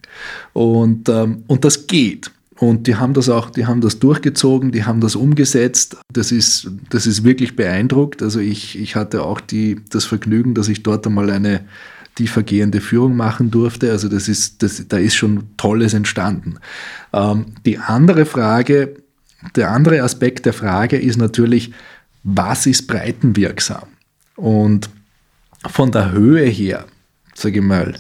Und, 0.53 1.09
ähm, 1.09 1.45
und 1.47 1.65
das 1.65 1.87
geht. 1.87 2.31
Und 2.61 2.87
die 2.87 2.97
haben 2.97 3.15
das 3.15 3.31
auch, 3.31 3.49
die 3.49 3.65
haben 3.65 3.81
das 3.81 4.01
durchgezogen, 4.01 4.71
die 4.71 4.85
haben 4.85 5.01
das 5.01 5.17
umgesetzt. 5.17 5.97
Das 6.13 6.31
ist, 6.31 6.71
das 6.91 7.07
ist 7.07 7.25
wirklich 7.25 7.57
beeindruckt. 7.57 8.23
Also 8.23 8.39
ich, 8.39 8.79
ich 8.79 8.97
hatte 8.97 9.23
auch 9.23 9.41
die, 9.41 9.81
das 9.89 10.05
Vergnügen, 10.05 10.53
dass 10.53 10.69
ich 10.69 10.83
dort 10.83 11.07
einmal 11.07 11.31
eine 11.31 11.63
tiefergehende 12.17 12.83
Führung 12.83 13.17
machen 13.17 13.51
durfte. 13.51 13.91
Also 13.91 14.09
das 14.11 14.29
ist, 14.29 14.63
das, 14.63 14.87
da 14.87 14.99
ist 14.99 15.15
schon 15.15 15.45
Tolles 15.57 15.95
entstanden. 15.95 16.59
Ähm, 17.15 17.47
die 17.65 17.79
andere 17.79 18.27
Frage, 18.27 18.95
der 19.57 19.71
andere 19.71 20.03
Aspekt 20.03 20.45
der 20.45 20.53
Frage 20.53 20.99
ist 20.99 21.17
natürlich, 21.17 21.73
was 22.25 22.67
ist 22.67 22.87
breitenwirksam? 22.89 23.89
Und 24.37 24.91
von 25.67 25.93
der 25.93 26.13
Höhe 26.13 26.45
her, 26.45 26.85
sage 27.33 27.61
ich 27.61 27.65
mal, 27.65 27.95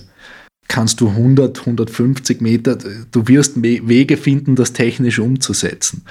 kannst 0.70 1.00
du 1.00 1.08
100, 1.08 1.60
150 1.60 2.40
Meter, 2.40 2.78
du 3.10 3.26
wirst 3.26 3.60
Wege 3.60 4.16
finden, 4.16 4.54
das 4.54 4.72
technisch 4.72 5.18
umzusetzen. 5.18 6.02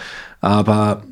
Aber 0.42 1.06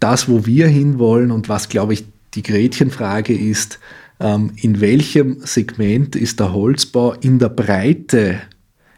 das, 0.00 0.28
wo 0.30 0.46
wir 0.46 0.66
hinwollen 0.66 1.30
und 1.30 1.50
was, 1.50 1.68
glaube 1.68 1.92
ich, 1.92 2.06
die 2.32 2.42
Gretchenfrage 2.42 3.34
ist, 3.34 3.78
ähm, 4.18 4.52
in 4.56 4.80
welchem 4.80 5.40
Segment 5.44 6.16
ist 6.16 6.40
der 6.40 6.54
Holzbau 6.54 7.12
in 7.12 7.38
der 7.38 7.50
Breite, 7.50 8.40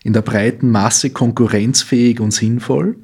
in 0.05 0.13
der 0.13 0.23
breiten 0.23 0.71
Masse 0.71 1.11
konkurrenzfähig 1.11 2.21
und 2.21 2.31
sinnvoll? 2.31 2.95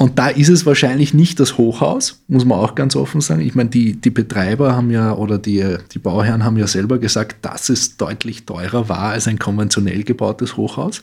Und 0.00 0.16
da 0.20 0.28
ist 0.28 0.48
es 0.48 0.64
wahrscheinlich 0.64 1.12
nicht 1.12 1.40
das 1.40 1.58
Hochhaus, 1.58 2.22
muss 2.28 2.44
man 2.44 2.60
auch 2.60 2.76
ganz 2.76 2.94
offen 2.94 3.20
sagen. 3.20 3.40
Ich 3.40 3.56
meine, 3.56 3.68
die, 3.68 4.00
die 4.00 4.10
Betreiber 4.10 4.76
haben 4.76 4.92
ja 4.92 5.12
oder 5.12 5.38
die, 5.38 5.76
die 5.92 5.98
Bauherren 5.98 6.44
haben 6.44 6.56
ja 6.56 6.68
selber 6.68 6.98
gesagt, 6.98 7.44
dass 7.44 7.68
es 7.68 7.96
deutlich 7.96 8.46
teurer 8.46 8.88
war 8.88 9.10
als 9.10 9.26
ein 9.26 9.40
konventionell 9.40 10.04
gebautes 10.04 10.56
Hochhaus. 10.56 11.02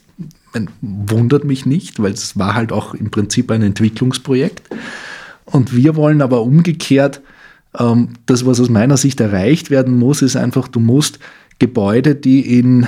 Man 0.53 0.69
wundert 0.79 1.43
mich 1.43 1.65
nicht, 1.65 2.01
weil 2.01 2.13
es 2.13 2.39
war 2.39 2.55
halt 2.55 2.71
auch 2.71 2.93
im 2.93 3.11
Prinzip 3.11 3.51
ein 3.51 3.63
Entwicklungsprojekt. 3.63 4.61
Und 5.43 5.75
wir 5.75 5.97
wollen 5.97 6.21
aber 6.21 6.41
umgekehrt, 6.41 7.19
ähm, 7.77 8.11
das, 8.27 8.45
was 8.45 8.61
aus 8.61 8.69
meiner 8.69 8.95
Sicht 8.95 9.19
erreicht 9.19 9.71
werden 9.71 9.99
muss, 9.99 10.21
ist 10.21 10.37
einfach, 10.37 10.69
du 10.69 10.79
musst 10.79 11.19
Gebäude, 11.59 12.15
die 12.15 12.59
in, 12.59 12.87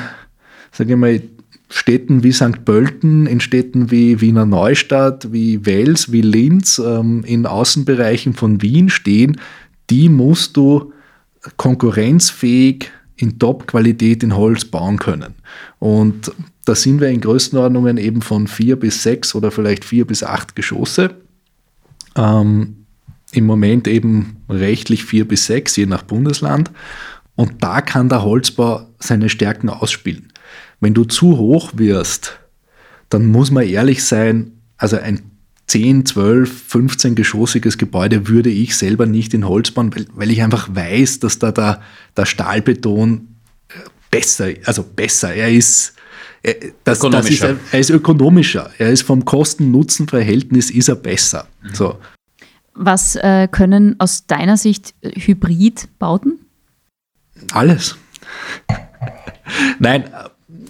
sage 0.72 0.94
ich 0.94 0.98
mal, 0.98 1.22
Städten 1.70 2.24
wie 2.24 2.32
St. 2.32 2.64
Pölten, 2.64 3.28
in 3.28 3.40
Städten 3.40 3.92
wie 3.92 4.22
Wiener 4.22 4.46
Neustadt, 4.46 5.32
wie 5.34 5.66
Wels, 5.66 6.12
wie 6.12 6.22
Linz, 6.22 6.80
ähm, 6.80 7.24
in 7.26 7.46
Außenbereichen 7.46 8.34
von 8.34 8.62
Wien 8.62 8.90
stehen, 8.90 9.40
die 9.90 10.10
musst 10.10 10.56
du 10.58 10.94
konkurrenzfähig 11.58 12.92
in 13.16 13.40
Top-Qualität 13.40 14.24
in 14.24 14.36
Holz 14.36 14.66
bauen 14.66 14.98
können. 14.98 15.36
Und 15.80 16.32
da 16.66 16.76
sind 16.76 17.02
wir 17.02 17.10
in 17.10 17.22
Größenordnungen 17.22 17.98
eben 17.98 18.22
von 18.22 18.48
vier 18.48 18.78
bis 18.78 19.04
sechs 19.04 19.34
oder 19.34 19.52
vielleicht 19.52 19.84
vier 19.84 20.06
bis 20.06 20.24
acht 20.24 20.56
Geschosse. 20.56 21.16
Ähm, 22.16 22.86
Im 23.32 23.46
Moment 23.46 23.88
eben 23.88 24.38
rechtlich 24.50 25.04
vier 25.04 25.28
bis 25.28 25.46
sechs, 25.46 25.76
je 25.76 25.86
nach 25.86 26.04
Bundesland. 26.04 26.72
Und 27.36 27.64
da 27.64 27.82
kann 27.82 28.10
der 28.10 28.24
Holzbau 28.24 28.88
seine 29.00 29.30
Stärken 29.30 29.70
ausspielen. 29.70 30.32
Wenn 30.80 30.94
du 30.94 31.04
zu 31.04 31.38
hoch 31.38 31.72
wirst, 31.76 32.40
dann 33.10 33.26
muss 33.26 33.52
man 33.52 33.64
ehrlich 33.64 34.04
sein, 34.04 34.52
also 34.78 34.98
ein 34.98 35.32
10, 35.68 36.06
12, 36.06 36.64
15 36.68 37.16
geschossiges 37.16 37.78
Gebäude 37.78 38.28
würde 38.28 38.50
ich 38.50 38.78
selber 38.78 39.06
nicht 39.06 39.34
in 39.34 39.48
Holz 39.48 39.72
bauen, 39.72 39.94
weil, 39.94 40.06
weil 40.14 40.32
ich 40.32 40.42
einfach 40.42 40.74
weiß, 40.74 41.20
dass 41.20 41.40
da 41.40 41.52
der, 41.52 41.82
der 42.16 42.26
Stahlbeton 42.26 43.36
äh, 43.70 43.74
besser, 44.10 44.48
also 44.64 44.84
besser, 44.84 45.34
er 45.34 45.52
ist, 45.52 45.94
er, 46.42 46.56
das, 46.86 47.00
das 47.00 47.30
ist, 47.30 47.42
er 47.44 47.80
ist 47.80 47.90
ökonomischer, 47.90 48.72
er 48.78 48.92
ist 48.92 49.02
vom 49.02 49.26
Kosten-Nutzen-Verhältnis 49.26 50.70
ist 50.70 50.88
er 50.88 50.96
besser. 50.96 51.48
Mhm. 51.62 51.76
So. 51.76 51.98
Was 52.74 53.18
äh, 53.18 53.50
können 53.52 54.00
aus 54.00 54.26
deiner 54.26 54.56
Sicht 54.56 54.94
Hybridbauten? 55.04 56.40
Alles. 57.52 57.98
Nein, 59.80 60.06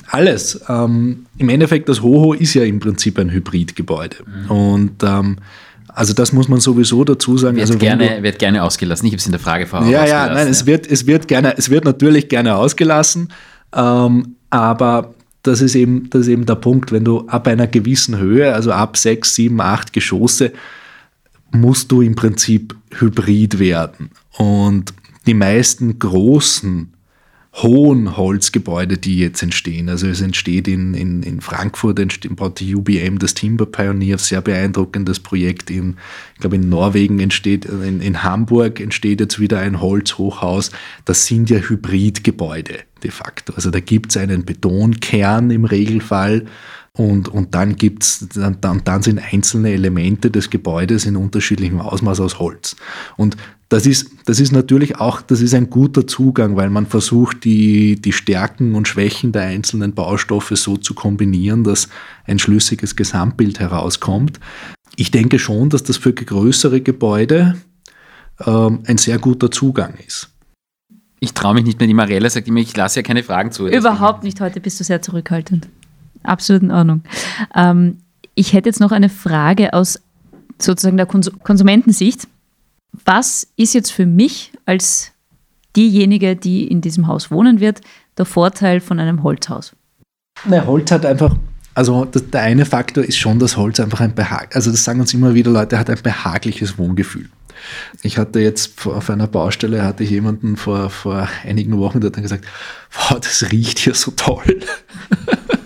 alles. 0.10 0.62
Ähm, 0.70 1.26
Im 1.38 1.50
Endeffekt, 1.50 1.90
das 1.90 2.02
Hoho 2.02 2.34
ist 2.34 2.54
ja 2.54 2.64
im 2.64 2.80
Prinzip 2.80 3.20
ein 3.20 3.32
Hybridgebäude. 3.32 4.18
Mhm. 4.26 4.52
Und 4.52 5.04
ähm, 5.04 5.38
also 5.88 6.14
das 6.14 6.32
muss 6.32 6.48
man 6.48 6.60
sowieso 6.60 7.04
dazu 7.04 7.38
sagen. 7.38 7.58
Wird, 7.58 7.68
also 7.68 7.80
gerne, 7.80 8.18
du, 8.18 8.24
wird 8.24 8.40
gerne 8.40 8.64
ausgelassen. 8.64 9.08
Ich 9.08 9.14
habe 9.14 9.20
es 9.20 9.26
in 9.26 9.32
der 9.32 9.42
Frage 9.42 9.66
vorher 9.66 9.90
Ja, 9.90 10.06
ja, 10.06 10.28
nein, 10.28 10.46
ja. 10.46 10.52
es 10.52 10.66
wird, 10.66 10.90
es 10.90 11.08
wird 11.08 11.28
gerne, 11.28 11.58
es 11.58 11.70
wird 11.70 11.86
natürlich 11.86 12.30
gerne 12.30 12.56
ausgelassen. 12.56 13.34
Ähm, 13.76 14.36
aber 14.50 15.14
das 15.44 15.62
ist, 15.62 15.76
eben, 15.76 16.10
das 16.10 16.22
ist 16.22 16.28
eben 16.28 16.46
der 16.46 16.56
Punkt, 16.56 16.92
wenn 16.92 17.04
du 17.04 17.28
ab 17.28 17.48
einer 17.48 17.68
gewissen 17.68 18.18
Höhe, 18.18 18.54
also 18.54 18.72
ab 18.72 18.98
sechs, 18.98 19.34
sieben, 19.36 19.60
acht 19.60 19.94
Geschosse, 19.94 20.52
musst 21.52 21.92
du 21.92 22.02
im 22.02 22.16
Prinzip 22.16 22.76
hybrid 23.00 23.60
werden. 23.60 24.12
Und 24.38 24.94
die 25.26 25.34
meisten 25.34 26.00
großen 26.00 26.94
hohen 27.64 28.16
Holzgebäude, 28.18 28.98
die 28.98 29.18
jetzt 29.18 29.42
entstehen. 29.42 29.90
Also 29.90 30.08
es 30.08 30.22
entsteht 30.22 30.68
in, 30.68 30.94
in, 30.94 31.24
in 31.24 31.42
Frankfurt, 31.42 32.00
baut 32.36 32.60
die 32.60 32.76
UBM 32.76 33.18
das 33.18 33.34
Timber 33.34 33.66
Pioneer, 33.66 34.20
sehr 34.20 34.42
beeindruckendes 34.42 35.20
Projekt. 35.20 35.72
In, 35.72 35.98
ich 36.36 36.40
glaube 36.40 36.58
in 36.58 36.70
Norwegen 36.70 37.20
entsteht, 37.20 37.66
in, 37.66 38.02
in 38.02 38.24
Hamburg 38.24 38.80
entsteht 38.80 39.20
jetzt 39.22 39.40
wieder 39.40 39.60
ein 39.60 39.82
Holzhochhaus. 39.82 40.72
Das 41.06 41.26
sind 41.26 41.50
ja 41.50 41.58
Hybridgebäude 41.58 42.80
de 43.04 43.12
facto. 43.12 43.54
Also 43.54 43.72
da 43.72 43.80
gibt 43.80 44.12
es 44.12 44.18
einen 44.18 44.46
Betonkern 44.46 45.50
im 45.50 45.66
Regelfall 45.66 46.46
und, 46.94 47.30
und 47.30 47.54
dann 47.54 47.76
gibt's, 47.76 48.28
dann, 48.34 48.82
dann 48.84 49.04
sind 49.04 49.20
einzelne 49.20 49.72
Elemente 49.72 50.32
des 50.32 50.50
Gebäudes 50.50 51.06
in 51.06 51.16
unterschiedlichem 51.16 51.80
Ausmaß 51.80 52.20
aus 52.20 52.40
Holz. 52.40 52.76
Und 53.18 53.38
das 53.70 53.86
ist, 53.86 54.12
das 54.26 54.40
ist 54.40 54.54
natürlich 54.54 54.98
auch, 54.98 55.22
das 55.22 55.42
ist 55.42 55.54
ein 55.54 55.70
guter 55.70 56.08
Zugang, 56.08 56.56
weil 56.56 56.70
man 56.70 56.86
versucht, 56.86 57.44
die, 57.44 58.00
die 58.00 58.14
Stärken 58.14 58.76
und 58.76 58.88
Schwächen 58.88 59.34
der 59.34 59.44
einzelnen 59.44 59.94
Baustoffe 59.94 60.54
so 60.56 60.78
zu 60.78 60.94
kombinieren, 60.94 61.64
dass 61.66 61.90
ein 62.26 62.40
schlüssiges 62.40 62.96
Gesamtbild 62.96 63.60
herauskommt. 63.60 64.40
Ich 64.96 65.12
denke 65.12 65.38
schon, 65.38 65.70
dass 65.70 65.84
das 65.84 65.98
für 65.98 66.14
größere 66.14 66.80
Gebäude 66.80 67.58
ähm, 68.46 68.80
ein 68.86 68.98
sehr 68.98 69.20
guter 69.20 69.52
Zugang 69.52 69.96
ist. 70.06 70.30
Ich 71.20 71.34
traue 71.34 71.56
mich 71.56 71.66
nicht 71.66 71.80
mehr, 71.80 71.88
die 71.88 71.94
Mariella 71.94 72.30
sagt 72.30 72.48
immer, 72.48 72.60
ich 72.60 72.76
lasse 72.78 73.00
ja 73.00 73.04
keine 73.04 73.24
Fragen 73.24 73.52
zu. 73.52 73.68
Überhaupt 73.68 74.24
nicht, 74.24 74.40
heute 74.40 74.62
bist 74.62 74.80
du 74.80 74.84
sehr 74.86 75.02
zurückhaltend. 75.02 75.68
Absolut 76.24 76.64
in 76.64 76.72
Ordnung. 76.72 77.04
Ähm, 77.54 77.98
ich 78.34 78.54
hätte 78.54 78.70
jetzt 78.70 78.80
noch 78.80 78.92
eine 78.92 79.10
Frage 79.10 79.74
aus 79.74 80.00
sozusagen 80.60 80.98
der 80.98 81.06
Konsumentensicht 81.06 82.28
was 83.08 83.48
ist 83.56 83.74
jetzt 83.74 83.92
für 83.92 84.06
mich 84.06 84.52
als 84.66 85.14
diejenige, 85.76 86.36
die 86.36 86.68
in 86.68 86.82
diesem 86.82 87.08
Haus 87.08 87.32
wohnen 87.32 87.60
wird, 87.62 87.82
der 88.18 88.26
Vorteil 88.26 88.82
von 88.82 89.00
einem 89.00 89.24
Holzhaus? 89.24 89.74
Na, 90.46 90.66
Holz 90.66 90.92
hat 90.92 91.06
einfach, 91.06 91.36
also 91.74 92.04
der 92.06 92.42
eine 92.42 92.66
Faktor 92.66 93.06
ist 93.06 93.18
schon, 93.18 93.40
dass 93.40 93.56
Holz 93.56 93.80
einfach 93.80 94.02
ein 94.02 94.14
behag, 94.14 94.50
also 94.54 94.72
das 94.72 94.84
sagen 94.84 95.00
uns 95.00 95.14
immer 95.14 95.34
wieder 95.34 95.52
Leute, 95.52 95.80
hat 95.80 95.90
ein 95.90 96.02
behagliches 96.04 96.78
Wohngefühl. 96.78 97.30
Ich 98.02 98.18
hatte 98.18 98.40
jetzt 98.40 98.86
auf 98.86 99.10
einer 99.10 99.28
Baustelle, 99.28 99.84
hatte 99.84 100.04
ich 100.04 100.10
jemanden 100.10 100.58
vor, 100.58 100.90
vor 100.90 101.28
einigen 101.44 101.78
Wochen, 101.80 102.02
der 102.02 102.10
hat 102.10 102.18
dann 102.18 102.24
gesagt, 102.24 102.46
wow, 102.92 103.20
das 103.20 103.52
riecht 103.52 103.80
hier 103.80 103.96
so 103.96 104.12
toll. 104.12 104.60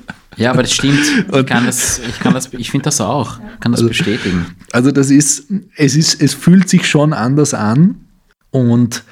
Ja, 0.41 0.51
aber 0.51 0.63
das 0.63 0.73
stimmt. 0.73 0.99
Ich 1.33 1.45
kann 1.45 1.65
das, 1.65 2.01
ich 2.07 2.19
kann 2.19 2.33
das, 2.33 2.49
ich 2.53 2.71
finde 2.71 2.85
das 2.85 2.99
auch. 2.99 3.39
Ich 3.53 3.59
kann 3.59 3.71
das 3.71 3.81
also, 3.81 3.89
bestätigen. 3.89 4.47
Also 4.71 4.91
das 4.91 5.09
ist, 5.09 5.45
es 5.75 5.95
ist, 5.95 6.21
es 6.21 6.33
fühlt 6.33 6.67
sich 6.67 6.87
schon 6.87 7.13
anders 7.13 7.53
an 7.53 7.95
und 8.49 9.03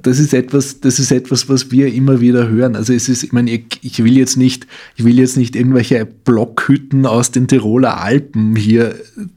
das 0.00 0.18
ist 0.18 0.32
etwas, 0.32 0.80
das 0.80 0.98
ist 0.98 1.12
etwas, 1.12 1.48
was 1.48 1.70
wir 1.70 1.92
immer 1.92 2.20
wieder 2.20 2.48
hören. 2.48 2.76
Also 2.76 2.92
es 2.94 3.08
ist, 3.08 3.22
ich 3.22 3.32
meine, 3.32 3.50
ich, 3.50 4.02
will 4.02 4.16
jetzt 4.16 4.36
nicht, 4.36 4.66
ich 4.96 5.04
will 5.04 5.18
jetzt 5.18 5.36
nicht 5.36 5.54
irgendwelche 5.54 6.06
Blockhütten 6.06 7.04
aus 7.04 7.30
den 7.30 7.46
Tiroler 7.46 8.00
Alpen 8.00 8.56
hier 8.56 8.94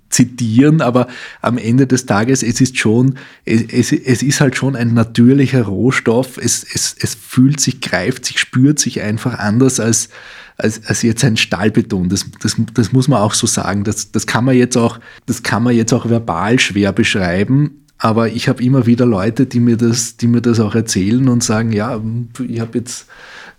zitieren, 0.10 0.80
aber 0.82 1.08
am 1.41 1.58
Ende 1.58 1.88
des 1.88 2.06
Tages, 2.06 2.41
es 2.41 2.62
ist 2.62 2.78
schon, 2.78 3.16
es, 3.43 3.64
es, 3.64 3.91
es 3.91 4.24
ist 4.24 4.39
halt 4.39 4.56
schon 4.56 4.78
ein 4.78 4.93
natürlicher 4.93 5.64
Rohstoff. 5.64 6.38
Es, 6.38 6.66
es, 6.74 6.96
es 6.98 7.16
fühlt 7.16 7.60
sich, 7.60 7.82
greift 7.82 8.26
sich, 8.26 8.39
spürt 8.39 8.80
sich 8.80 9.02
einfach 9.02 9.38
anders 9.38 9.82
als, 9.82 10.10
als, 10.58 10.86
als 10.86 11.01
jetzt 11.01 11.24
ein 11.24 11.38
Stahlbeton. 11.38 12.10
Das, 12.10 12.26
das, 12.41 12.56
das 12.74 12.91
muss 12.91 13.08
man 13.08 13.22
auch 13.22 13.34
so 13.34 13.47
sagen. 13.47 13.84
Das, 13.84 14.12
das 14.12 14.26
kann 14.28 14.45
man 14.45 14.56
jetzt 14.56 14.78
auch, 14.78 14.99
das 15.26 15.43
kann 15.43 15.64
man 15.64 15.76
jetzt 15.76 15.93
auch 15.93 16.10
verbal 16.10 16.60
schwer 16.60 16.91
beschreiben. 16.91 17.82
Aber 17.97 18.30
ich 18.30 18.49
habe 18.49 18.62
immer 18.64 18.86
wieder 18.86 19.06
Leute, 19.06 19.45
die 19.45 19.60
mir 19.60 19.78
das, 19.78 20.18
die 20.18 20.28
mir 20.28 20.41
das 20.41 20.60
auch 20.60 20.76
erzählen 20.76 21.28
und 21.30 21.43
sagen, 21.43 21.72
ja, 21.72 22.01
ich 22.47 22.60
habe 22.60 22.78
jetzt 22.78 23.08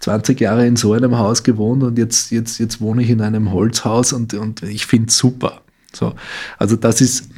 20 0.01 0.41
Jahre 0.41 0.67
in 0.67 0.77
so 0.77 0.93
einem 0.93 1.17
Haus 1.17 1.43
gewohnt 1.43 1.83
und 1.83 1.99
jetzt, 1.99 2.31
jetzt, 2.31 2.59
jetzt 2.59 2.81
wohne 2.81 3.03
ich 3.03 3.11
in 3.11 3.23
einem 3.23 3.51
Holzhaus 3.51 4.13
und, 4.13 4.35
und 4.35 4.63
ich 4.63 4.87
finde 4.87 5.09
es 5.09 5.17
super. 5.17 5.63
So, 5.93 6.15
also 6.59 6.77
das 6.77 7.01
ist, 7.01 7.31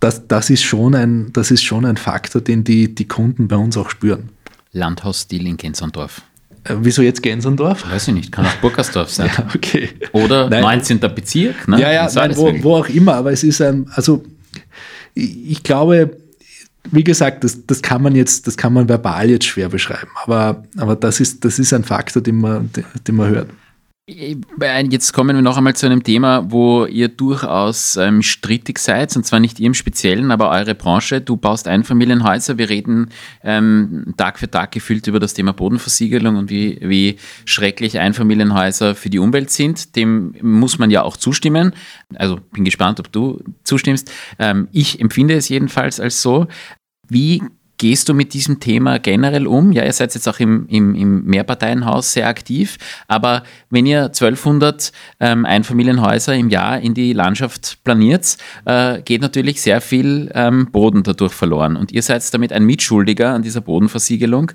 das, 0.00 0.26
das, 0.26 0.50
ist 0.50 0.64
schon 0.64 0.96
ein, 0.96 1.32
das 1.32 1.52
ist 1.52 1.62
schon 1.62 1.84
ein 1.84 1.96
Faktor, 1.96 2.40
den 2.40 2.64
die, 2.64 2.92
die 2.92 3.06
Kunden 3.06 3.46
bei 3.46 3.56
uns 3.56 3.76
auch 3.76 3.90
spüren. 3.90 4.30
Landhausstil 4.72 5.46
in 5.46 5.56
Gensandorf. 5.56 6.22
Äh, 6.64 6.74
wieso 6.80 7.02
jetzt 7.02 7.22
Gensandorf? 7.22 7.90
Weiß 7.90 8.08
ich 8.08 8.14
nicht, 8.14 8.32
kann 8.32 8.46
auch 8.46 8.54
Burgersdorf 8.56 9.10
sein. 9.10 9.30
ja, 9.36 9.46
okay. 9.54 9.90
Oder 10.12 10.48
nein. 10.48 10.62
19. 10.62 11.00
Bezirk. 11.00 11.68
Ne? 11.68 11.80
Ja, 11.80 11.92
ja, 11.92 12.10
nein, 12.14 12.36
wo, 12.36 12.52
wo, 12.62 12.76
auch 12.76 12.88
immer, 12.88 13.14
aber 13.14 13.32
es 13.32 13.42
ist 13.42 13.60
ein, 13.60 13.86
also 13.94 14.24
ich 15.14 15.62
glaube, 15.62 16.16
wie 16.90 17.04
gesagt, 17.04 17.44
das, 17.44 17.66
das 17.66 17.82
kann 17.82 18.02
man 18.02 18.14
jetzt, 18.14 18.46
das 18.46 18.56
kann 18.56 18.72
man 18.72 18.88
verbal 18.88 19.30
jetzt 19.30 19.44
schwer 19.44 19.68
beschreiben, 19.68 20.10
aber, 20.24 20.64
aber 20.76 20.96
das, 20.96 21.20
ist, 21.20 21.44
das 21.44 21.58
ist 21.58 21.72
ein 21.72 21.84
Faktor, 21.84 22.22
den 22.22 22.38
man, 22.38 22.70
den 23.06 23.14
man 23.14 23.30
hört. 23.30 23.50
Jetzt 24.08 25.12
kommen 25.12 25.36
wir 25.36 25.42
noch 25.42 25.56
einmal 25.56 25.76
zu 25.76 25.86
einem 25.86 26.02
Thema, 26.02 26.50
wo 26.50 26.86
ihr 26.86 27.06
durchaus 27.06 27.96
ähm, 27.96 28.20
strittig 28.20 28.80
seid, 28.80 29.14
und 29.14 29.24
zwar 29.24 29.38
nicht 29.38 29.60
ihr 29.60 29.66
im 29.66 29.74
Speziellen, 29.74 30.32
aber 30.32 30.50
eure 30.50 30.74
Branche. 30.74 31.20
Du 31.20 31.36
baust 31.36 31.68
Einfamilienhäuser. 31.68 32.58
Wir 32.58 32.68
reden 32.68 33.10
ähm, 33.44 34.12
Tag 34.16 34.40
für 34.40 34.50
Tag 34.50 34.72
gefühlt 34.72 35.06
über 35.06 35.20
das 35.20 35.34
Thema 35.34 35.52
Bodenversiegelung 35.52 36.34
und 36.34 36.50
wie, 36.50 36.78
wie 36.80 37.16
schrecklich 37.44 38.00
Einfamilienhäuser 38.00 38.96
für 38.96 39.08
die 39.08 39.20
Umwelt 39.20 39.50
sind. 39.50 39.94
Dem 39.94 40.34
muss 40.42 40.80
man 40.80 40.90
ja 40.90 41.02
auch 41.02 41.16
zustimmen. 41.16 41.72
Also 42.16 42.40
bin 42.50 42.64
gespannt, 42.64 42.98
ob 42.98 43.12
du 43.12 43.44
zustimmst. 43.62 44.10
Ähm, 44.40 44.66
ich 44.72 45.00
empfinde 45.00 45.34
es 45.34 45.48
jedenfalls 45.48 46.00
als 46.00 46.22
so. 46.22 46.48
Wie 47.08 47.40
gehst 47.82 48.08
du 48.08 48.14
mit 48.14 48.32
diesem 48.32 48.60
Thema 48.60 49.00
generell 49.00 49.44
um? 49.44 49.72
Ja, 49.72 49.84
ihr 49.84 49.92
seid 49.92 50.14
jetzt 50.14 50.28
auch 50.28 50.38
im, 50.38 50.68
im, 50.68 50.94
im 50.94 51.24
Mehrparteienhaus 51.24 52.12
sehr 52.12 52.28
aktiv, 52.28 52.78
aber 53.08 53.42
wenn 53.70 53.86
ihr 53.86 54.04
1200 54.04 54.92
ähm, 55.18 55.44
Einfamilienhäuser 55.44 56.32
im 56.36 56.48
Jahr 56.48 56.78
in 56.78 56.94
die 56.94 57.12
Landschaft 57.12 57.82
planiert, 57.82 58.36
äh, 58.66 59.02
geht 59.02 59.20
natürlich 59.20 59.60
sehr 59.60 59.80
viel 59.80 60.30
ähm, 60.32 60.70
Boden 60.70 61.02
dadurch 61.02 61.32
verloren 61.32 61.74
und 61.74 61.90
ihr 61.90 62.02
seid 62.02 62.22
damit 62.32 62.52
ein 62.52 62.62
Mitschuldiger 62.62 63.34
an 63.34 63.42
dieser 63.42 63.62
Bodenversiegelung. 63.62 64.52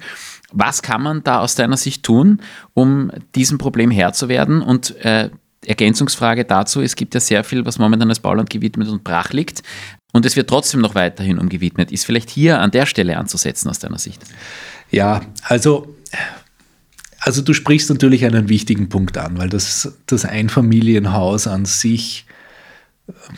Was 0.53 0.82
kann 0.82 1.01
man 1.01 1.21
da 1.21 1.41
aus 1.41 1.55
deiner 1.55 1.75
Sicht 1.75 2.03
tun, 2.03 2.39
um 2.73 3.11
diesem 3.36 3.57
Problem 3.57 3.91
Herr 3.91 4.13
zu 4.13 4.30
werden 4.30 4.61
und 4.61 4.95
äh, 5.03 5.32
Ergänzungsfrage 5.65 6.45
dazu, 6.45 6.82
es 6.82 6.95
gibt 6.95 7.13
ja 7.13 7.19
sehr 7.19 7.43
viel, 7.43 7.65
was 7.65 7.78
momentan 7.78 8.07
als 8.07 8.21
Bauland 8.21 8.49
gewidmet 8.49 8.88
und 8.88 9.03
brach 9.03 9.34
liegt 9.34 9.63
und 10.14 10.26
es 10.26 10.36
wird 10.36 10.49
trotzdem 10.49 10.82
noch 10.82 10.95
weiterhin 10.95 11.38
umgewidmet. 11.38 11.91
Ist 11.91 12.05
vielleicht 12.05 12.30
hier 12.30 12.60
an 12.60 12.72
der 12.72 12.86
Stelle 12.86 13.18
anzusetzen 13.18 13.70
aus 13.70 13.80
deiner 13.80 13.99
Sicht? 13.99 14.22
Ja, 14.89 15.22
also, 15.43 15.95
also 17.20 17.41
du 17.41 17.53
sprichst 17.53 17.89
natürlich 17.89 18.26
einen 18.26 18.49
wichtigen 18.49 18.89
Punkt 18.89 19.18
an, 19.18 19.38
weil 19.38 19.49
das, 19.49 19.93
das 20.05 20.26
Einfamilienhaus 20.26 21.47
an 21.47 21.66
sich 21.66 22.26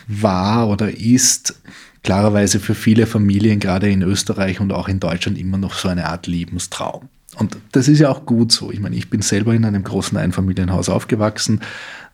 war 0.08 0.70
oder 0.70 0.96
ist 0.96 1.60
klarerweise 2.04 2.60
für 2.60 2.76
viele 2.76 3.06
Familien, 3.06 3.60
gerade 3.60 3.90
in 3.90 4.02
Österreich 4.02 4.60
und 4.60 4.72
auch 4.72 4.88
in 4.88 5.00
Deutschland, 5.00 5.38
immer 5.38 5.58
noch 5.58 5.74
so 5.74 5.90
eine 5.90 6.06
Art 6.06 6.28
Lebenstraum. 6.28 7.10
Und 7.36 7.58
das 7.72 7.88
ist 7.88 8.00
ja 8.00 8.10
auch 8.10 8.26
gut 8.26 8.52
so. 8.52 8.72
Ich 8.72 8.80
meine, 8.80 8.96
ich 8.96 9.10
bin 9.10 9.22
selber 9.22 9.54
in 9.54 9.66
einem 9.66 9.84
großen 9.84 10.18
Einfamilienhaus 10.18 10.90
aufgewachsen, 10.90 11.62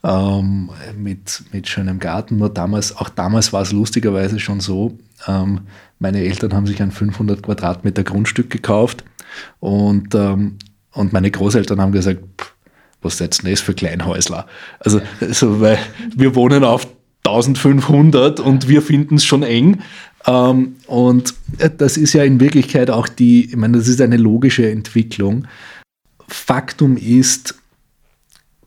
ähm, 0.06 0.70
mit, 0.97 1.43
mit 1.51 1.68
schönem 1.68 1.99
Garten. 1.99 2.38
Nur 2.38 2.49
damals, 2.49 2.95
auch 2.95 3.10
damals 3.10 3.51
war 3.51 3.64
es 3.64 3.72
lustigerweise 3.72 4.39
schon 4.39 4.60
so, 4.60 4.97
ähm, 5.28 5.62
meine 5.99 6.20
Eltern 6.20 6.53
haben 6.53 6.68
sich 6.68 6.82
ein 6.82 6.91
500 6.91 7.41
Quadratmeter 7.41 8.03
Grundstück 8.03 8.49
gekauft 8.49 9.03
und, 9.60 10.14
ähm, 10.14 10.58
und 10.91 11.14
meine 11.14 11.32
Großeltern 11.32 11.82
haben 11.82 11.91
gesagt, 11.91 12.20
was 13.01 13.18
seid 13.18 13.43
ihr 13.43 13.51
das 13.51 13.62
für 13.62 13.74
Kleinhäusler? 13.74 14.45
Also, 14.80 15.01
also 15.20 15.62
weil 15.62 15.80
wir 16.16 16.36
wohnen 16.36 16.64
auf 16.64 16.88
1500 17.26 18.39
und 18.39 18.68
wir 18.68 18.82
finden 18.82 19.16
es 19.16 19.26
schon 19.26 19.43
eng. 19.43 19.82
Ähm, 20.28 20.76
und 20.88 21.34
das 21.78 21.97
ist 21.97 22.14
ja 22.14 22.24
in 22.24 22.39
Wirklichkeit 22.39 22.89
auch 22.89 23.08
die, 23.08 23.45
ich 23.45 23.56
meine, 23.56 23.78
das 23.78 23.88
ist 23.88 24.01
eine 24.01 24.18
logische 24.18 24.70
Entwicklung. 24.70 25.47
Faktum 26.28 26.97
ist, 26.97 27.56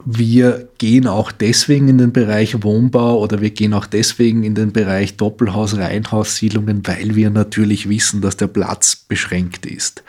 wir 0.05 0.69
gehen 0.79 1.07
auch 1.07 1.33
deswegen 1.33 1.89
in 1.89 1.99
den 1.99 2.13
Bereich 2.13 2.63
Wohnbau 2.63 3.21
oder 3.21 3.41
wir 3.41 3.51
gehen 3.51 3.75
auch 3.75 3.87
deswegen 3.87 4.45
in 4.45 4.55
den 4.55 4.73
Bereich 4.73 5.17
Doppelhaus, 5.17 5.77
Reihenhaussiedlungen, 5.77 6.87
weil 6.87 7.17
wir 7.17 7.31
natürlich 7.31 7.89
wissen, 7.89 8.21
dass 8.21 8.37
der 8.37 8.47
Platz 8.47 8.97
beschränkt 8.97 9.67
ist. 9.67 10.05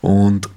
Und 0.00 0.48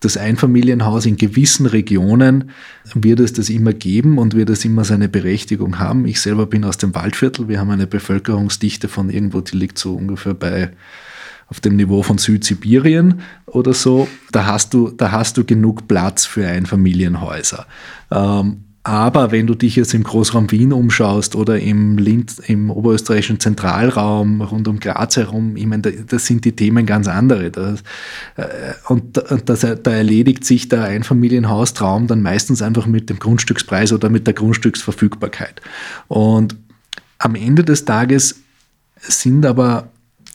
das 0.00 0.16
Einfamilienhaus 0.16 1.06
in 1.06 1.16
gewissen 1.16 1.66
Regionen 1.66 2.50
wird 2.94 3.20
es 3.20 3.32
das 3.32 3.48
immer 3.48 3.72
geben 3.72 4.18
und 4.18 4.34
wird 4.34 4.50
es 4.50 4.64
immer 4.64 4.84
seine 4.84 5.08
Berechtigung 5.08 5.78
haben. 5.78 6.06
Ich 6.06 6.20
selber 6.20 6.46
bin 6.46 6.64
aus 6.64 6.76
dem 6.76 6.92
Waldviertel. 6.94 7.48
Wir 7.48 7.60
haben 7.60 7.70
eine 7.70 7.86
Bevölkerungsdichte 7.86 8.88
von 8.88 9.10
irgendwo, 9.10 9.40
die 9.40 9.56
liegt 9.56 9.78
so 9.78 9.94
ungefähr 9.94 10.34
bei 10.34 10.72
auf 11.52 11.60
dem 11.60 11.76
Niveau 11.76 12.02
von 12.02 12.16
Südsibirien 12.16 13.20
oder 13.44 13.74
so, 13.74 14.08
da 14.30 14.46
hast 14.46 14.72
du, 14.72 14.88
da 14.88 15.12
hast 15.12 15.36
du 15.36 15.44
genug 15.44 15.86
Platz 15.86 16.24
für 16.24 16.46
Einfamilienhäuser. 16.46 17.66
Ähm, 18.10 18.64
aber 18.84 19.32
wenn 19.32 19.46
du 19.46 19.54
dich 19.54 19.76
jetzt 19.76 19.92
im 19.92 20.02
Großraum 20.02 20.50
Wien 20.50 20.72
umschaust 20.72 21.36
oder 21.36 21.60
im, 21.60 21.98
Lind, 21.98 22.38
im 22.46 22.70
oberösterreichischen 22.70 23.38
Zentralraum 23.38 24.40
rund 24.40 24.66
um 24.66 24.80
Graz 24.80 25.18
herum, 25.18 25.58
ich 25.58 25.66
meine, 25.66 25.82
das 25.82 26.24
sind 26.24 26.46
die 26.46 26.56
Themen 26.56 26.86
ganz 26.86 27.06
andere. 27.06 27.50
Das, 27.50 27.82
äh, 28.36 28.46
und 28.88 29.22
das, 29.44 29.60
da 29.60 29.90
erledigt 29.90 30.46
sich 30.46 30.70
der 30.70 30.84
Einfamilienhaustraum 30.84 32.06
dann 32.06 32.22
meistens 32.22 32.62
einfach 32.62 32.86
mit 32.86 33.10
dem 33.10 33.18
Grundstückspreis 33.18 33.92
oder 33.92 34.08
mit 34.08 34.26
der 34.26 34.32
Grundstücksverfügbarkeit. 34.32 35.60
Und 36.08 36.56
am 37.18 37.34
Ende 37.34 37.62
des 37.62 37.84
Tages 37.84 38.40
sind 38.96 39.44
aber 39.44 39.90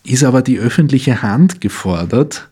ist 0.07 0.23
aber 0.23 0.41
die 0.41 0.59
öffentliche 0.59 1.21
Hand 1.21 1.61
gefordert, 1.61 2.49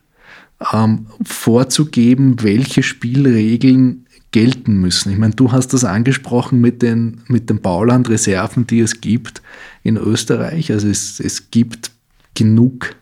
ähm, 0.74 1.08
vorzugeben, 1.24 2.42
welche 2.44 2.84
Spielregeln 2.84 4.06
gelten 4.32 4.82
müssen. 4.82 5.12
Ich 5.12 5.18
meine, 5.18 5.34
du 5.34 5.52
hast 5.52 5.74
das 5.74 5.86
angesprochen 5.86 6.60
mit 6.60 6.82
den, 6.82 7.22
mit 7.28 7.50
den 7.50 7.62
Baulandreserven, 7.62 8.68
die 8.68 8.82
es 8.82 9.00
gibt 9.00 9.42
in 9.84 9.96
Österreich. 9.96 10.72
Also 10.72 10.90
es, 10.90 11.20
es 11.20 11.52
gibt 11.52 11.92
genug 12.34 12.96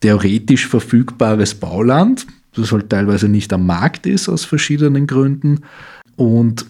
theoretisch 0.00 0.68
verfügbares 0.68 1.54
Bauland, 1.54 2.26
das 2.54 2.72
halt 2.72 2.88
teilweise 2.90 3.28
nicht 3.28 3.52
am 3.52 3.66
Markt 3.66 4.06
ist 4.06 4.28
aus 4.28 4.44
verschiedenen 4.44 5.06
Gründen. 5.06 5.60
Und 6.16 6.66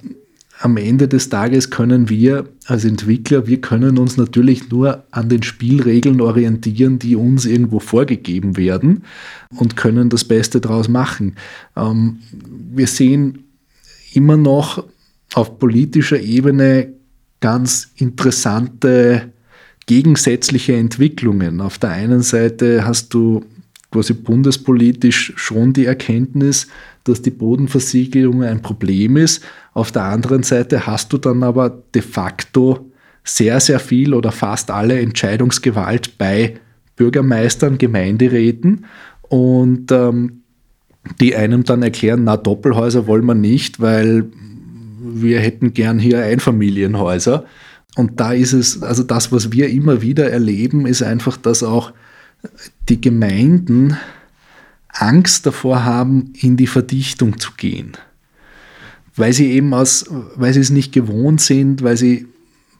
am 0.63 0.77
Ende 0.77 1.09
des 1.09 1.31
Tages 1.31 1.71
können 1.71 2.11
wir 2.11 2.45
als 2.67 2.85
Entwickler, 2.85 3.47
wir 3.47 3.63
können 3.63 3.99
uns 3.99 4.19
natürlich 4.19 4.69
nur 4.69 5.05
an 5.11 5.31
den 5.31 5.43
Spielregeln 5.43 6.21
orientieren, 6.21 6.99
die 6.99 7.17
uns 7.17 7.47
irgendwo 7.47 7.81
vorgegeben 7.81 8.59
werden 8.59 9.05
und 9.57 9.77
können 9.77 10.11
das 10.11 10.25
Beste 10.25 10.61
daraus 10.61 10.89
machen. 10.89 11.37
Ähm, 11.77 12.19
wir 12.75 12.87
sehen 12.87 13.45
immer 14.13 14.37
noch 14.37 14.85
auf 15.33 15.59
politischer 15.59 16.21
Ebene 16.21 16.93
ganz 17.41 17.93
interessante 17.97 19.33
gegensätzliche 19.87 20.77
Entwicklungen. 20.77 21.63
Auf 21.63 21.79
der 21.79 21.91
einen 21.91 22.21
Seite 22.21 22.85
hast 22.85 23.15
du 23.15 23.45
quasi 23.91 24.13
bundespolitisch 24.13 25.33
schon 25.37 25.73
die 25.73 25.87
Erkenntnis, 25.87 26.69
dass 27.05 27.23
die 27.23 27.31
Bodenversiegelung 27.31 28.43
ein 28.43 28.63
Problem 28.63 29.17
ist. 29.17 29.43
Auf 29.73 29.93
der 29.93 30.05
anderen 30.05 30.43
Seite 30.43 30.87
hast 30.87 31.13
du 31.13 31.19
dann 31.19 31.43
aber 31.43 31.83
de 31.95 32.03
facto 32.03 32.91
sehr, 33.25 33.61
sehr 33.61 33.81
viel 33.81 34.15
oder 34.15 34.33
fast 34.33 34.71
alle 34.71 35.01
Entscheidungsgewalt 35.01 36.19
bei 36.19 36.55
Bürgermeistern, 36.97 37.79
Gemeinderäten 37.79 38.87
und 39.23 39.91
ähm, 39.93 40.43
die 41.21 41.35
einem 41.35 41.65
dann 41.65 41.83
erklären, 41.83 42.25
na 42.25 42.37
Doppelhäuser 42.37 43.07
wollen 43.07 43.25
wir 43.25 43.35
nicht, 43.35 43.81
weil 43.81 44.27
wir 45.01 45.41
hätten 45.41 45.73
gern 45.73 45.99
hier 45.99 46.23
Einfamilienhäuser. 46.23 47.45
Und 47.97 48.21
da 48.21 48.33
ist 48.33 48.53
es, 48.53 48.83
also 48.83 49.03
das, 49.03 49.33
was 49.33 49.53
wir 49.53 49.71
immer 49.71 50.03
wieder 50.03 50.31
erleben, 50.31 50.87
ist 50.87 51.03
einfach, 51.03 51.37
dass 51.37 51.63
auch 51.63 51.93
die 52.89 53.01
Gemeinden 53.01 53.97
Angst 54.89 55.47
davor 55.47 55.85
haben, 55.85 56.33
in 56.39 56.57
die 56.57 56.67
Verdichtung 56.67 57.39
zu 57.39 57.53
gehen. 57.57 57.93
Weil 59.17 59.33
sie 59.33 59.51
eben 59.53 59.75
aus, 59.75 60.07
weil 60.37 60.53
sie 60.53 60.61
es 60.61 60.71
nicht 60.71 60.93
gewohnt 60.93 61.41
sind, 61.41 61.83
weil 61.83 61.97
sie, 61.97 62.27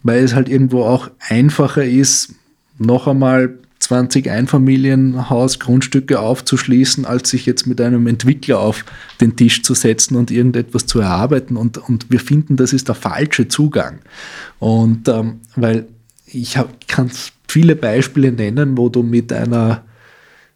weil 0.03 0.25
es 0.25 0.35
halt 0.35 0.49
irgendwo 0.49 0.85
auch 0.85 1.11
einfacher 1.29 1.85
ist, 1.85 2.35
noch 2.79 3.07
einmal 3.07 3.59
20 3.81 4.31
Einfamilienhausgrundstücke 4.31 6.21
aufzuschließen, 6.21 7.07
als 7.07 7.31
sich 7.31 7.47
jetzt 7.47 7.67
mit 7.67 7.81
einem 7.81 8.07
Entwickler 8.07 8.61
auf 8.61 8.85
den 9.21 9.37
Tisch 9.37 9.63
zu 9.63 9.75
setzen 9.75 10.17
und 10.17 10.31
irgendetwas 10.31 10.87
zu 10.87 11.01
erarbeiten. 11.01 11.57
Und, 11.57 11.79
und 11.79 12.11
wir 12.11 12.21
finden, 12.21 12.57
das 12.57 12.73
ist 12.73 12.89
der 12.89 12.95
falsche 12.95 13.49
Zugang. 13.49 14.01
Und 14.59 15.09
ähm, 15.09 15.41
weil 15.57 15.87
ich 16.27 16.59
kann 16.87 17.11
viele 17.51 17.77
Beispiele 17.77 18.33
nennen, 18.33 18.79
wo 18.79 18.89
du 18.89 19.03
mit 19.03 19.33
einer 19.33 19.85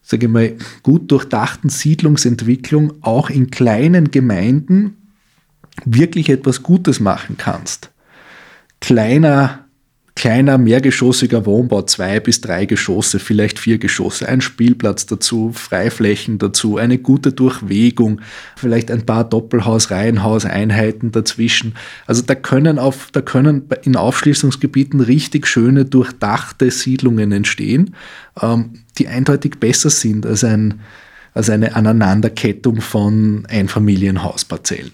sage 0.04 0.26
ich 0.26 0.32
mal, 0.32 0.54
gut 0.82 1.10
durchdachten 1.10 1.70
Siedlungsentwicklung 1.70 2.92
auch 3.00 3.30
in 3.30 3.50
kleinen 3.50 4.10
Gemeinden 4.10 4.98
wirklich 5.84 6.28
etwas 6.28 6.62
Gutes 6.62 7.00
machen 7.00 7.36
kannst. 7.38 7.90
Kleiner 8.80 9.63
kleiner, 10.16 10.58
mehrgeschossiger 10.58 11.44
Wohnbau, 11.44 11.82
zwei 11.82 12.20
bis 12.20 12.40
drei 12.40 12.66
Geschosse, 12.66 13.18
vielleicht 13.18 13.58
vier 13.58 13.78
Geschosse, 13.78 14.28
ein 14.28 14.40
Spielplatz 14.40 15.06
dazu, 15.06 15.50
Freiflächen 15.52 16.38
dazu, 16.38 16.76
eine 16.76 16.98
gute 16.98 17.32
Durchwegung, 17.32 18.20
vielleicht 18.56 18.90
ein 18.90 19.04
paar 19.04 19.28
Doppelhaus, 19.28 19.90
Reihenhauseinheiten 19.90 21.10
dazwischen. 21.10 21.74
Also 22.06 22.22
da 22.22 22.36
können 22.36 22.78
auf, 22.78 23.08
da 23.12 23.22
können 23.22 23.68
in 23.82 23.96
Aufschließungsgebieten 23.96 25.00
richtig 25.00 25.48
schöne, 25.48 25.84
durchdachte 25.84 26.70
Siedlungen 26.70 27.32
entstehen, 27.32 27.96
ähm, 28.40 28.84
die 28.98 29.08
eindeutig 29.08 29.58
besser 29.58 29.90
sind 29.90 30.26
als 30.26 30.44
ein, 30.44 30.80
als 31.34 31.50
eine 31.50 31.74
Aneinanderkettung 31.74 32.80
von 32.80 33.46
Einfamilienhausparzellen. 33.48 34.92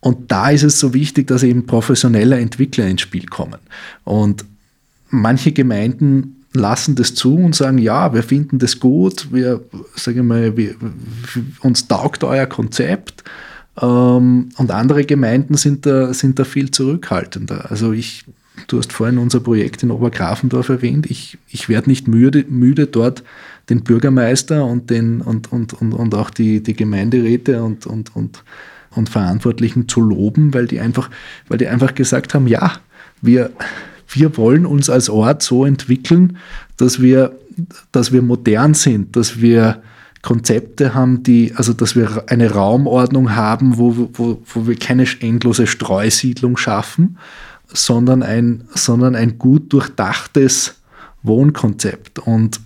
Und 0.00 0.30
da 0.30 0.50
ist 0.50 0.62
es 0.62 0.78
so 0.78 0.94
wichtig, 0.94 1.26
dass 1.26 1.42
eben 1.42 1.66
professionelle 1.66 2.38
Entwickler 2.38 2.86
ins 2.86 3.00
Spiel 3.00 3.26
kommen. 3.26 3.58
Und 4.04 4.44
manche 5.10 5.52
Gemeinden 5.52 6.44
lassen 6.52 6.94
das 6.94 7.14
zu 7.14 7.36
und 7.36 7.54
sagen, 7.54 7.78
ja, 7.78 8.12
wir 8.14 8.22
finden 8.22 8.58
das 8.58 8.80
gut, 8.80 9.28
wir, 9.32 9.62
sagen 9.94 10.26
mal, 10.26 10.56
wir, 10.56 10.74
uns 11.60 11.88
taugt 11.88 12.24
euer 12.24 12.46
Konzept. 12.46 13.24
Ähm, 13.80 14.48
und 14.56 14.70
andere 14.70 15.04
Gemeinden 15.04 15.56
sind 15.56 15.86
da, 15.86 16.12
sind 16.14 16.38
da 16.38 16.44
viel 16.44 16.70
zurückhaltender. 16.70 17.70
Also 17.70 17.92
ich, 17.92 18.24
du 18.66 18.78
hast 18.78 18.92
vorhin 18.92 19.18
unser 19.18 19.40
Projekt 19.40 19.82
in 19.82 19.90
Obergrafendorf 19.90 20.68
erwähnt. 20.68 21.06
Ich, 21.10 21.38
ich 21.48 21.68
werde 21.68 21.90
nicht 21.90 22.08
müde, 22.08 22.44
müde 22.48 22.86
dort 22.86 23.22
den 23.68 23.84
Bürgermeister 23.84 24.64
und, 24.64 24.90
den, 24.90 25.20
und, 25.20 25.52
und, 25.52 25.74
und, 25.74 25.92
und 25.92 26.14
auch 26.14 26.30
die, 26.30 26.62
die 26.62 26.74
Gemeinderäte 26.74 27.62
und, 27.62 27.86
und, 27.86 28.16
und, 28.16 28.42
und 28.90 29.08
Verantwortlichen 29.10 29.86
zu 29.88 30.00
loben, 30.00 30.54
weil 30.54 30.66
die 30.66 30.80
einfach, 30.80 31.10
weil 31.48 31.58
die 31.58 31.68
einfach 31.68 31.94
gesagt 31.94 32.34
haben, 32.34 32.46
ja, 32.46 32.72
wir, 33.20 33.50
wir 34.08 34.36
wollen 34.36 34.66
uns 34.66 34.90
als 34.90 35.08
Ort 35.10 35.42
so 35.42 35.64
entwickeln, 35.64 36.38
dass 36.76 37.00
wir, 37.00 37.36
dass 37.92 38.12
wir 38.12 38.22
modern 38.22 38.74
sind, 38.74 39.16
dass 39.16 39.40
wir 39.40 39.82
Konzepte 40.22 40.94
haben, 40.94 41.22
die, 41.22 41.52
also 41.54 41.72
dass 41.72 41.94
wir 41.94 42.24
eine 42.26 42.50
Raumordnung 42.50 43.34
haben, 43.36 43.78
wo, 43.78 44.10
wo, 44.14 44.42
wo 44.44 44.66
wir 44.66 44.76
keine 44.76 45.06
endlose 45.20 45.66
Streusiedlung 45.66 46.56
schaffen, 46.56 47.18
sondern 47.68 48.22
ein, 48.22 48.64
sondern 48.74 49.14
ein 49.14 49.38
gut 49.38 49.72
durchdachtes 49.72 50.76
Wohnkonzept. 51.22 52.18
Und 52.18 52.60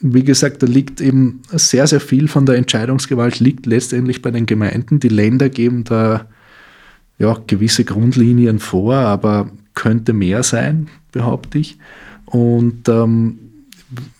wie 0.00 0.24
gesagt, 0.24 0.62
da 0.62 0.66
liegt 0.66 1.00
eben 1.00 1.42
sehr, 1.50 1.86
sehr 1.86 2.00
viel 2.00 2.28
von 2.28 2.46
der 2.46 2.56
Entscheidungsgewalt 2.56 3.40
liegt 3.40 3.66
letztendlich 3.66 4.22
bei 4.22 4.30
den 4.30 4.46
Gemeinden. 4.46 5.00
Die 5.00 5.08
Länder 5.08 5.48
geben 5.48 5.84
da 5.84 6.26
ja, 7.18 7.36
gewisse 7.46 7.84
Grundlinien 7.84 8.58
vor, 8.60 8.94
aber 8.94 9.50
könnte 9.74 10.12
mehr 10.12 10.42
sein, 10.42 10.88
behaupte 11.12 11.58
ich. 11.58 11.78
Und 12.26 12.88
ähm, 12.88 13.38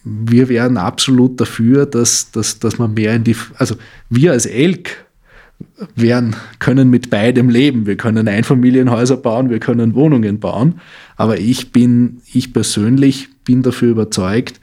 wir 0.05 0.49
wären 0.49 0.77
absolut 0.77 1.41
dafür, 1.41 1.87
dass, 1.87 2.33
dass, 2.33 2.59
dass 2.59 2.79
man 2.79 2.95
mehr 2.95 3.15
in 3.15 3.25
die, 3.25 3.37
also 3.57 3.77
wir 4.09 4.33
als 4.33 4.47
Elk 4.47 5.07
wären, 5.95 6.35
können 6.59 6.91
mit 6.91 7.11
beidem 7.11 7.51
leben. 7.51 7.87
Wir 7.87 7.97
können 7.97 8.27
Einfamilienhäuser 8.29 9.17
bauen, 9.17 9.51
wir 9.51 9.61
können 9.61 9.95
Wohnungen 9.95 10.41
bauen. 10.41 10.81
Aber 11.17 11.39
ich 11.39 11.73
bin, 11.73 12.21
ich 12.33 12.53
persönlich 12.53 13.29
bin 13.45 13.63
dafür 13.63 13.91
überzeugt, 13.91 14.61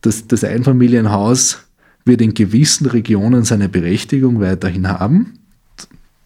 dass 0.00 0.26
das 0.28 0.44
Einfamilienhaus 0.44 1.66
wird 2.04 2.20
in 2.20 2.34
gewissen 2.34 2.86
Regionen 2.86 3.44
seine 3.44 3.68
Berechtigung 3.68 4.40
weiterhin 4.40 4.88
haben. 4.88 5.34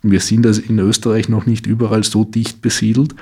Wir 0.03 0.21
sind 0.21 0.47
also 0.47 0.61
in 0.61 0.79
Österreich 0.79 1.29
noch 1.29 1.47
nicht 1.47 1.67
überall 1.67 2.03
so 2.03 2.25
dicht 2.25 2.61
besiedelt, 2.61 3.15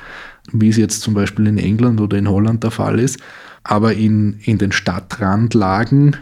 wie 0.52 0.68
es 0.68 0.76
jetzt 0.76 1.02
zum 1.02 1.14
Beispiel 1.14 1.46
in 1.46 1.58
England 1.58 2.00
oder 2.00 2.18
in 2.18 2.28
Holland 2.28 2.62
der 2.64 2.70
Fall 2.70 2.98
ist. 2.98 3.18
Aber 3.62 3.94
in, 3.94 4.38
in 4.44 4.58
den 4.58 4.72
Stadtrandlagen 4.72 6.16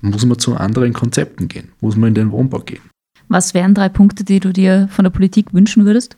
muss 0.00 0.26
man 0.26 0.38
zu 0.38 0.56
anderen 0.56 0.92
Konzepten 0.92 1.48
gehen, 1.48 1.68
muss 1.80 1.96
man 1.96 2.08
in 2.08 2.14
den 2.14 2.30
Wohnbau 2.30 2.60
gehen. 2.60 2.82
Was 3.28 3.54
wären 3.54 3.74
drei 3.74 3.88
Punkte, 3.88 4.24
die 4.24 4.40
du 4.40 4.52
dir 4.52 4.88
von 4.90 5.04
der 5.04 5.10
Politik 5.10 5.54
wünschen 5.54 5.86
würdest? 5.86 6.16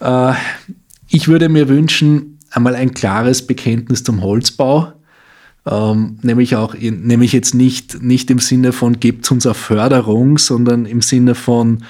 Äh, 0.00 0.34
ich 1.08 1.28
würde 1.28 1.48
mir 1.48 1.68
wünschen, 1.68 2.38
einmal 2.50 2.74
ein 2.74 2.92
klares 2.92 3.46
Bekenntnis 3.46 4.04
zum 4.04 4.22
Holzbau, 4.22 4.92
ähm, 5.66 6.18
nämlich 6.22 6.56
auch 6.56 6.74
in, 6.74 7.06
nämlich 7.06 7.32
jetzt 7.32 7.54
nicht, 7.54 8.02
nicht 8.02 8.30
im 8.30 8.38
Sinne 8.38 8.72
von 8.72 9.00
gebt 9.00 9.30
uns 9.30 9.46
eine 9.46 9.54
Förderung, 9.54 10.36
sondern 10.36 10.84
im 10.84 11.00
Sinne 11.00 11.34
von 11.34 11.84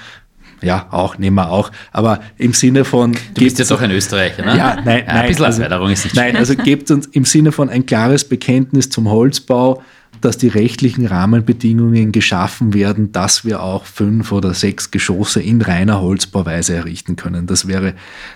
ja, 0.65 0.87
auch, 0.91 1.17
nehmen 1.17 1.35
wir 1.35 1.51
auch. 1.51 1.71
Aber 1.91 2.19
im 2.37 2.53
Sinne 2.53 2.83
von. 2.83 3.13
Du 3.33 3.43
bist 3.43 3.59
jetzt 3.59 3.71
auch 3.71 3.81
ein 3.81 3.91
Österreicher, 3.91 4.43
ne? 4.43 4.57
Ja, 4.57 4.81
nein, 4.83 5.03
ja, 5.07 5.13
ein 5.13 5.27
bisschen 5.27 5.45
also, 5.45 5.87
ist 5.87 6.03
nicht 6.05 6.15
Nein, 6.15 6.35
also 6.35 6.55
gebt 6.55 6.91
uns 6.91 7.05
im 7.07 7.25
Sinne 7.25 7.51
von 7.51 7.69
ein 7.69 7.85
klares 7.85 8.27
Bekenntnis 8.27 8.89
zum 8.89 9.09
Holzbau, 9.09 9.83
dass 10.21 10.37
die 10.37 10.47
rechtlichen 10.47 11.05
Rahmenbedingungen 11.05 12.11
geschaffen 12.11 12.73
werden, 12.73 13.11
dass 13.11 13.45
wir 13.45 13.61
auch 13.61 13.85
fünf 13.85 14.31
oder 14.31 14.53
sechs 14.53 14.91
Geschosse 14.91 15.41
in 15.41 15.61
reiner 15.61 16.01
Holzbauweise 16.01 16.73
errichten 16.73 17.15
können. 17.15 17.47
Das 17.47 17.67
wäre, 17.67 17.93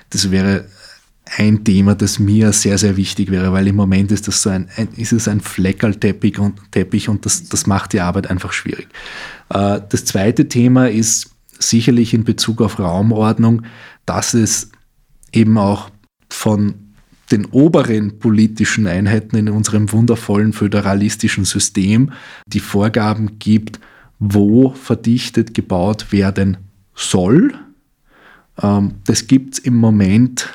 das 0.09 0.30
wäre 0.32 0.65
ein 1.38 1.63
Thema, 1.63 1.95
das 1.95 2.19
mir 2.19 2.53
sehr, 2.53 2.77
sehr 2.77 2.97
wichtig 2.97 3.32
wäre, 3.32 3.53
weil 3.53 3.67
im 3.67 3.75
Moment 3.75 4.11
ist 4.11 4.27
das 4.27 4.41
so 4.41 4.49
ein, 4.49 4.67
ein 4.77 4.89
ist 4.97 5.13
es 5.13 5.27
ein 5.27 5.41
Fleckerlteppich 5.41 6.39
und, 6.39 6.59
Teppich 6.71 7.09
und 7.09 7.25
das, 7.25 7.43
das 7.49 7.67
macht 7.67 7.93
die 7.93 8.01
Arbeit 8.01 8.30
einfach 8.30 8.51
schwierig. 8.51 8.88
Äh, 9.49 9.82
das 9.89 10.05
zweite 10.05 10.47
Thema 10.47 10.89
ist 10.89 11.28
sicherlich 11.60 12.14
in 12.14 12.24
Bezug 12.24 12.62
auf 12.62 12.80
Raumordnung, 12.80 13.64
dass 14.05 14.34
es 14.34 14.72
eben 15.32 15.57
auch 15.57 15.91
von 16.30 16.74
den 17.32 17.45
oberen 17.45 18.18
politischen 18.18 18.88
Einheiten 18.88 19.36
in 19.36 19.49
unserem 19.49 19.91
wundervollen 19.91 20.53
föderalistischen 20.53 21.45
System 21.45 22.12
die 22.47 22.60
Vorgaben 22.60 23.38
gibt, 23.38 23.80
wo 24.18 24.72
verdichtet 24.72 25.53
gebaut 25.53 26.12
werden 26.12 26.57
soll. 26.95 27.53
Ähm, 28.62 28.95
das 29.05 29.28
gibt 29.28 29.55
es 29.55 29.60
im 29.60 29.76
Moment 29.76 30.49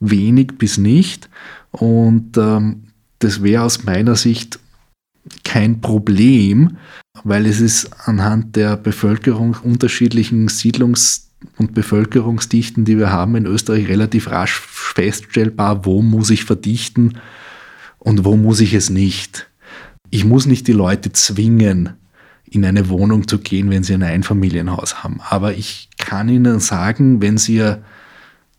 wenig 0.00 0.52
bis 0.58 0.78
nicht 0.78 1.28
und 1.72 2.36
ähm, 2.38 2.84
das 3.18 3.42
wäre 3.42 3.64
aus 3.64 3.84
meiner 3.84 4.16
Sicht 4.16 4.60
kein 5.44 5.80
Problem, 5.80 6.76
weil 7.24 7.46
es 7.46 7.60
ist 7.60 7.90
anhand 8.06 8.56
der 8.56 8.76
Bevölkerung 8.76 9.56
unterschiedlichen 9.62 10.48
Siedlungs- 10.48 11.28
und 11.56 11.74
Bevölkerungsdichten, 11.74 12.84
die 12.84 12.98
wir 12.98 13.10
haben 13.10 13.36
in 13.36 13.46
Österreich, 13.46 13.88
relativ 13.88 14.30
rasch 14.30 14.60
feststellbar, 14.60 15.84
wo 15.84 16.02
muss 16.02 16.30
ich 16.30 16.44
verdichten 16.44 17.18
und 17.98 18.24
wo 18.24 18.36
muss 18.36 18.60
ich 18.60 18.74
es 18.74 18.90
nicht. 18.90 19.48
Ich 20.10 20.24
muss 20.24 20.46
nicht 20.46 20.66
die 20.66 20.72
Leute 20.72 21.12
zwingen, 21.12 21.90
in 22.50 22.64
eine 22.64 22.88
Wohnung 22.88 23.28
zu 23.28 23.38
gehen, 23.38 23.70
wenn 23.70 23.82
sie 23.82 23.94
ein 23.94 24.02
Einfamilienhaus 24.02 25.02
haben. 25.02 25.20
Aber 25.28 25.54
ich 25.54 25.90
kann 25.98 26.28
ihnen 26.28 26.60
sagen, 26.60 27.20
wenn 27.20 27.36
sie 27.36 27.76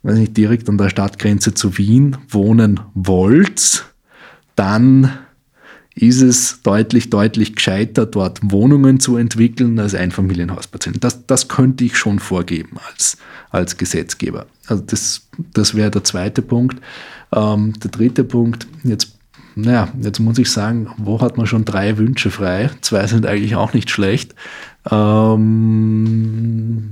weiß 0.04 0.18
nicht, 0.18 0.38
direkt 0.38 0.70
an 0.70 0.78
der 0.78 0.90
Stadtgrenze 0.90 1.54
zu 1.54 1.78
Wien 1.78 2.18
wohnen 2.30 2.80
wollt, 2.94 3.86
dann 4.56 5.12
ist 5.96 6.22
es 6.22 6.62
deutlich, 6.62 7.10
deutlich 7.10 7.56
gescheiter, 7.56 8.06
dort 8.06 8.40
Wohnungen 8.44 9.00
zu 9.00 9.18
entwickeln 9.18 9.80
als 9.80 9.96
Einfamilienhauspatienten. 9.96 11.02
Das, 11.02 11.26
das 11.26 11.48
könnte 11.48 11.84
ich 11.84 11.98
schon 11.98 12.20
vorgeben 12.20 12.78
als, 12.90 13.18
als 13.50 13.78
Gesetzgeber. 13.78 14.46
Also 14.68 14.84
das, 14.86 15.28
das 15.54 15.76
wäre 15.76 15.92
der 15.92 16.04
zweite 16.04 16.42
Punkt. 16.42 16.80
Ähm, 17.34 17.74
der 17.84 17.92
dritte 17.92 18.24
Punkt, 18.24 18.68
jetzt, 18.84 19.18
naja, 19.56 19.90
jetzt 20.02 20.20
muss 20.20 20.38
ich 20.38 20.52
sagen, 20.52 20.88
wo 20.98 21.20
hat 21.22 21.38
man 21.38 21.48
schon 21.48 21.66
drei 21.66 21.98
Wünsche 21.98 22.32
frei? 22.32 22.70
Zwei 22.82 23.08
sind 23.08 23.26
eigentlich 23.26 23.56
auch 23.56 23.74
nicht 23.74 23.90
schlecht. 23.90 24.36
Ähm, 24.90 26.92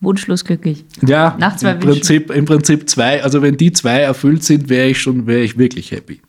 wunschlos 0.00 0.44
glücklich. 0.44 0.84
Ja, 1.00 1.36
Nach 1.38 1.56
zwei 1.56 1.72
im, 1.72 1.80
Prinzip, 1.80 2.30
im 2.30 2.44
Prinzip 2.44 2.90
zwei. 2.90 3.22
Also 3.22 3.40
wenn 3.40 3.56
die 3.56 3.72
zwei 3.72 4.00
erfüllt 4.00 4.44
sind, 4.44 4.68
wäre 4.68 4.88
ich 4.88 5.00
schon, 5.00 5.26
wäre 5.26 5.40
ich 5.40 5.56
wirklich 5.56 5.90
happy. 5.90 6.20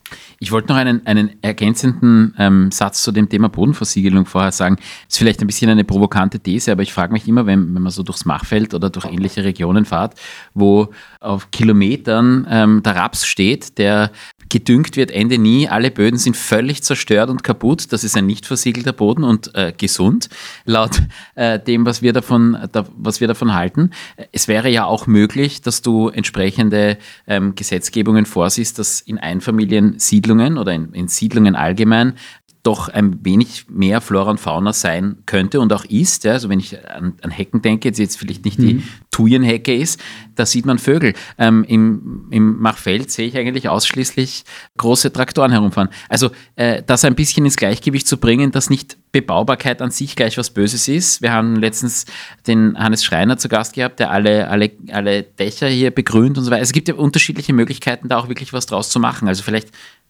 Ich 0.41 0.51
wollte 0.51 0.69
noch 0.69 0.77
einen, 0.77 1.05
einen 1.05 1.31
ergänzenden 1.41 2.33
ähm, 2.37 2.71
Satz 2.71 3.03
zu 3.03 3.11
dem 3.11 3.27
Thema 3.27 3.49
Bodenversiegelung 3.49 4.25
vorher 4.25 4.53
sagen. 4.53 4.77
Ist 5.07 5.17
vielleicht 5.17 5.41
ein 5.41 5.47
bisschen 5.47 5.69
eine 5.69 5.83
provokante 5.83 6.39
These, 6.39 6.71
aber 6.71 6.81
ich 6.81 6.93
frage 6.93 7.11
mich 7.11 7.27
immer, 7.27 7.45
wenn, 7.45 7.75
wenn 7.75 7.81
man 7.81 7.91
so 7.91 8.03
durchs 8.03 8.23
Machfeld 8.23 8.73
oder 8.73 8.89
durch 8.89 9.05
ähnliche 9.05 9.43
Regionen 9.43 9.83
fährt, 9.83 10.13
wo 10.53 10.89
auf 11.19 11.51
Kilometern 11.51 12.47
ähm, 12.49 12.83
der 12.83 12.95
Raps 12.95 13.25
steht, 13.25 13.77
der 13.77 14.11
gedüngt 14.49 14.97
wird 14.97 15.11
Ende 15.11 15.37
nie. 15.37 15.69
Alle 15.69 15.91
Böden 15.91 16.17
sind 16.17 16.35
völlig 16.35 16.83
zerstört 16.83 17.29
und 17.29 17.43
kaputt. 17.43 17.91
Das 17.93 18.03
ist 18.03 18.17
ein 18.17 18.25
nicht 18.25 18.45
versiegelter 18.45 18.93
Boden 18.93 19.23
und 19.23 19.53
äh, 19.55 19.73
gesund, 19.77 20.29
laut 20.65 21.01
äh, 21.35 21.59
dem, 21.59 21.85
was 21.85 22.01
wir, 22.01 22.13
davon, 22.13 22.57
da, 22.71 22.85
was 22.97 23.21
wir 23.21 23.27
davon 23.27 23.53
halten. 23.53 23.91
Es 24.31 24.47
wäre 24.47 24.69
ja 24.69 24.85
auch 24.85 25.07
möglich, 25.07 25.61
dass 25.61 25.81
du 25.81 26.09
entsprechende 26.09 26.97
ähm, 27.27 27.55
Gesetzgebungen 27.55 28.25
vorsiehst, 28.25 28.79
dass 28.79 29.01
in 29.01 29.17
Einfamiliensiedlungen 29.17 30.57
oder 30.57 30.73
in, 30.73 30.93
in 30.93 31.07
Siedlungen 31.07 31.55
allgemein 31.55 32.15
doch 32.63 32.89
ein 32.89 33.23
wenig 33.23 33.65
mehr 33.69 34.01
Flora 34.01 34.31
und 34.31 34.39
Fauna 34.39 34.73
sein 34.73 35.17
könnte 35.25 35.59
und 35.59 35.71
auch 35.71 35.85
ist. 35.85 36.25
Ja, 36.25 36.33
also 36.33 36.49
wenn 36.49 36.59
ich 36.59 36.77
an, 36.89 37.13
an 37.21 37.31
Hecken 37.31 37.61
denke, 37.61 37.87
jetzt, 37.87 37.99
jetzt 37.99 38.17
vielleicht 38.17 38.43
nicht 38.43 38.59
die 38.59 38.75
mhm. 38.75 38.83
Thujenhecke 39.11 39.73
ist, 39.73 39.99
da 40.35 40.45
sieht 40.45 40.65
man 40.65 40.77
Vögel. 40.77 41.13
Ähm, 41.37 41.63
Im 41.63 42.27
im 42.31 42.59
Machfeld 42.59 43.11
sehe 43.11 43.27
ich 43.27 43.37
eigentlich 43.37 43.69
ausschließlich 43.69 44.43
große 44.77 45.11
Traktoren 45.11 45.51
herumfahren. 45.51 45.89
Also 46.07 46.31
äh, 46.55 46.83
das 46.85 47.05
ein 47.05 47.15
bisschen 47.15 47.45
ins 47.45 47.55
Gleichgewicht 47.55 48.07
zu 48.07 48.17
bringen, 48.17 48.51
dass 48.51 48.69
nicht 48.69 48.97
Bebaubarkeit 49.11 49.81
an 49.81 49.91
sich 49.91 50.15
gleich 50.15 50.37
was 50.37 50.51
Böses 50.51 50.87
ist. 50.87 51.21
Wir 51.21 51.31
haben 51.31 51.55
letztens 51.55 52.05
den 52.45 52.77
Hannes 52.77 53.03
Schreiner 53.03 53.37
zu 53.37 53.49
Gast 53.49 53.73
gehabt, 53.73 53.99
der 53.99 54.11
alle, 54.11 54.49
alle, 54.49 54.71
alle 54.91 55.23
Dächer 55.23 55.67
hier 55.67 55.91
begrünt 55.91 56.37
und 56.37 56.43
so 56.43 56.51
weiter. 56.51 56.59
Also 56.59 56.69
es 56.69 56.73
gibt 56.73 56.87
ja 56.87 56.95
unterschiedliche 56.95 57.53
Möglichkeiten, 57.53 58.09
da 58.09 58.17
auch 58.17 58.27
wirklich 58.29 58.53
was 58.53 58.65
draus 58.65 58.89
zu 58.89 58.99
machen. 58.99 59.27
Also 59.27 59.43
vielleicht 59.43 59.69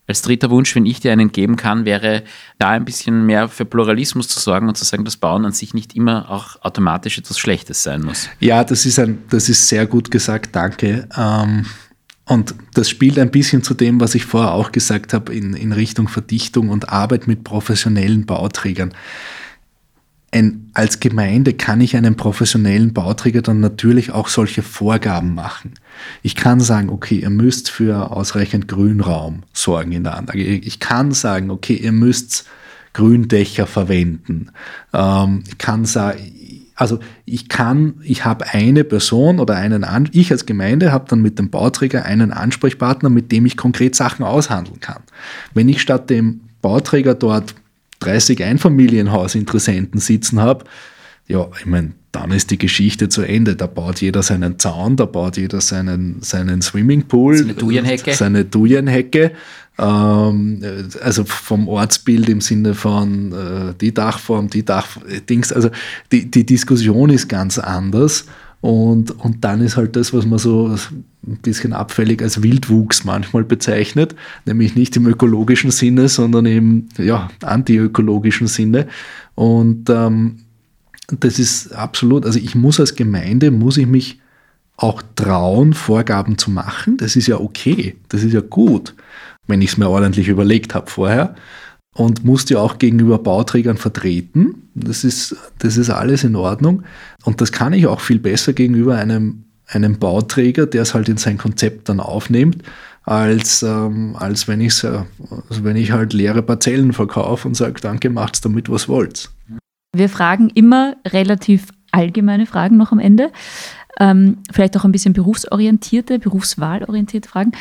als 0.10 0.24
dritter 0.24 0.49
Wunsch, 0.49 0.76
wenn 0.76 0.88
ich 0.88 0.99
dir 0.99 1.12
einen 1.12 1.32
geben 1.32 1.55
kann, 1.55 1.86
wäre 1.86 2.24
da 2.57 2.70
ein 2.70 2.84
bisschen 2.84 3.28
mehr 3.28 3.47
für 3.47 3.64
Pluralismus 3.64 4.28
zu 4.28 4.39
sorgen 4.39 4.68
und 4.68 4.76
zu 4.76 4.84
sagen, 4.84 5.05
dass 5.05 5.18
Bauen 5.18 5.45
an 5.45 5.51
sich 5.51 5.76
nicht 5.76 5.95
immer 5.95 6.32
auch 6.32 6.62
automatisch 6.64 7.20
etwas 7.20 7.38
Schlechtes 7.38 7.84
sein 7.84 8.01
muss. 8.01 8.28
Ja, 8.39 8.64
das 8.64 8.88
ist, 8.88 8.97
ein, 8.97 9.20
das 9.30 9.49
ist 9.49 9.68
sehr 9.68 9.86
gut 9.86 10.10
gesagt, 10.10 10.55
danke. 10.55 11.07
Ähm, 11.16 11.68
und 12.26 12.55
das 12.74 12.89
spielt 12.89 13.20
ein 13.20 13.30
bisschen 13.30 13.62
zu 13.62 13.76
dem, 13.76 14.01
was 14.01 14.16
ich 14.16 14.26
vorher 14.26 14.53
auch 14.53 14.72
gesagt 14.72 15.14
habe, 15.14 15.34
in, 15.34 15.53
in 15.53 15.74
Richtung 15.74 16.07
Verdichtung 16.07 16.70
und 16.70 16.89
Arbeit 16.89 17.28
mit 17.28 17.43
professionellen 17.43 18.26
Bauträgern 18.26 18.93
ein, 20.32 20.69
als 20.73 20.99
Gemeinde 20.99 21.53
kann 21.53 21.82
ich 21.82 21.95
einem 21.95 22.15
professionellen 22.15 22.93
Bauträger 22.93 23.41
dann 23.41 23.59
natürlich 23.59 24.11
auch 24.11 24.27
solche 24.27 24.61
Vorgaben 24.61 25.34
machen. 25.34 25.73
Ich 26.21 26.36
kann 26.36 26.59
sagen, 26.59 26.89
okay, 26.89 27.19
ihr 27.19 27.30
müsst 27.30 27.69
für 27.69 28.11
ausreichend 28.11 28.67
Grünraum 28.67 29.43
sorgen 29.53 29.91
in 29.91 30.03
der 30.03 30.17
Anlage. 30.17 30.43
Ich 30.43 30.80
kann 30.80 31.11
sagen, 31.11 31.49
okay, 31.49 31.75
ihr 31.75 31.91
müsst 31.91 32.45
Gründächer 32.93 33.67
verwenden. 33.67 34.51
Ähm, 34.93 35.43
ich 35.47 35.57
kann 35.57 35.86
sagen, 35.86 36.19
also 36.75 36.99
ich 37.25 37.49
kann, 37.49 37.95
ich 38.03 38.23
habe 38.23 38.45
eine 38.47 38.84
Person 38.84 39.39
oder 39.39 39.55
einen, 39.55 39.86
ich 40.13 40.32
als 40.32 40.45
Gemeinde 40.45 40.91
habe 40.91 41.05
dann 41.09 41.21
mit 41.21 41.38
dem 41.38 41.49
Bauträger 41.49 42.05
einen 42.05 42.32
Ansprechpartner, 42.32 43.09
mit 43.09 43.32
dem 43.32 43.45
ich 43.45 43.57
konkret 43.57 43.95
Sachen 43.95 44.23
aushandeln 44.23 44.80
kann. 44.80 45.03
Wenn 45.53 45.67
ich 45.67 45.82
statt 45.82 46.09
dem 46.09 46.41
Bauträger 46.61 47.15
dort 47.15 47.55
30 47.99 48.43
Einfamilienhausinteressenten 48.43 49.99
sitzen 49.99 50.39
habe, 50.39 50.65
ja, 51.29 51.47
ich 51.59 51.67
meine, 51.67 51.91
dann 52.11 52.31
ist 52.31 52.49
die 52.49 52.57
Geschichte 52.57 53.07
zu 53.07 53.21
Ende. 53.21 53.55
Da 53.55 53.67
baut 53.67 54.01
jeder 54.01 54.23
seinen 54.23 54.57
Zaun, 54.57 54.95
da 54.95 55.05
baut 55.05 55.37
jeder 55.37 55.61
seinen, 55.61 56.23
seinen 56.23 56.63
Swimmingpool, 56.63 57.37
seine 57.37 57.53
Dujenhecke. 57.53 58.13
Seine 58.15 58.45
Dujenhecke. 58.45 59.31
Ähm, 59.77 60.63
also 61.01 61.23
vom 61.25 61.67
Ortsbild 61.67 62.27
im 62.29 62.41
Sinne 62.41 62.73
von 62.73 63.31
äh, 63.31 63.73
die 63.79 63.93
Dachform, 63.93 64.49
die 64.49 64.65
Dachdings. 64.65 65.53
Also 65.53 65.69
die, 66.11 66.31
die 66.31 66.47
Diskussion 66.47 67.11
ist 67.11 67.29
ganz 67.29 67.59
anders. 67.59 68.25
Und, 68.62 69.12
und 69.20 69.45
dann 69.45 69.62
ist 69.62 69.78
halt 69.78 69.95
das, 69.95 70.14
was 70.14 70.26
man 70.26 70.38
so 70.38 70.76
ein 71.26 71.38
bisschen 71.38 71.72
abfällig 71.72 72.22
als 72.22 72.43
Wildwuchs 72.43 73.05
manchmal 73.05 73.43
bezeichnet, 73.43 74.16
nämlich 74.45 74.76
nicht 74.76 74.95
im 74.97 75.07
ökologischen 75.07 75.72
Sinne, 75.72 76.10
sondern 76.10 76.45
im 76.45 76.89
ja, 76.97 77.30
antiökologischen 77.41 78.47
Sinne. 78.47 78.88
Und 79.36 79.89
ähm, 79.89 80.39
das 81.07 81.39
ist 81.39 81.74
absolut, 81.74 82.26
also 82.26 82.38
ich 82.38 82.55
muss 82.55 82.80
als 82.80 82.95
Gemeinde, 82.95 83.51
muss 83.51 83.78
ich 83.78 83.88
mich 83.88 84.20
auch 84.76 85.01
trauen, 85.16 85.74
Vorgaben 85.74 86.38
zu 86.38 86.51
machen. 86.51 86.97
Das 86.97 87.16
ist 87.16 87.28
ja 87.28 87.39
okay, 87.39 87.95
das 88.10 88.24
ist 88.24 88.34
ja 88.34 88.41
gut, 88.41 88.93
wenn 89.47 89.62
ich 89.62 89.72
es 89.72 89.78
mir 89.78 89.89
ordentlich 89.89 90.28
überlegt 90.28 90.76
habe 90.76 90.89
vorher 90.89 91.36
und 91.99 92.23
musst 92.23 92.49
ja 92.49 92.59
auch 92.59 92.77
gegenüber 92.77 93.19
Bauträgern 93.19 93.75
vertreten. 93.75 94.69
Das 94.73 95.03
ist, 95.03 95.35
das 95.57 95.75
ist 95.75 95.89
alles 95.89 96.23
in 96.23 96.37
Ordnung. 96.37 96.83
Und 97.25 97.41
das 97.41 97.51
kann 97.51 97.73
ich 97.73 97.87
auch 97.87 97.99
viel 97.99 98.19
besser 98.19 98.53
gegenüber 98.53 98.95
einem, 98.95 99.43
einem 99.67 99.99
Bauträger, 99.99 100.65
der 100.65 100.83
es 100.83 100.93
halt 100.93 101.09
in 101.09 101.17
sein 101.17 101.37
Konzept 101.37 101.89
dann 101.89 101.99
aufnimmt, 101.99 102.63
als, 103.03 103.63
ähm, 103.63 104.15
als 104.17 104.47
wenn, 104.47 104.61
ich's, 104.61 104.85
also 104.85 105.03
wenn 105.63 105.75
ich 105.75 105.91
halt 105.91 106.13
leere 106.13 106.41
Parzellen 106.41 106.93
verkaufe 106.93 107.45
und 107.49 107.55
sage, 107.55 107.81
danke, 107.81 108.09
macht's 108.09 108.39
damit, 108.39 108.69
was 108.69 108.87
wollt. 108.87 109.29
Wir 109.93 110.07
fragen 110.07 110.49
immer 110.51 110.95
relativ 111.05 111.67
allgemeine 111.91 112.45
Fragen 112.45 112.77
noch 112.77 112.93
am 112.93 112.99
Ende. 112.99 113.29
Ähm, 113.99 114.37
vielleicht 114.49 114.77
auch 114.77 114.85
ein 114.85 114.93
bisschen 114.93 115.11
berufsorientierte, 115.11 116.17
berufswahlorientierte 116.17 117.27
Fragen. 117.27 117.51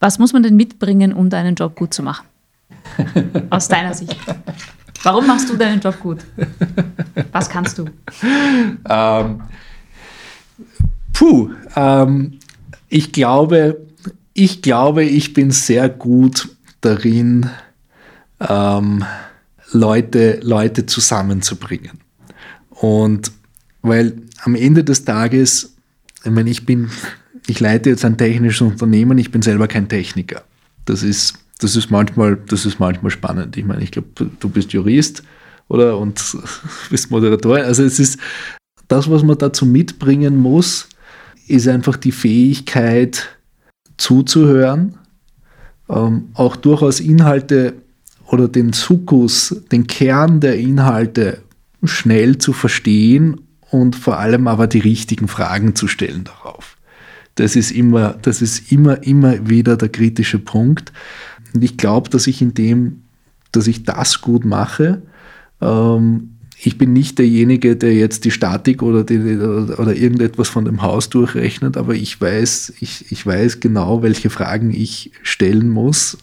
Was 0.00 0.18
muss 0.18 0.32
man 0.32 0.42
denn 0.42 0.56
mitbringen, 0.56 1.12
um 1.12 1.28
deinen 1.28 1.54
Job 1.54 1.76
gut 1.76 1.92
zu 1.92 2.02
machen? 2.02 2.24
Aus 3.50 3.68
deiner 3.68 3.94
Sicht. 3.94 4.16
Warum 5.02 5.26
machst 5.26 5.50
du 5.50 5.56
deinen 5.56 5.80
Job 5.80 6.00
gut? 6.00 6.20
Was 7.32 7.48
kannst 7.48 7.78
du? 7.78 7.86
Ähm, 8.88 9.42
puh, 11.12 11.50
ähm, 11.76 12.38
ich 12.88 13.12
glaube, 13.12 13.80
ich 14.32 14.62
glaube, 14.62 15.04
ich 15.04 15.34
bin 15.34 15.50
sehr 15.50 15.88
gut 15.88 16.48
darin, 16.80 17.50
ähm, 18.40 19.04
Leute, 19.72 20.40
Leute 20.42 20.86
zusammenzubringen. 20.86 22.00
Und 22.70 23.30
weil 23.82 24.14
am 24.42 24.54
Ende 24.54 24.84
des 24.84 25.04
Tages, 25.04 25.74
ich 26.24 26.30
meine, 26.30 26.50
ich 26.50 26.64
bin, 26.64 26.90
ich 27.46 27.60
leite 27.60 27.90
jetzt 27.90 28.04
ein 28.04 28.16
technisches 28.16 28.62
Unternehmen, 28.62 29.18
ich 29.18 29.30
bin 29.30 29.42
selber 29.42 29.68
kein 29.68 29.88
Techniker. 29.88 30.44
Das 30.84 31.02
ist 31.02 31.43
das 31.58 31.76
ist 31.76 31.90
manchmal, 31.90 32.36
das 32.36 32.66
ist 32.66 32.80
manchmal 32.80 33.10
spannend. 33.10 33.56
Ich 33.56 33.64
meine, 33.64 33.82
ich 33.82 33.90
glaube, 33.90 34.08
du 34.38 34.48
bist 34.48 34.72
Jurist 34.72 35.22
oder 35.68 35.98
und 35.98 36.20
bist 36.90 37.10
Moderator. 37.10 37.56
Also 37.58 37.82
es 37.82 37.98
ist 37.98 38.18
das, 38.88 39.10
was 39.10 39.22
man 39.22 39.38
dazu 39.38 39.64
mitbringen 39.64 40.36
muss, 40.36 40.88
ist 41.46 41.68
einfach 41.68 41.96
die 41.96 42.12
Fähigkeit 42.12 43.28
zuzuhören, 43.96 44.98
ähm, 45.88 46.28
auch 46.34 46.56
durchaus 46.56 47.00
Inhalte 47.00 47.74
oder 48.26 48.48
den 48.48 48.72
Sukkus, 48.72 49.54
den 49.70 49.86
Kern 49.86 50.40
der 50.40 50.58
Inhalte 50.58 51.42
schnell 51.84 52.38
zu 52.38 52.52
verstehen 52.52 53.40
und 53.70 53.96
vor 53.96 54.18
allem 54.18 54.48
aber 54.48 54.66
die 54.66 54.78
richtigen 54.78 55.28
Fragen 55.28 55.74
zu 55.74 55.88
stellen 55.88 56.24
darauf. 56.24 56.73
Das 57.36 57.56
ist 57.56 57.72
immer, 57.72 58.16
das 58.22 58.42
ist 58.42 58.70
immer, 58.70 59.02
immer 59.02 59.48
wieder 59.48 59.76
der 59.76 59.88
kritische 59.88 60.38
Punkt. 60.38 60.92
Und 61.52 61.64
ich 61.64 61.76
glaube, 61.76 62.10
dass 62.10 62.26
ich 62.26 62.40
in 62.42 62.54
dem, 62.54 63.02
dass 63.52 63.66
ich 63.66 63.84
das 63.84 64.20
gut 64.20 64.44
mache, 64.44 65.02
ähm, 65.60 66.30
ich 66.66 66.78
bin 66.78 66.92
nicht 66.92 67.18
derjenige, 67.18 67.76
der 67.76 67.94
jetzt 67.94 68.24
die 68.24 68.30
Statik 68.30 68.82
oder, 68.82 69.04
die, 69.04 69.18
oder, 69.18 69.94
irgendetwas 69.94 70.48
von 70.48 70.64
dem 70.64 70.82
Haus 70.82 71.10
durchrechnet, 71.10 71.76
aber 71.76 71.94
ich 71.94 72.18
weiß, 72.20 72.74
ich, 72.80 73.10
ich 73.10 73.26
weiß 73.26 73.60
genau, 73.60 74.02
welche 74.02 74.30
Fragen 74.30 74.70
ich 74.70 75.10
stellen 75.22 75.68
muss, 75.68 76.16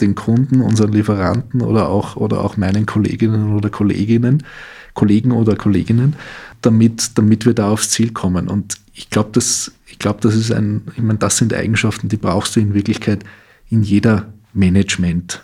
den 0.00 0.14
Kunden, 0.14 0.60
unseren 0.60 0.92
Lieferanten 0.92 1.60
oder 1.60 1.88
auch, 1.88 2.16
oder 2.16 2.44
auch 2.44 2.56
meinen 2.56 2.86
Kolleginnen 2.86 3.54
oder 3.54 3.68
Kolleginnen, 3.68 4.44
Kollegen 4.94 5.32
oder 5.32 5.56
Kolleginnen, 5.56 6.14
damit, 6.62 7.18
damit 7.18 7.46
wir 7.46 7.54
da 7.54 7.70
aufs 7.70 7.90
Ziel 7.90 8.12
kommen. 8.12 8.48
Und 8.48 8.76
ich 8.98 9.10
glaube, 9.10 9.30
das, 9.32 9.70
ich 9.86 10.00
glaube, 10.00 10.18
das 10.22 10.34
ist 10.34 10.50
ein, 10.50 10.82
ich 10.96 11.02
meine, 11.02 11.20
das 11.20 11.36
sind 11.36 11.54
Eigenschaften, 11.54 12.08
die 12.08 12.16
brauchst 12.16 12.56
du 12.56 12.60
in 12.60 12.74
Wirklichkeit 12.74 13.24
in 13.70 13.84
jeder 13.84 14.32
Management- 14.52 15.40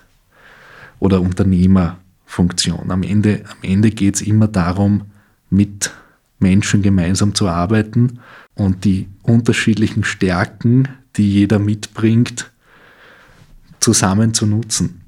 oder 0.99 1.21
Unternehmerfunktion. 1.21 2.91
Am 2.91 3.03
Ende, 3.03 3.45
am 3.49 3.57
Ende 3.61 3.91
geht 3.91 4.15
es 4.15 4.21
immer 4.21 4.49
darum, 4.49 5.03
mit 5.49 5.91
Menschen 6.39 6.81
gemeinsam 6.81 7.33
zu 7.33 7.47
arbeiten 7.47 8.19
und 8.55 8.83
die 8.83 9.07
unterschiedlichen 9.23 10.03
Stärken, 10.03 10.89
die 11.15 11.31
jeder 11.31 11.57
mitbringt, 11.57 12.51
zusammen 13.79 14.33
zu 14.33 14.45
nutzen. 14.47 15.01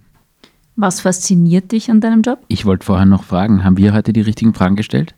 Was 0.78 1.02
fasziniert 1.02 1.74
dich 1.74 1.92
an 1.92 2.00
deinem 2.00 2.22
Job? 2.22 2.40
Ich 2.48 2.64
wollte 2.64 2.86
vorher 2.86 3.06
noch 3.06 3.26
fragen, 3.26 3.66
haben 3.66 3.76
wir 3.76 3.94
heute 3.94 4.14
die 4.14 4.22
richtigen 4.22 4.54
Fragen 4.54 4.78
gestellt? 4.78 5.16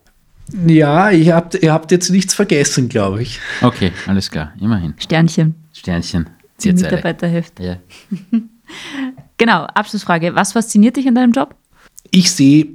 Ja, 0.65 1.11
ich 1.11 1.31
habt, 1.31 1.55
ihr 1.55 1.73
habt 1.73 1.91
jetzt 1.91 2.09
nichts 2.09 2.33
vergessen, 2.33 2.89
glaube 2.89 3.21
ich. 3.21 3.39
Okay, 3.61 3.91
alles 4.07 4.29
klar, 4.31 4.53
immerhin. 4.59 4.93
Sternchen. 4.97 5.55
Sternchen, 5.73 6.29
Zierzeile. 6.57 6.95
Mitarbeiterheft. 6.95 7.59
Ja. 7.59 7.77
Genau, 9.39 9.63
Abschlussfrage. 9.63 10.35
Was 10.35 10.51
fasziniert 10.51 10.97
dich 10.97 11.07
an 11.07 11.15
deinem 11.15 11.31
Job? 11.31 11.55
Ich 12.11 12.31
sehe, 12.31 12.67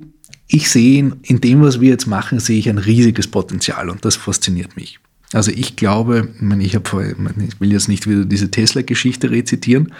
ich 0.48 0.70
sehe 0.70 0.98
in, 0.98 1.16
in 1.22 1.40
dem, 1.40 1.62
was 1.62 1.80
wir 1.80 1.90
jetzt 1.90 2.06
machen, 2.06 2.40
sehe 2.40 2.58
ich 2.58 2.68
ein 2.68 2.78
riesiges 2.78 3.28
Potenzial 3.28 3.90
und 3.90 4.04
das 4.04 4.16
fasziniert 4.16 4.74
mich. 4.74 4.98
Also 5.32 5.50
ich 5.50 5.76
glaube, 5.76 6.28
ich, 6.34 6.40
meine, 6.40 6.64
ich, 6.64 6.74
meine, 7.18 7.44
ich 7.46 7.60
will 7.60 7.72
jetzt 7.72 7.88
nicht 7.88 8.08
wieder 8.08 8.24
diese 8.24 8.50
Tesla-Geschichte 8.50 9.30
rezitieren, 9.30 9.92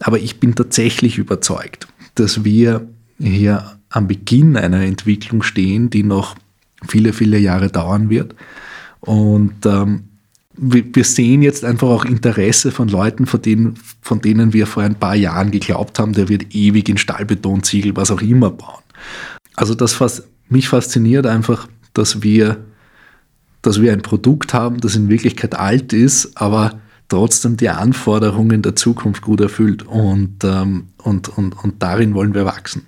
aber 0.00 0.18
ich 0.18 0.40
bin 0.40 0.54
tatsächlich 0.54 1.18
überzeugt, 1.18 1.86
dass 2.14 2.44
wir 2.44 2.88
hier 3.18 3.78
am 3.90 4.08
Beginn 4.08 4.56
einer 4.56 4.80
Entwicklung 4.80 5.42
stehen, 5.42 5.90
die 5.90 6.02
noch 6.02 6.36
viele, 6.86 7.12
viele 7.12 7.38
Jahre 7.38 7.68
dauern 7.68 8.10
wird. 8.10 8.34
Und 9.00 9.64
ähm, 9.66 10.04
wir, 10.60 11.04
sehen 11.04 11.42
jetzt 11.42 11.64
einfach 11.64 11.88
auch 11.88 12.04
Interesse 12.04 12.72
von 12.72 12.88
Leuten, 12.88 13.26
von 13.26 13.40
denen, 13.40 13.74
von 14.02 14.20
denen 14.20 14.52
wir 14.52 14.66
vor 14.66 14.82
ein 14.82 14.96
paar 14.96 15.14
Jahren 15.14 15.50
geglaubt 15.50 15.98
haben, 15.98 16.12
der 16.12 16.28
wird 16.28 16.54
ewig 16.54 16.88
in 16.88 16.98
Stahlbeton, 16.98 17.62
Ziegel, 17.62 17.94
was 17.96 18.10
auch 18.10 18.20
immer 18.20 18.50
bauen. 18.50 18.82
Also 19.54 19.74
das, 19.74 20.00
was 20.00 20.24
mich 20.48 20.68
fasziniert 20.68 21.26
einfach, 21.26 21.68
dass 21.94 22.22
wir, 22.22 22.64
dass 23.62 23.80
wir 23.80 23.92
ein 23.92 24.02
Produkt 24.02 24.52
haben, 24.52 24.80
das 24.80 24.96
in 24.96 25.08
Wirklichkeit 25.08 25.54
alt 25.54 25.92
ist, 25.92 26.36
aber 26.36 26.80
trotzdem 27.08 27.56
die 27.56 27.68
Anforderungen 27.68 28.62
der 28.62 28.76
Zukunft 28.76 29.22
gut 29.22 29.40
erfüllt. 29.40 29.84
Und, 29.84 30.44
ähm, 30.44 30.88
und, 30.98 31.28
und, 31.28 31.52
und 31.62 31.82
darin 31.82 32.14
wollen 32.14 32.34
wir 32.34 32.44
wachsen. 32.44 32.86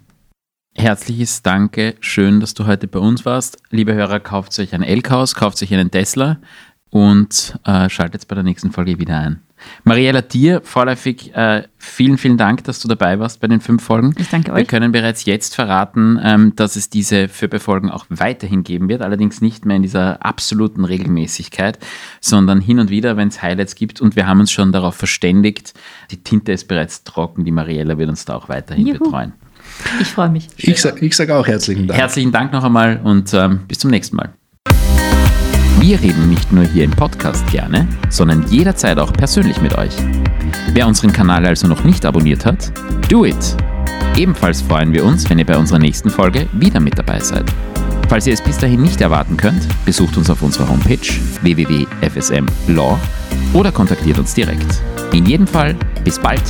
Herzliches 0.76 1.42
Danke, 1.42 1.96
schön, 2.00 2.40
dass 2.40 2.54
du 2.54 2.66
heute 2.66 2.86
bei 2.86 3.00
uns 3.00 3.24
warst. 3.24 3.58
Liebe 3.70 3.92
Hörer, 3.94 4.20
kauft 4.20 4.58
euch 4.58 4.72
ein 4.72 4.82
Elkhaus, 4.82 5.34
kauft 5.34 5.62
euch 5.62 5.74
einen 5.74 5.90
Tesla 5.90 6.38
und 6.90 7.58
äh, 7.64 7.88
schaltet 7.90 8.26
bei 8.28 8.34
der 8.34 8.44
nächsten 8.44 8.70
Folge 8.70 8.98
wieder 8.98 9.18
ein. 9.18 9.42
Mariella, 9.84 10.22
dir 10.22 10.62
vorläufig 10.64 11.34
äh, 11.34 11.64
vielen, 11.76 12.16
vielen 12.16 12.38
Dank, 12.38 12.64
dass 12.64 12.80
du 12.80 12.88
dabei 12.88 13.18
warst 13.18 13.40
bei 13.40 13.48
den 13.48 13.60
fünf 13.60 13.82
Folgen. 13.82 14.14
Ich 14.16 14.30
danke 14.30 14.52
Wir 14.52 14.62
euch. 14.62 14.68
können 14.68 14.90
bereits 14.90 15.26
jetzt 15.26 15.54
verraten, 15.54 16.18
ähm, 16.22 16.54
dass 16.56 16.76
es 16.76 16.88
diese 16.88 17.28
Föbe-Folgen 17.28 17.90
auch 17.90 18.06
weiterhin 18.08 18.62
geben 18.64 18.88
wird, 18.88 19.02
allerdings 19.02 19.42
nicht 19.42 19.66
mehr 19.66 19.76
in 19.76 19.82
dieser 19.82 20.24
absoluten 20.24 20.84
Regelmäßigkeit, 20.86 21.78
sondern 22.20 22.60
hin 22.60 22.78
und 22.78 22.88
wieder, 22.88 23.18
wenn 23.18 23.28
es 23.28 23.42
Highlights 23.42 23.74
gibt. 23.74 24.00
Und 24.00 24.16
wir 24.16 24.26
haben 24.26 24.40
uns 24.40 24.50
schon 24.50 24.72
darauf 24.72 24.94
verständigt, 24.94 25.74
die 26.10 26.22
Tinte 26.22 26.52
ist 26.52 26.66
bereits 26.66 27.04
trocken, 27.04 27.44
die 27.44 27.52
Mariella 27.52 27.98
wird 27.98 28.08
uns 28.08 28.24
da 28.24 28.36
auch 28.36 28.48
weiterhin 28.48 28.86
Juhu. 28.86 28.98
betreuen. 28.98 29.34
Ich 30.00 30.08
freue 30.08 30.28
mich. 30.28 30.48
Ich 30.56 30.80
sage 30.80 31.08
sag 31.12 31.30
auch 31.30 31.46
herzlichen 31.46 31.86
Dank. 31.86 31.98
Herzlichen 31.98 32.32
Dank 32.32 32.52
noch 32.52 32.64
einmal 32.64 33.00
und 33.02 33.32
ähm, 33.34 33.60
bis 33.66 33.78
zum 33.78 33.90
nächsten 33.90 34.16
Mal. 34.16 34.30
Wir 35.80 36.00
reden 36.00 36.28
nicht 36.28 36.52
nur 36.52 36.64
hier 36.64 36.84
im 36.84 36.90
Podcast 36.90 37.46
gerne, 37.50 37.88
sondern 38.10 38.46
jederzeit 38.48 38.98
auch 38.98 39.12
persönlich 39.12 39.60
mit 39.62 39.76
euch. 39.78 39.92
Wer 40.72 40.86
unseren 40.86 41.12
Kanal 41.12 41.46
also 41.46 41.66
noch 41.66 41.84
nicht 41.84 42.04
abonniert 42.04 42.44
hat, 42.44 42.70
do 43.08 43.24
it! 43.24 43.56
Ebenfalls 44.16 44.60
freuen 44.60 44.92
wir 44.92 45.04
uns, 45.04 45.28
wenn 45.30 45.38
ihr 45.38 45.46
bei 45.46 45.56
unserer 45.56 45.78
nächsten 45.78 46.10
Folge 46.10 46.46
wieder 46.52 46.80
mit 46.80 46.98
dabei 46.98 47.20
seid. 47.20 47.44
Falls 48.08 48.26
ihr 48.26 48.34
es 48.34 48.42
bis 48.42 48.58
dahin 48.58 48.82
nicht 48.82 49.00
erwarten 49.00 49.36
könnt, 49.36 49.66
besucht 49.86 50.16
uns 50.16 50.28
auf 50.28 50.42
unserer 50.42 50.68
Homepage 50.68 50.98
www.fsmlaw 51.42 52.98
oder 53.54 53.72
kontaktiert 53.72 54.18
uns 54.18 54.34
direkt. 54.34 54.82
In 55.12 55.24
jedem 55.24 55.46
Fall, 55.46 55.74
bis 56.04 56.18
bald! 56.18 56.42